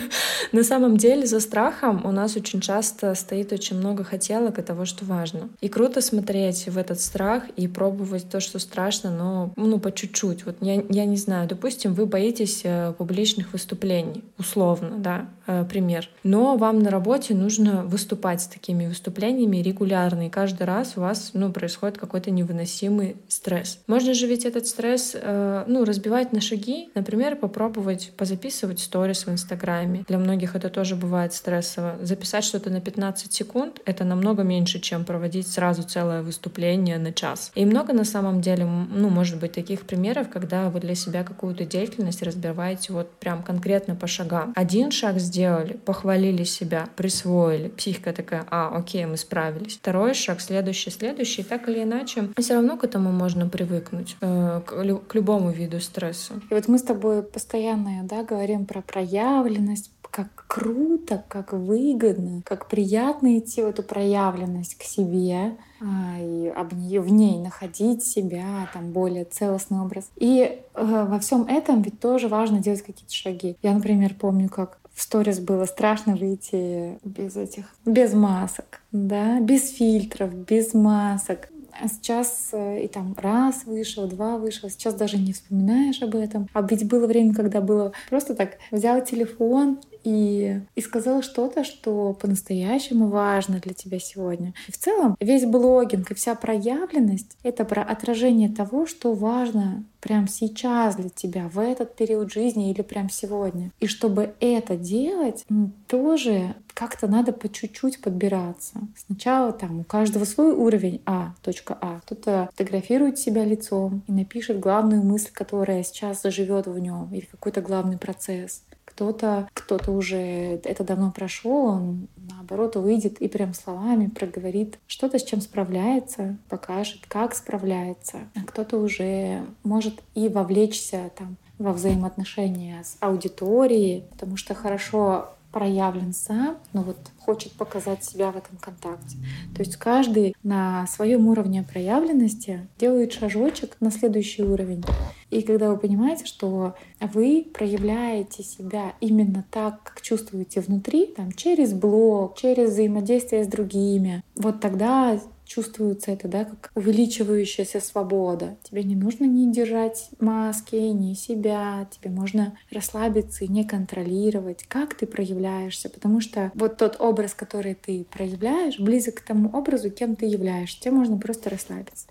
На 0.52 0.62
самом 0.62 0.96
деле 0.96 1.26
за 1.26 1.40
страхом 1.40 2.04
у 2.04 2.12
нас 2.12 2.36
очень 2.36 2.60
часто 2.60 3.14
стоит 3.14 3.52
очень 3.52 3.76
много 3.76 4.04
хотелок 4.04 4.58
и 4.58 4.62
того, 4.62 4.84
что 4.84 5.04
важно. 5.04 5.48
И 5.60 5.68
круто 5.68 6.00
смотреть 6.00 6.68
в 6.68 6.78
этот 6.78 7.00
страх 7.00 7.44
и 7.56 7.68
пробовать 7.68 8.28
то, 8.28 8.40
что 8.40 8.58
страшно, 8.58 9.10
но 9.10 9.52
ну 9.56 9.78
по 9.78 9.92
чуть-чуть. 9.92 10.44
Вот 10.46 10.56
я, 10.60 10.82
я 10.88 11.04
не 11.04 11.16
знаю, 11.16 11.48
допустим, 11.48 11.94
вы 11.94 12.06
боитесь 12.06 12.62
э, 12.64 12.92
публичных 12.96 13.52
выступлений, 13.52 14.24
условно, 14.38 14.96
да, 14.98 15.28
э, 15.46 15.64
пример. 15.64 16.08
Но 16.22 16.56
вам 16.56 16.80
на 16.80 16.90
работе 16.90 17.34
нужно 17.34 17.84
выступать 17.84 18.42
с 18.42 18.46
такими 18.46 18.86
выступлениями 18.86 19.58
регулярно, 19.58 20.26
и 20.26 20.30
каждый 20.30 20.64
раз 20.64 20.94
у 20.96 21.00
вас 21.00 21.30
ну, 21.34 21.52
происходит 21.52 21.98
какой-то 21.98 22.30
невыносимый 22.30 23.16
стресс. 23.28 23.78
Можно 23.86 24.14
же 24.14 24.26
ведь 24.26 24.44
этот 24.44 24.66
стресс 24.66 24.91
стресс, 24.98 25.16
э, 25.20 25.64
ну, 25.66 25.84
разбивать 25.84 26.32
на 26.32 26.40
шаги, 26.40 26.90
например, 26.94 27.36
попробовать 27.36 28.12
позаписывать 28.16 28.80
сторис 28.80 29.26
в 29.26 29.30
Инстаграме. 29.30 30.04
Для 30.08 30.18
многих 30.18 30.56
это 30.56 30.68
тоже 30.68 30.96
бывает 30.96 31.32
стрессово. 31.32 31.96
Записать 32.02 32.44
что-то 32.44 32.70
на 32.70 32.80
15 32.80 33.32
секунд— 33.32 33.80
это 33.84 34.04
намного 34.04 34.42
меньше, 34.42 34.80
чем 34.80 35.04
проводить 35.04 35.48
сразу 35.48 35.82
целое 35.82 36.22
выступление 36.22 36.98
на 36.98 37.12
час. 37.12 37.52
И 37.54 37.64
много 37.64 37.92
на 37.92 38.04
самом 38.04 38.40
деле, 38.40 38.64
ну, 38.64 39.08
может 39.08 39.38
быть, 39.40 39.52
таких 39.52 39.82
примеров, 39.82 40.28
когда 40.28 40.68
вы 40.68 40.80
для 40.80 40.94
себя 40.94 41.24
какую-то 41.24 41.64
деятельность 41.64 42.22
разбиваете 42.22 42.92
вот 42.92 43.10
прям 43.12 43.42
конкретно 43.42 43.94
по 43.94 44.06
шагам. 44.06 44.52
Один 44.56 44.90
шаг 44.90 45.18
сделали, 45.18 45.74
похвалили 45.74 46.44
себя, 46.44 46.88
присвоили. 46.96 47.68
Психика 47.68 48.12
такая, 48.12 48.44
а, 48.50 48.76
окей, 48.76 49.06
мы 49.06 49.16
справились. 49.16 49.76
Второй 49.76 50.14
шаг, 50.14 50.40
следующий, 50.40 50.90
следующий. 50.90 51.42
Так 51.42 51.68
или 51.68 51.82
иначе, 51.82 52.28
все 52.36 52.54
равно 52.54 52.76
к 52.76 52.84
этому 52.84 53.12
можно 53.12 53.48
привыкнуть, 53.48 54.16
э, 54.20 54.60
к, 54.66 54.81
к 54.82 55.14
любому 55.14 55.50
виду 55.50 55.80
стресса. 55.80 56.34
И 56.50 56.54
вот 56.54 56.68
мы 56.68 56.78
с 56.78 56.82
тобой 56.82 57.22
постоянно 57.22 58.02
да, 58.04 58.22
говорим 58.22 58.66
про 58.66 58.82
проявленность, 58.82 59.90
как 60.12 60.44
круто, 60.46 61.24
как 61.26 61.54
выгодно, 61.54 62.42
как 62.44 62.68
приятно 62.68 63.38
идти 63.38 63.62
в 63.62 63.66
эту 63.66 63.82
проявленность 63.82 64.76
к 64.76 64.82
себе 64.82 65.56
а, 65.80 66.20
и 66.20 66.48
об 66.48 66.74
нее 66.74 67.00
в 67.00 67.10
ней 67.10 67.38
находить 67.38 68.04
себя, 68.04 68.68
там 68.74 68.92
более 68.92 69.24
целостный 69.24 69.80
образ. 69.80 70.10
И 70.16 70.60
э, 70.74 71.06
во 71.08 71.18
всем 71.18 71.46
этом 71.46 71.80
ведь 71.80 71.98
тоже 71.98 72.28
важно 72.28 72.58
делать 72.58 72.82
какие-то 72.82 73.14
шаги. 73.14 73.56
Я, 73.62 73.72
например, 73.72 74.14
помню, 74.14 74.50
как 74.50 74.78
в 74.92 75.00
сторис 75.00 75.40
было 75.40 75.64
страшно 75.64 76.14
выйти 76.14 76.98
без 77.04 77.34
этих, 77.36 77.64
без 77.86 78.12
масок, 78.12 78.82
да, 78.92 79.40
без 79.40 79.70
фильтров, 79.70 80.34
без 80.34 80.74
масок. 80.74 81.48
А 81.80 81.88
сейчас 81.88 82.50
э, 82.52 82.84
и 82.84 82.88
там 82.88 83.14
раз 83.16 83.64
вышел, 83.64 84.06
два 84.06 84.36
вышел, 84.36 84.68
сейчас 84.68 84.94
даже 84.94 85.16
не 85.16 85.32
вспоминаешь 85.32 86.02
об 86.02 86.14
этом. 86.14 86.48
А 86.52 86.62
ведь 86.62 86.86
было 86.86 87.06
время, 87.06 87.34
когда 87.34 87.60
было 87.60 87.92
просто 88.08 88.34
так, 88.34 88.58
взял 88.70 89.02
телефон, 89.04 89.80
и, 90.04 90.60
и 90.74 90.80
сказал 90.80 91.22
что-то, 91.22 91.64
что 91.64 92.12
по-настоящему 92.14 93.08
важно 93.08 93.58
для 93.58 93.74
тебя 93.74 93.98
сегодня. 93.98 94.54
И 94.68 94.72
в 94.72 94.78
целом 94.78 95.16
весь 95.20 95.44
блогинг 95.44 96.10
и 96.10 96.14
вся 96.14 96.34
проявленность— 96.34 97.36
это 97.42 97.64
про 97.64 97.82
отражение 97.82 98.48
того, 98.48 98.86
что 98.86 99.14
важно 99.14 99.84
прямо 100.00 100.26
сейчас 100.28 100.96
для 100.96 101.08
тебя, 101.08 101.48
в 101.48 101.58
этот 101.60 101.94
период 101.94 102.32
жизни 102.32 102.70
или 102.70 102.82
прямо 102.82 103.08
сегодня. 103.08 103.70
И 103.78 103.86
чтобы 103.86 104.34
это 104.40 104.76
делать, 104.76 105.44
тоже 105.86 106.56
как-то 106.74 107.06
надо 107.06 107.32
по 107.32 107.48
чуть-чуть 107.48 108.00
подбираться. 108.00 108.80
Сначала 108.96 109.52
там 109.52 109.80
у 109.80 109.84
каждого 109.84 110.24
свой 110.24 110.52
уровень 110.52 111.00
А, 111.06 111.34
точка 111.42 111.78
А. 111.80 112.00
Кто-то 112.00 112.48
фотографирует 112.52 113.18
себя 113.18 113.44
лицом 113.44 114.02
и 114.08 114.12
напишет 114.12 114.58
главную 114.58 115.02
мысль, 115.02 115.30
которая 115.32 115.84
сейчас 115.84 116.22
заживет 116.22 116.66
в 116.66 116.78
нем, 116.78 117.08
или 117.12 117.26
какой-то 117.26 117.60
главный 117.60 117.98
процесс. 117.98 118.62
Кто-то, 118.94 119.48
кто-то 119.54 119.92
уже 119.92 120.60
это 120.64 120.84
давно 120.84 121.10
прошел, 121.10 121.66
он 121.66 122.08
наоборот 122.16 122.76
выйдет 122.76 123.20
и 123.20 123.28
прям 123.28 123.54
словами 123.54 124.06
проговорит 124.06 124.78
что-то, 124.86 125.18
с 125.18 125.24
чем 125.24 125.40
справляется, 125.40 126.36
покажет, 126.48 127.00
как 127.08 127.34
справляется. 127.34 128.18
А 128.34 128.40
кто-то 128.46 128.78
уже 128.78 129.42
может 129.64 130.02
и 130.14 130.28
вовлечься 130.28 131.10
там 131.16 131.36
во 131.58 131.72
взаимоотношения 131.72 132.82
с 132.84 132.96
аудиторией, 133.00 134.04
потому 134.10 134.36
что 134.36 134.54
хорошо 134.54 135.30
проявлен 135.52 136.12
сам, 136.12 136.56
но 136.72 136.82
вот 136.82 136.96
хочет 137.18 137.52
показать 137.52 138.02
себя 138.04 138.32
в 138.32 138.36
этом 138.36 138.56
контакте. 138.56 139.16
То 139.54 139.62
есть 139.62 139.76
каждый 139.76 140.34
на 140.42 140.86
своем 140.86 141.28
уровне 141.28 141.62
проявленности 141.62 142.66
делает 142.78 143.12
шажочек 143.12 143.76
на 143.80 143.90
следующий 143.90 144.42
уровень. 144.42 144.82
И 145.30 145.42
когда 145.42 145.70
вы 145.70 145.78
понимаете, 145.78 146.26
что 146.26 146.74
вы 147.00 147.46
проявляете 147.54 148.42
себя 148.42 148.94
именно 149.00 149.44
так, 149.50 149.82
как 149.82 150.02
чувствуете 150.02 150.60
внутри, 150.60 151.06
там, 151.06 151.32
через 151.32 151.72
блог, 151.72 152.36
через 152.36 152.70
взаимодействие 152.70 153.44
с 153.44 153.48
другими, 153.48 154.22
вот 154.36 154.60
тогда 154.60 155.18
чувствуется 155.52 156.10
это, 156.12 156.28
да, 156.28 156.44
как 156.44 156.70
увеличивающаяся 156.74 157.80
свобода. 157.80 158.56
Тебе 158.62 158.84
не 158.84 158.96
нужно 158.96 159.24
не 159.24 159.52
держать 159.52 160.08
маски, 160.18 160.76
не 160.76 161.14
себя, 161.14 161.86
тебе 161.90 162.10
можно 162.10 162.56
расслабиться 162.70 163.44
и 163.44 163.48
не 163.48 163.64
контролировать, 163.64 164.64
как 164.68 164.94
ты 164.94 165.06
проявляешься, 165.06 165.90
потому 165.90 166.20
что 166.20 166.50
вот 166.54 166.78
тот 166.78 166.96
образ, 167.00 167.34
который 167.34 167.74
ты 167.74 168.06
проявляешь, 168.10 168.78
близок 168.78 169.16
к 169.16 169.20
тому 169.20 169.50
образу, 169.50 169.90
кем 169.90 170.16
ты 170.16 170.26
являешься. 170.26 170.80
Тебе 170.80 170.92
можно 170.92 171.18
просто 171.18 171.50
расслабиться. 171.50 172.06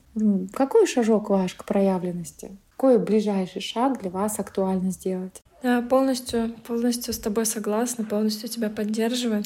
Какой 0.53 0.85
шажок 0.85 1.29
ваш 1.29 1.55
к 1.55 1.65
проявленности? 1.65 2.51
Какой 2.75 2.99
ближайший 2.99 3.61
шаг 3.61 4.01
для 4.01 4.11
вас 4.11 4.39
актуально 4.39 4.91
сделать? 4.91 5.41
Да, 5.63 5.81
полностью, 5.81 6.55
полностью 6.67 7.13
с 7.13 7.19
тобой 7.19 7.45
согласна, 7.45 8.03
полностью 8.03 8.49
тебя 8.49 8.69
поддерживаю. 8.69 9.43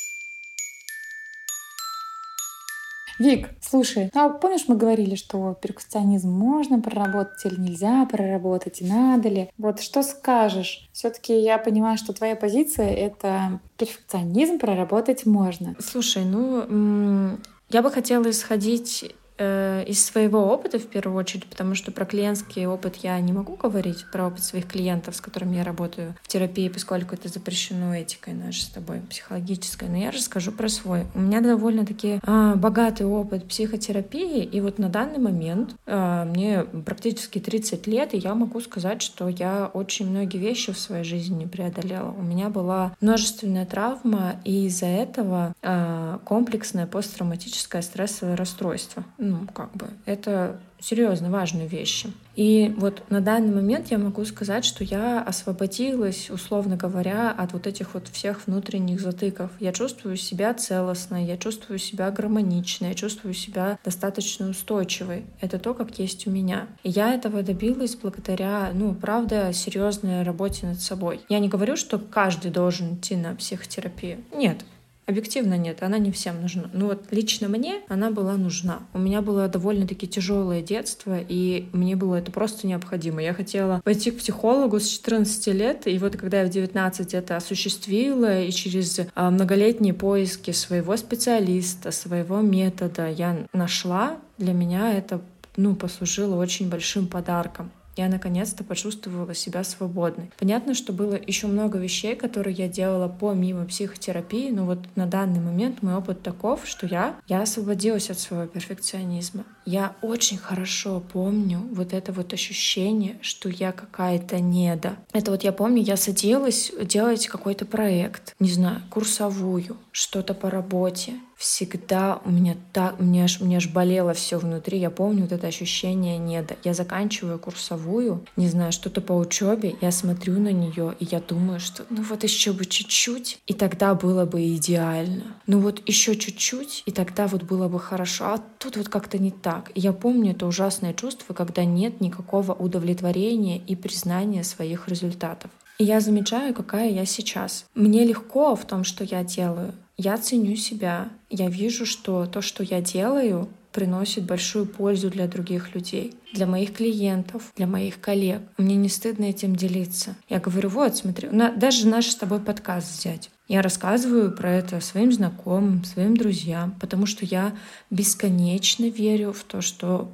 Вик, 3.20 3.50
слушай, 3.62 4.10
а 4.14 4.30
помнишь, 4.30 4.66
мы 4.68 4.76
говорили, 4.76 5.16
что 5.16 5.58
перкуссионизм 5.62 6.30
можно 6.30 6.82
проработать 6.82 7.46
или 7.46 7.60
нельзя 7.60 8.06
проработать, 8.06 8.82
и 8.82 8.86
надо 8.86 9.30
ли? 9.30 9.50
Вот 9.58 9.80
что 9.82 10.04
скажешь? 10.04 10.90
все 10.92 11.10
таки 11.10 11.40
я 11.40 11.58
понимаю, 11.58 11.98
что 11.98 12.14
твоя 12.14 12.36
позиция— 12.36 12.90
это 12.96 13.60
перфекционизм 13.78 14.60
проработать 14.60 15.26
можно. 15.26 15.76
Слушай, 15.80 16.24
ну, 16.26 17.38
я 17.70 17.82
бы 17.82 17.92
хотела 17.92 18.30
исходить 18.30 19.06
из 19.38 20.06
своего 20.06 20.48
опыта 20.52 20.80
в 20.80 20.88
первую 20.88 21.18
очередь, 21.18 21.46
потому 21.46 21.76
что 21.76 21.92
про 21.92 22.06
клиентский 22.06 22.66
опыт 22.66 22.98
я 22.98 23.20
не 23.20 23.34
могу 23.34 23.56
говорить, 23.56 24.06
про 24.12 24.28
опыт 24.28 24.44
своих 24.44 24.68
клиентов, 24.68 25.16
с 25.16 25.22
которыми 25.22 25.58
я 25.58 25.64
работаю 25.64 26.16
в 26.24 26.28
терапии, 26.28 26.70
поскольку 26.70 27.16
это 27.16 27.28
запрещено 27.28 27.96
этикой 27.96 28.34
нашей 28.34 28.62
с 28.62 28.68
тобой, 28.68 29.02
психологической. 29.10 29.90
Но 29.90 29.98
я 29.98 30.12
расскажу 30.12 30.52
про 30.52 30.70
свой. 30.70 31.06
У 31.14 31.20
меня 31.20 31.42
довольно-таки 31.42 32.20
а, 32.24 32.56
богатый 32.56 33.06
опыт 33.06 33.48
психотерапии, 33.48 34.44
и 34.44 34.62
вот 34.62 34.80
на 34.80 34.90
данный 34.90 35.20
момент 35.20 35.76
а, 35.86 36.26
мне 36.26 36.64
практически 36.64 37.40
30 37.40 37.88
лет, 37.88 38.14
и 38.14 38.18
я 38.18 38.36
могу 38.36 38.62
сказать, 38.62 39.02
что 39.02 39.28
я 39.28 39.70
очень 39.74 40.10
многие 40.10 40.38
вещи 40.38 40.72
в 40.72 40.80
своей 40.80 41.04
жизни 41.04 41.46
преодолела. 41.46 42.12
У 42.12 42.22
меня 42.22 42.50
была 42.50 42.96
множественная 43.02 43.66
травма, 43.66 44.36
и 44.44 44.68
из-за 44.68 44.88
этого 44.88 45.54
а, 45.62 46.20
комплексное 46.26 46.88
посттравматическое 46.88 47.82
стрессовое 47.82 48.36
расстройство 48.36 49.04
ну, 49.32 49.48
как 49.54 49.72
бы, 49.74 49.88
это 50.06 50.60
серьезно 50.80 51.30
важные 51.30 51.68
вещи. 51.68 52.12
И 52.36 52.74
вот 52.78 53.04
на 53.10 53.22
данный 53.22 53.54
момент 53.54 53.92
я 53.92 53.98
могу 53.98 54.24
сказать, 54.26 54.66
что 54.66 54.84
я 54.84 55.22
освободилась, 55.22 56.30
условно 56.30 56.76
говоря, 56.76 57.32
от 57.32 57.54
вот 57.54 57.66
этих 57.66 57.94
вот 57.94 58.08
всех 58.10 58.46
внутренних 58.46 59.00
затыков. 59.00 59.52
Я 59.60 59.72
чувствую 59.72 60.18
себя 60.18 60.54
целостной, 60.54 61.24
я 61.24 61.38
чувствую 61.38 61.80
себя 61.80 62.12
гармоничной, 62.12 62.90
я 62.90 62.94
чувствую 62.94 63.34
себя 63.34 63.80
достаточно 63.84 64.50
устойчивой. 64.50 65.26
Это 65.40 65.60
то, 65.60 65.74
как 65.74 65.98
есть 65.98 66.28
у 66.28 66.30
меня. 66.30 66.68
И 66.84 66.90
я 66.90 67.14
этого 67.14 67.42
добилась 67.42 67.96
благодаря, 67.96 68.70
ну, 68.74 68.94
правда, 68.94 69.54
серьезной 69.54 70.24
работе 70.24 70.68
над 70.68 70.82
собой. 70.82 71.22
Я 71.30 71.40
не 71.40 71.48
говорю, 71.48 71.78
что 71.78 71.98
каждый 71.98 72.52
должен 72.52 72.96
идти 72.96 73.16
на 73.16 73.34
психотерапию. 73.36 74.20
Нет, 74.36 74.66
Объективно 75.08 75.56
нет, 75.56 75.84
она 75.84 76.00
не 76.00 76.12
всем 76.12 76.42
нужна. 76.42 76.70
Ну 76.74 76.88
вот 76.88 77.12
лично 77.12 77.48
мне 77.48 77.82
она 77.90 78.10
была 78.10 78.38
нужна. 78.38 78.80
У 78.94 78.98
меня 78.98 79.22
было 79.22 79.48
довольно-таки 79.48 80.08
тяжелое 80.08 80.62
детство, 80.62 81.20
и 81.20 81.68
мне 81.74 81.96
было 81.96 82.16
это 82.16 82.32
просто 82.32 82.66
необходимо. 82.66 83.22
Я 83.22 83.34
хотела 83.34 83.82
пойти 83.84 84.10
к 84.10 84.18
психологу 84.18 84.80
с 84.80 84.88
14 84.88 85.48
лет, 85.48 85.88
и 85.88 85.98
вот 86.00 86.16
когда 86.18 86.42
я 86.42 86.48
в 86.48 86.50
19 86.50 87.14
это 87.14 87.38
осуществила, 87.38 88.42
и 88.42 88.52
через 88.52 89.00
а, 89.14 89.30
многолетние 89.30 89.94
поиски 89.94 90.52
своего 90.52 90.98
специалиста, 90.98 91.92
своего 91.92 92.42
метода 92.42 93.08
я 93.08 93.46
нашла, 93.54 94.18
для 94.40 94.54
меня 94.54 94.94
это 94.94 95.22
ну, 95.56 95.76
послужило 95.76 96.36
очень 96.36 96.70
большим 96.70 97.08
подарком 97.08 97.72
я 97.96 98.08
наконец-то 98.08 98.64
почувствовала 98.64 99.34
себя 99.34 99.64
свободной. 99.64 100.32
Понятно, 100.38 100.74
что 100.74 100.94
было 100.94 101.16
еще 101.16 101.48
много 101.48 101.78
вещей, 101.78 102.16
которые 102.16 102.56
я 102.56 102.68
делала 102.68 103.08
помимо 103.08 103.66
психотерапии, 103.66 104.50
но 104.50 104.66
вот 104.66 104.80
на 104.96 105.06
данный 105.06 105.40
момент 105.40 105.82
мой 105.82 105.96
опыт 105.96 106.22
таков, 106.22 106.62
что 106.66 106.86
я, 106.86 107.16
я 107.28 107.42
освободилась 107.42 108.10
от 108.10 108.20
своего 108.20 108.48
перфекционизма. 108.48 109.46
Я 109.66 109.96
очень 110.02 110.38
хорошо 110.38 111.02
помню 111.12 111.60
вот 111.72 111.94
это 111.94 112.12
вот 112.12 112.34
ощущение, 112.34 113.18
что 113.22 113.50
я 113.50 113.72
какая-то 113.72 114.40
неда. 114.40 114.98
Это 115.12 115.32
вот 115.32 115.44
я 115.44 115.52
помню, 115.52 115.82
я 115.82 115.98
садилась 115.98 116.72
делать 116.82 117.28
какой-то 117.28 117.66
проект, 117.66 118.36
не 118.40 118.50
знаю, 118.50 118.82
курсовую, 118.90 119.78
что-то 119.92 120.34
по 120.34 120.50
работе, 120.50 121.14
всегда 121.38 122.22
у 122.26 122.32
меня 122.32 122.56
так, 122.74 123.00
мне 123.00 123.24
аж, 123.24 123.42
мне 123.42 123.58
аж 123.58 123.68
болело 123.68 124.14
все 124.14 124.38
внутри. 124.38 124.80
Я 124.80 124.90
помню 124.90 125.24
вот 125.24 125.32
это 125.32 125.48
ощущение 125.48 126.18
неда. 126.18 126.56
Я 126.64 126.74
заканчиваю 126.74 127.40
курсовую, 127.40 128.26
не 128.36 128.48
знаю, 128.48 128.72
что-то 128.72 129.02
по 129.02 129.14
учебе, 129.14 129.76
я 129.82 129.92
смотрю 129.92 130.40
на 130.40 130.52
нее, 130.52 130.96
и 131.00 131.06
я 131.06 131.20
думаю, 131.20 131.60
что 131.60 131.86
ну 131.90 132.02
вот 132.04 132.24
еще 132.24 132.54
бы 132.54 132.66
чуть-чуть, 132.66 133.40
и 133.48 133.54
тогда 133.54 133.96
было 133.96 134.26
бы 134.26 134.46
идеально. 134.56 135.36
Ну 135.48 135.60
вот 135.60 135.82
еще 135.88 136.16
чуть-чуть, 136.16 136.84
и 136.86 136.92
тогда 136.92 137.28
вот 137.28 137.44
было 137.44 137.68
бы 137.68 137.80
хорошо. 137.80 138.26
А 138.26 138.44
тут 138.60 138.78
вот 138.78 138.90
как-то 138.90 139.18
не 139.18 139.32
так. 139.32 139.72
И 139.76 139.80
я 139.80 139.94
помню 139.94 140.32
это 140.32 140.46
ужасное 140.48 140.94
чувство, 140.94 141.34
когда 141.34 141.66
нет 141.66 142.02
никакого 142.02 142.54
удовлетворения 142.54 143.58
и 143.58 143.76
признания 143.76 144.44
своих 144.44 144.88
результатов. 144.88 145.52
И 145.78 145.84
я 145.84 146.00
замечаю, 146.00 146.54
какая 146.54 146.90
я 146.90 147.06
сейчас. 147.06 147.66
Мне 147.76 148.06
легко 148.06 148.56
в 148.56 148.66
том, 148.66 148.84
что 148.84 149.04
я 149.04 149.24
делаю. 149.24 149.74
Я 149.98 150.18
ценю 150.18 150.56
себя. 150.56 151.10
Я 151.30 151.50
вижу, 151.50 151.86
что 151.86 152.26
то, 152.26 152.42
что 152.42 152.64
я 152.64 152.82
делаю, 152.82 153.48
приносит 153.72 154.24
большую 154.24 154.66
пользу 154.66 155.10
для 155.10 155.28
других 155.28 155.76
людей, 155.76 156.14
для 156.34 156.48
моих 156.48 156.74
клиентов, 156.74 157.52
для 157.58 157.68
моих 157.68 158.00
коллег. 158.00 158.42
Мне 158.58 158.76
не 158.76 158.88
стыдно 158.88 159.26
этим 159.26 159.56
делиться. 159.56 160.16
Я 160.30 160.40
говорю, 160.40 160.70
вот, 160.70 160.96
смотри, 160.96 161.30
даже 161.30 161.88
наш 161.88 162.08
с 162.08 162.16
тобой 162.16 162.40
подкаст 162.40 163.00
взять. 163.00 163.30
Я 163.48 163.62
рассказываю 163.62 164.32
про 164.32 164.52
это 164.52 164.80
своим 164.80 165.12
знакомым, 165.12 165.84
своим 165.84 166.16
друзьям, 166.16 166.74
потому 166.80 167.06
что 167.06 167.26
я 167.26 167.54
бесконечно 167.90 168.86
верю 168.86 169.34
в 169.34 169.44
то, 169.44 169.62
что 169.62 170.10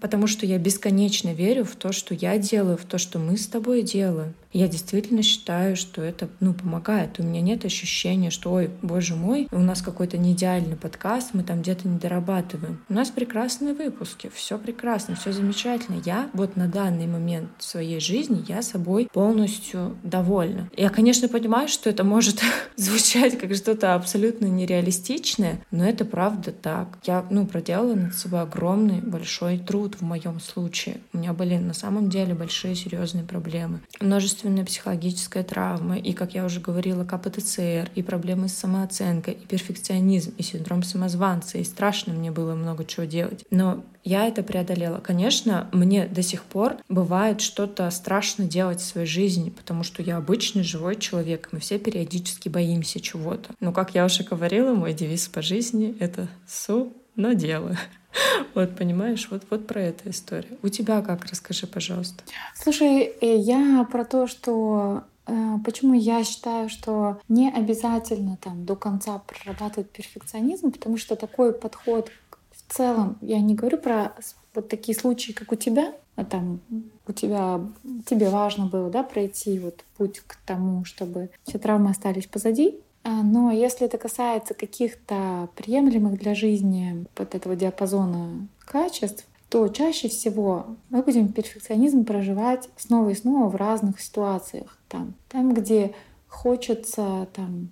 потому 0.00 0.26
что 0.26 0.46
я 0.46 0.58
бесконечно 0.58 1.32
верю 1.32 1.64
в 1.64 1.76
то, 1.76 1.92
что 1.92 2.14
я 2.14 2.38
делаю, 2.38 2.76
в 2.76 2.84
то, 2.84 2.98
что 2.98 3.18
мы 3.18 3.36
с 3.36 3.46
тобой 3.46 3.82
делаем. 3.82 4.34
Я 4.52 4.68
действительно 4.68 5.22
считаю, 5.22 5.76
что 5.76 6.02
это 6.02 6.28
ну, 6.40 6.54
помогает. 6.54 7.20
У 7.20 7.22
меня 7.22 7.40
нет 7.40 7.64
ощущения, 7.64 8.30
что, 8.30 8.52
ой, 8.52 8.70
боже 8.82 9.14
мой, 9.14 9.48
у 9.52 9.60
нас 9.60 9.80
какой-то 9.80 10.18
неидеальный 10.18 10.76
подкаст, 10.76 11.30
мы 11.34 11.44
там 11.44 11.62
где-то 11.62 11.86
не 11.86 11.98
дорабатываем. 11.98 12.82
У 12.88 12.92
нас 12.92 13.10
прекрасные 13.10 13.74
выпуски, 13.74 14.30
все 14.34 14.58
прекрасно, 14.58 15.14
все 15.14 15.32
замечательно. 15.32 16.02
Я 16.04 16.30
вот 16.32 16.56
на 16.56 16.66
данный 16.66 17.06
момент 17.06 17.50
своей 17.58 18.00
жизни, 18.00 18.44
я 18.48 18.62
собой 18.62 19.08
полностью 19.12 19.96
довольна. 20.02 20.68
Я, 20.76 20.90
конечно, 20.90 21.28
понимаю, 21.28 21.68
что 21.68 21.88
это 21.88 22.02
может 22.02 22.40
звучать 22.76 23.38
как 23.38 23.54
что-то 23.54 23.94
абсолютно 23.94 24.46
нереалистичное, 24.46 25.60
но 25.70 25.84
это 25.84 26.04
правда 26.04 26.50
так. 26.50 26.98
Я, 27.04 27.24
ну, 27.30 27.46
проделала 27.46 27.94
над 27.94 28.14
собой 28.14 28.40
огромный, 28.42 29.00
большой 29.00 29.58
труд 29.58 29.96
в 29.96 30.02
моем 30.02 30.40
случае. 30.40 30.98
У 31.12 31.18
меня 31.18 31.32
были 31.32 31.56
на 31.56 31.74
самом 31.74 32.10
деле 32.10 32.34
большие 32.34 32.74
серьезные 32.74 33.24
проблемы. 33.24 33.80
Множество 34.00 34.39
множественная 34.40 34.64
психологическая 34.64 35.42
травма, 35.42 35.98
и, 35.98 36.12
как 36.12 36.34
я 36.34 36.44
уже 36.44 36.60
говорила, 36.60 37.04
КПТЦР, 37.04 37.90
и 37.94 38.02
проблемы 38.02 38.48
с 38.48 38.54
самооценкой, 38.54 39.34
и 39.34 39.46
перфекционизм, 39.46 40.34
и 40.38 40.42
синдром 40.42 40.82
самозванца, 40.82 41.58
и 41.58 41.64
страшно 41.64 42.12
мне 42.12 42.30
было 42.30 42.54
много 42.54 42.84
чего 42.84 43.04
делать. 43.04 43.44
Но 43.50 43.84
я 44.04 44.26
это 44.26 44.42
преодолела. 44.42 44.98
Конечно, 44.98 45.68
мне 45.72 46.06
до 46.06 46.22
сих 46.22 46.44
пор 46.44 46.76
бывает 46.88 47.40
что-то 47.40 47.90
страшно 47.90 48.44
делать 48.44 48.80
в 48.80 48.84
своей 48.84 49.06
жизни, 49.06 49.50
потому 49.50 49.82
что 49.82 50.02
я 50.02 50.16
обычный 50.16 50.62
живой 50.62 50.96
человек, 50.96 51.48
мы 51.52 51.60
все 51.60 51.78
периодически 51.78 52.48
боимся 52.48 53.00
чего-то. 53.00 53.54
Но, 53.60 53.72
как 53.72 53.94
я 53.94 54.04
уже 54.04 54.24
говорила, 54.24 54.74
мой 54.74 54.94
девиз 54.94 55.28
по 55.28 55.42
жизни— 55.42 55.96
это 56.00 56.28
«су, 56.46 56.92
но 57.16 57.32
делаю». 57.32 57.76
Вот, 58.54 58.76
понимаешь, 58.76 59.28
вот, 59.30 59.42
вот 59.50 59.66
про 59.66 59.80
эту 59.80 60.10
историю. 60.10 60.58
У 60.62 60.68
тебя 60.68 61.02
как? 61.02 61.24
Расскажи, 61.26 61.66
пожалуйста. 61.66 62.22
Слушай, 62.54 63.12
э, 63.20 63.36
я 63.36 63.86
про 63.90 64.04
то, 64.04 64.26
что 64.26 65.04
э, 65.26 65.56
Почему 65.64 65.94
я 65.94 66.24
считаю, 66.24 66.68
что 66.68 67.20
не 67.28 67.50
обязательно 67.50 68.36
там 68.40 68.64
до 68.64 68.74
конца 68.76 69.18
прорабатывать 69.18 69.90
перфекционизм, 69.90 70.72
потому 70.72 70.96
что 70.96 71.16
такой 71.16 71.52
подход 71.52 72.10
в 72.50 72.72
целом, 72.72 73.18
я 73.20 73.40
не 73.40 73.54
говорю 73.54 73.78
про 73.78 74.12
вот 74.54 74.68
такие 74.68 74.96
случаи, 74.96 75.32
как 75.32 75.52
у 75.52 75.56
тебя, 75.56 75.92
а 76.16 76.24
там 76.24 76.60
у 77.06 77.12
тебя 77.12 77.60
тебе 78.06 78.28
важно 78.28 78.66
было, 78.66 78.90
да, 78.90 79.02
пройти 79.02 79.58
вот 79.58 79.84
путь 79.96 80.20
к 80.20 80.36
тому, 80.46 80.84
чтобы 80.84 81.30
все 81.44 81.58
травмы 81.58 81.90
остались 81.90 82.26
позади, 82.26 82.78
но 83.04 83.50
если 83.50 83.86
это 83.86 83.98
касается 83.98 84.54
каких-то 84.54 85.48
приемлемых 85.56 86.18
для 86.18 86.34
жизни 86.34 87.06
вот 87.16 87.34
этого 87.34 87.56
диапазона 87.56 88.48
качеств, 88.60 89.26
то 89.48 89.66
чаще 89.68 90.08
всего 90.08 90.76
мы 90.90 91.02
будем 91.02 91.32
перфекционизм 91.32 92.04
проживать 92.04 92.68
снова 92.76 93.10
и 93.10 93.14
снова 93.14 93.48
в 93.48 93.56
разных 93.56 94.00
ситуациях. 94.00 94.78
Там, 94.88 95.14
там 95.28 95.52
где 95.54 95.92
хочется 96.28 97.26
там, 97.34 97.70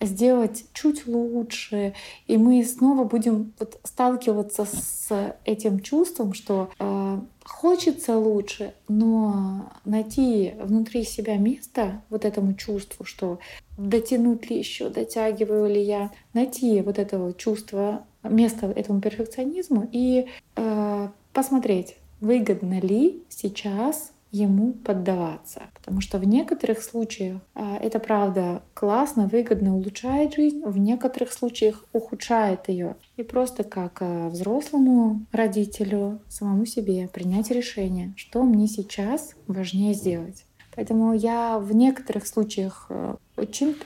сделать 0.00 0.64
чуть 0.72 1.06
лучше, 1.06 1.94
и 2.26 2.36
мы 2.36 2.64
снова 2.64 3.04
будем 3.04 3.52
вот 3.58 3.78
сталкиваться 3.84 4.64
с 4.64 5.36
этим 5.44 5.80
чувством, 5.80 6.34
что 6.34 6.70
э, 6.78 7.20
хочется 7.44 8.18
лучше, 8.18 8.74
но 8.88 9.70
найти 9.84 10.54
внутри 10.60 11.04
себя 11.04 11.36
место 11.36 12.02
вот 12.10 12.24
этому 12.24 12.54
чувству, 12.54 13.04
что 13.04 13.38
дотянуть 13.78 14.50
ли 14.50 14.58
еще, 14.58 14.88
дотягиваю 14.88 15.68
ли 15.68 15.80
я, 15.80 16.10
найти 16.32 16.80
вот 16.80 16.98
этого 16.98 17.32
чувства, 17.32 18.04
место 18.24 18.66
этому 18.66 19.00
перфекционизму 19.00 19.88
и 19.92 20.26
э, 20.56 21.08
посмотреть, 21.32 21.96
выгодно 22.20 22.80
ли 22.80 23.22
сейчас 23.28 24.12
ему 24.32 24.72
поддаваться. 24.72 25.62
Потому 25.74 26.00
что 26.00 26.18
в 26.18 26.24
некоторых 26.24 26.82
случаях 26.82 27.40
а, 27.54 27.76
это 27.76 27.98
правда 28.00 28.62
классно, 28.74 29.28
выгодно 29.28 29.76
улучшает 29.76 30.34
жизнь, 30.34 30.62
в 30.64 30.78
некоторых 30.78 31.32
случаях 31.32 31.84
ухудшает 31.92 32.68
ее. 32.68 32.96
И 33.16 33.22
просто 33.22 33.62
как 33.62 33.98
а, 34.00 34.28
взрослому 34.30 35.20
родителю, 35.32 36.20
самому 36.28 36.64
себе 36.64 37.08
принять 37.08 37.50
решение, 37.50 38.14
что 38.16 38.42
мне 38.42 38.66
сейчас 38.66 39.34
важнее 39.46 39.92
сделать. 39.92 40.46
Поэтому 40.74 41.12
я 41.12 41.58
в 41.58 41.74
некоторых 41.74 42.26
случаях 42.26 42.86
а, 42.88 43.18
очень 43.36 43.76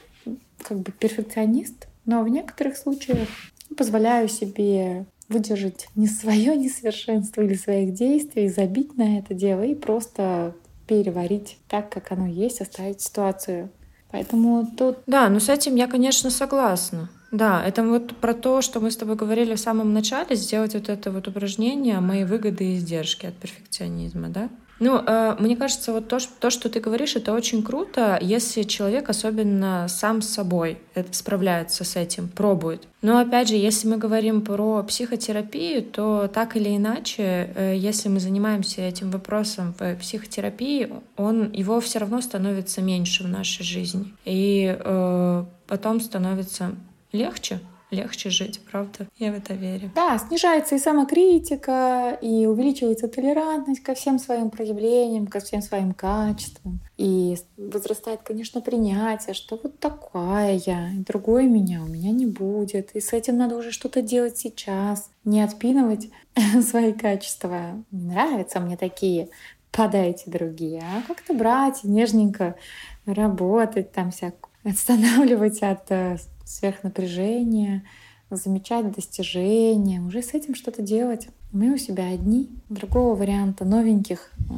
как 0.62 0.78
бы 0.78 0.92
перфекционист, 0.92 1.88
но 2.04 2.22
в 2.22 2.28
некоторых 2.28 2.76
случаях 2.76 3.28
позволяю 3.76 4.28
себе 4.28 5.06
выдержать 5.28 5.88
не 5.94 6.06
свое 6.06 6.56
несовершенство 6.56 7.42
или 7.42 7.54
своих 7.54 7.94
действий, 7.94 8.48
забить 8.48 8.96
на 8.96 9.18
это 9.18 9.34
дело 9.34 9.62
и 9.62 9.74
просто 9.74 10.54
переварить 10.86 11.58
так, 11.68 11.90
как 11.90 12.12
оно 12.12 12.26
есть, 12.26 12.60
оставить 12.60 13.00
ситуацию. 13.00 13.70
Поэтому 14.10 14.66
тут... 14.76 14.98
Да, 15.06 15.28
но 15.28 15.40
с 15.40 15.48
этим 15.48 15.74
я, 15.74 15.88
конечно, 15.88 16.30
согласна. 16.30 17.10
Да, 17.32 17.62
это 17.64 17.82
вот 17.82 18.16
про 18.16 18.34
то, 18.34 18.62
что 18.62 18.80
мы 18.80 18.90
с 18.90 18.96
тобой 18.96 19.16
говорили 19.16 19.54
в 19.54 19.60
самом 19.60 19.92
начале, 19.92 20.36
сделать 20.36 20.74
вот 20.74 20.88
это 20.88 21.10
вот 21.10 21.26
упражнение 21.26 21.98
«Мои 22.00 22.24
выгоды 22.24 22.64
и 22.64 22.76
издержки 22.76 23.26
от 23.26 23.34
перфекционизма», 23.34 24.28
да? 24.28 24.48
Ну, 24.78 25.02
э, 25.04 25.36
мне 25.38 25.56
кажется, 25.56 25.92
вот 25.92 26.08
то, 26.08 26.18
то, 26.40 26.50
что 26.50 26.68
ты 26.68 26.80
говоришь, 26.80 27.16
это 27.16 27.32
очень 27.32 27.62
круто, 27.62 28.18
если 28.20 28.62
человек 28.62 29.08
особенно 29.08 29.86
сам 29.88 30.20
с 30.20 30.28
собой 30.28 30.78
справляется 31.12 31.84
с 31.84 31.96
этим, 31.96 32.28
пробует. 32.28 32.86
Но 33.00 33.18
опять 33.18 33.48
же, 33.48 33.54
если 33.54 33.88
мы 33.88 33.96
говорим 33.96 34.42
про 34.42 34.82
психотерапию, 34.82 35.82
то 35.82 36.28
так 36.32 36.56
или 36.56 36.76
иначе, 36.76 37.50
э, 37.54 37.74
если 37.76 38.08
мы 38.08 38.20
занимаемся 38.20 38.82
этим 38.82 39.10
вопросом 39.10 39.74
в 39.78 39.96
психотерапии, 39.96 40.90
он 41.16 41.50
его 41.52 41.80
все 41.80 41.98
равно 41.98 42.20
становится 42.20 42.82
меньше 42.82 43.24
в 43.24 43.28
нашей 43.28 43.64
жизни, 43.64 44.12
и 44.24 44.76
э, 44.78 45.44
потом 45.66 46.00
становится 46.00 46.74
легче 47.12 47.60
легче 47.90 48.30
жить, 48.30 48.60
правда? 48.70 49.06
Я 49.16 49.32
в 49.32 49.36
это 49.36 49.54
верю. 49.54 49.90
Да, 49.94 50.18
снижается 50.18 50.74
и 50.74 50.78
самокритика, 50.78 52.18
и 52.20 52.46
увеличивается 52.46 53.08
толерантность 53.08 53.82
ко 53.82 53.94
всем 53.94 54.18
своим 54.18 54.50
проявлениям, 54.50 55.26
ко 55.26 55.40
всем 55.40 55.62
своим 55.62 55.92
качествам. 55.92 56.80
И 56.96 57.36
возрастает, 57.56 58.20
конечно, 58.22 58.60
принятие, 58.60 59.34
что 59.34 59.58
вот 59.62 59.78
такая 59.78 60.60
я, 60.64 60.90
и 60.90 60.98
другой 60.98 61.46
меня 61.46 61.82
у 61.82 61.86
меня 61.86 62.10
не 62.10 62.26
будет. 62.26 62.94
И 62.94 63.00
с 63.00 63.12
этим 63.12 63.36
надо 63.36 63.56
уже 63.56 63.70
что-то 63.70 64.02
делать 64.02 64.38
сейчас, 64.38 65.10
не 65.24 65.42
отпинывать 65.42 66.08
свои 66.62 66.92
качества. 66.92 67.84
Не 67.90 68.06
нравятся 68.06 68.60
мне 68.60 68.76
такие, 68.76 69.28
подайте 69.70 70.30
другие, 70.30 70.82
а 70.82 71.02
как-то 71.06 71.34
брать 71.34 71.84
нежненько 71.84 72.56
работать 73.04 73.92
там 73.92 74.10
всякую, 74.10 74.45
останавливать 74.70 75.62
от 75.62 75.90
э, 75.90 76.18
сверхнапряжение, 76.44 77.82
замечать 78.30 78.92
достижения, 78.92 80.00
уже 80.00 80.22
с 80.22 80.34
этим 80.34 80.54
что-то 80.54 80.82
делать. 80.82 81.28
Мы 81.52 81.72
у 81.72 81.78
себя 81.78 82.08
одни, 82.08 82.50
другого 82.68 83.14
варианта 83.14 83.64
новеньких 83.64 84.32
э, 84.38 84.52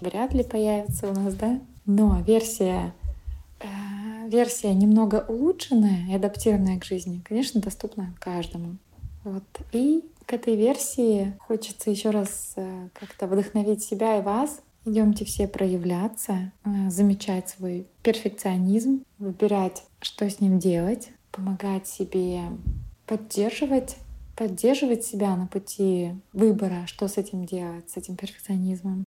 вряд 0.00 0.34
ли 0.34 0.42
появится 0.42 1.08
у 1.08 1.12
нас, 1.12 1.34
да? 1.34 1.60
Но 1.86 2.20
версия, 2.26 2.92
э, 3.60 4.28
версия 4.28 4.74
немного 4.74 5.24
улучшенная 5.28 6.08
и 6.10 6.14
адаптированная 6.14 6.78
к 6.78 6.84
жизни, 6.84 7.22
конечно, 7.24 7.60
доступна 7.60 8.14
каждому. 8.18 8.76
Вот. 9.24 9.44
И 9.72 10.04
к 10.26 10.32
этой 10.32 10.56
версии 10.56 11.36
хочется 11.38 11.90
еще 11.90 12.10
раз 12.10 12.52
э, 12.56 12.88
как-то 12.94 13.26
вдохновить 13.26 13.82
себя 13.82 14.18
и 14.18 14.22
вас. 14.22 14.60
Идемте 14.84 15.24
все 15.24 15.46
проявляться, 15.46 16.52
э, 16.64 16.90
замечать 16.90 17.48
свой 17.48 17.86
перфекционизм, 18.02 19.04
выбирать, 19.18 19.84
что 20.00 20.28
с 20.28 20.40
ним 20.40 20.58
делать, 20.58 21.10
помогать 21.30 21.86
себе 21.86 22.40
поддерживать, 23.06 23.96
поддерживать 24.36 25.04
себя 25.04 25.36
на 25.36 25.46
пути 25.46 26.12
выбора, 26.32 26.84
что 26.86 27.08
с 27.08 27.18
этим 27.18 27.44
делать, 27.44 27.90
с 27.90 27.96
этим 27.96 28.16
перфекционизмом. 28.16 29.04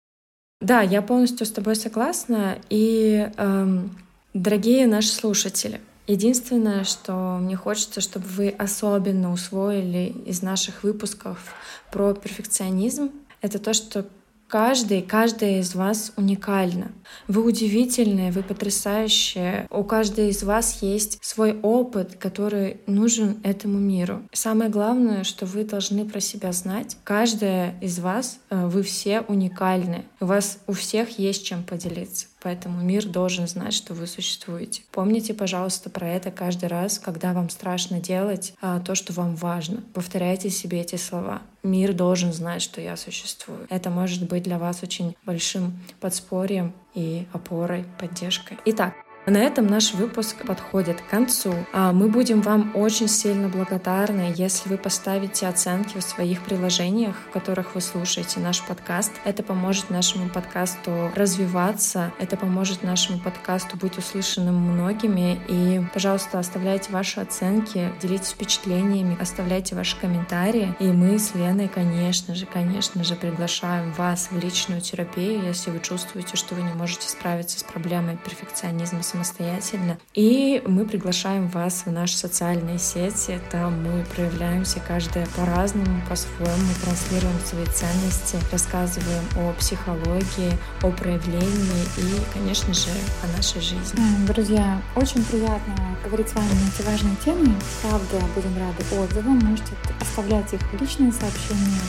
Да, 0.61 0.83
я 0.83 1.03
полностью 1.03 1.47
с 1.47 1.53
тобой 1.53 1.77
согласна. 1.77 2.59
И, 2.71 3.31
эм, 3.37 3.97
дорогие 4.35 4.87
наши 4.87 5.09
слушатели, 5.09 5.81
Единственное, 6.09 6.85
что 6.85 7.37
мне 7.39 7.55
хочется, 7.55 8.01
чтобы 8.01 8.25
вы 8.29 8.49
особенно 8.49 9.31
усвоили 9.31 10.07
из 10.25 10.41
наших 10.41 10.83
выпусков 10.83 11.53
про 11.93 12.15
перфекционизм, 12.15 13.11
это 13.43 13.59
то, 13.59 13.75
что 13.75 14.07
Каждый, 14.49 15.03
каждая 15.03 15.61
из 15.61 15.75
вас 15.75 16.13
уникальна. 16.17 16.91
Вы 17.27 17.45
удивительные, 17.45 18.33
вы 18.33 18.43
потрясающие. 18.43 19.67
У 19.71 19.85
каждой 19.85 20.31
из 20.31 20.43
вас 20.43 20.83
есть 20.83 21.19
свой 21.23 21.59
опыт, 21.61 22.17
который 22.17 22.81
нужен 22.87 23.37
этому 23.43 23.79
миру. 23.79 24.23
Самое 24.33 24.71
главное, 24.71 25.25
что 25.25 25.45
вы 25.45 25.65
должны 25.65 26.09
про 26.09 26.21
себя 26.21 26.53
знать. 26.53 26.97
Каждая 27.05 27.79
из 27.83 27.99
вас, 27.99 28.41
э, 28.49 28.67
вы 28.67 28.83
все 28.83 29.21
уникальны. 29.21 30.07
У 30.19 30.25
вас 30.25 30.59
у 30.67 30.73
всех 30.73 31.19
есть 31.19 31.45
чем 31.45 31.63
поделиться. 31.63 32.27
Поэтому 32.43 32.81
мир 32.81 33.07
должен 33.07 33.49
знать, 33.49 33.75
что 33.75 33.95
вы 33.95 34.07
существуете. 34.07 34.83
Помните, 34.93 35.35
пожалуйста, 35.35 35.91
про 35.91 36.09
это 36.09 36.31
каждый 36.31 36.67
раз, 36.69 36.99
когда 36.99 37.33
вам 37.33 37.51
страшно 37.51 38.01
делать 38.01 38.55
а, 38.61 38.81
то, 38.81 38.95
что 38.95 39.13
вам 39.13 39.37
важно. 39.37 39.83
Повторяйте 39.95 40.51
себе 40.51 40.81
эти 40.81 40.97
слова. 40.97 41.43
Мир 41.63 41.93
должен 41.93 42.33
знать, 42.33 42.63
что 42.63 42.81
я 42.81 42.97
существую. 42.97 43.67
Это 43.71 43.91
может 43.91 44.29
быть 44.29 44.45
для 44.45 44.59
вас 44.59 44.83
очень 44.83 45.17
большим 45.25 45.79
подспорьем 46.01 46.73
и 46.95 47.27
опорой, 47.33 47.85
поддержкой. 47.99 48.59
Итак, 48.65 48.95
на 49.31 49.39
этом 49.39 49.67
наш 49.67 49.95
выпуск 49.95 50.37
подходит 50.47 51.01
к 51.01 51.09
концу. 51.09 51.55
А 51.73 51.93
мы 51.93 52.09
будем 52.09 52.41
вам 52.41 52.73
очень 52.75 53.09
сильно 53.09 53.49
благодарны, 53.49 54.33
если 54.37 54.69
вы 54.69 54.79
поставите 54.79 55.47
оценки 55.47 55.99
в 55.99 56.03
своих 56.03 56.43
приложениях, 56.43 57.17
в 57.29 57.33
которых 57.33 57.75
вы 57.75 57.81
слушаете 57.81 58.41
наш 58.41 58.63
подкаст. 58.63 59.13
Это 59.25 59.43
поможет 59.43 59.91
нашему 59.91 60.29
подкасту 60.29 61.11
развиваться, 61.15 62.13
это 62.19 62.37
поможет 62.37 62.83
нашему 62.83 63.19
подкасту 63.19 63.77
быть 63.77 63.99
услышанным 63.99 64.55
многими. 64.55 65.41
И, 65.49 65.83
пожалуйста, 65.93 66.39
оставляйте 66.39 66.93
ваши 66.93 67.21
оценки, 67.21 67.93
делитесь 68.01 68.31
впечатлениями, 68.31 69.17
оставляйте 69.21 69.75
ваши 69.75 69.99
комментарии. 69.99 70.75
И 70.79 70.85
мы 70.85 71.19
с 71.19 71.35
Леной, 71.35 71.69
конечно 71.69 72.35
же, 72.35 72.47
конечно 72.47 73.05
же, 73.05 73.15
приглашаем 73.15 73.93
вас 73.93 74.29
в 74.31 74.39
личную 74.39 74.81
терапию, 74.81 75.43
если 75.43 75.71
вы 75.71 75.81
чувствуете, 75.81 76.37
что 76.37 76.55
вы 76.55 76.63
не 76.63 76.73
можете 76.73 77.09
справиться 77.09 77.59
с 77.59 77.63
проблемой 77.63 78.17
перфекционизма 78.17 79.03
самостоятельно. 79.19 79.99
И 80.15 80.63
мы 80.67 80.85
приглашаем 80.85 81.49
вас 81.49 81.83
в 81.87 81.93
наши 81.93 82.17
социальные 82.17 82.79
сети. 82.79 83.41
Там 83.51 83.83
мы 83.83 84.05
проявляемся 84.15 84.81
каждая 84.87 85.27
по-разному, 85.37 86.03
по-своему, 86.09 86.73
транслируем 86.85 87.39
свои 87.45 87.65
ценности, 87.67 88.37
рассказываем 88.53 89.25
о 89.37 89.53
психологии, 89.55 90.53
о 90.83 90.91
проявлении 90.91 91.85
и, 91.97 92.21
конечно 92.33 92.73
же, 92.73 92.91
о 93.23 93.37
нашей 93.37 93.61
жизни. 93.61 94.01
Друзья, 94.27 94.81
очень 94.95 95.25
приятно 95.25 95.75
говорить 96.05 96.29
с 96.29 96.35
вами 96.35 96.49
на 96.49 96.69
эти 96.69 96.87
важные 96.87 97.17
темы. 97.25 97.55
Правда, 97.83 98.25
будем 98.35 98.57
рады 98.57 98.85
отзывам. 98.97 99.39
Можете 99.41 99.73
оставлять 100.01 100.53
их 100.53 100.61
в 100.61 100.81
личные 100.81 101.13
сообщения 101.13 101.81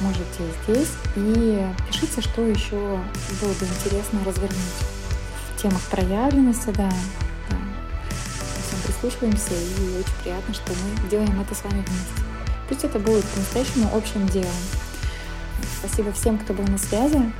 можете 0.00 0.44
здесь. 0.62 0.92
И 1.16 1.66
пишите, 1.88 2.20
что 2.20 2.46
еще 2.46 2.76
было 3.40 3.52
бы 3.52 3.66
интересно 3.66 4.20
развернуть 4.24 4.97
темах 5.58 5.82
проявленности, 5.90 6.70
да, 6.70 6.90
да. 7.50 7.56
Всем 8.66 8.80
прислушиваемся, 8.86 9.54
и 9.54 9.98
очень 9.98 10.22
приятно, 10.22 10.54
что 10.54 10.72
мы 10.72 11.08
делаем 11.08 11.40
это 11.40 11.54
с 11.54 11.62
вами 11.64 11.84
вместе. 11.86 12.22
Пусть 12.68 12.84
это 12.84 12.98
будет 12.98 13.24
по-настоящему 13.24 13.90
общим 13.96 14.26
делом. 14.28 14.48
Спасибо 15.78 16.12
всем, 16.12 16.38
кто 16.38 16.54
был 16.54 16.64
на 16.64 16.78
связи. 16.78 17.32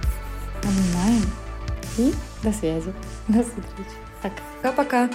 Обнимаем. 0.62 1.22
И 1.96 2.14
до 2.42 2.52
связи. 2.52 2.92
До 3.28 3.42
встречи. 3.42 3.66
Пока. 4.22 4.34
Пока-пока. 4.62 5.10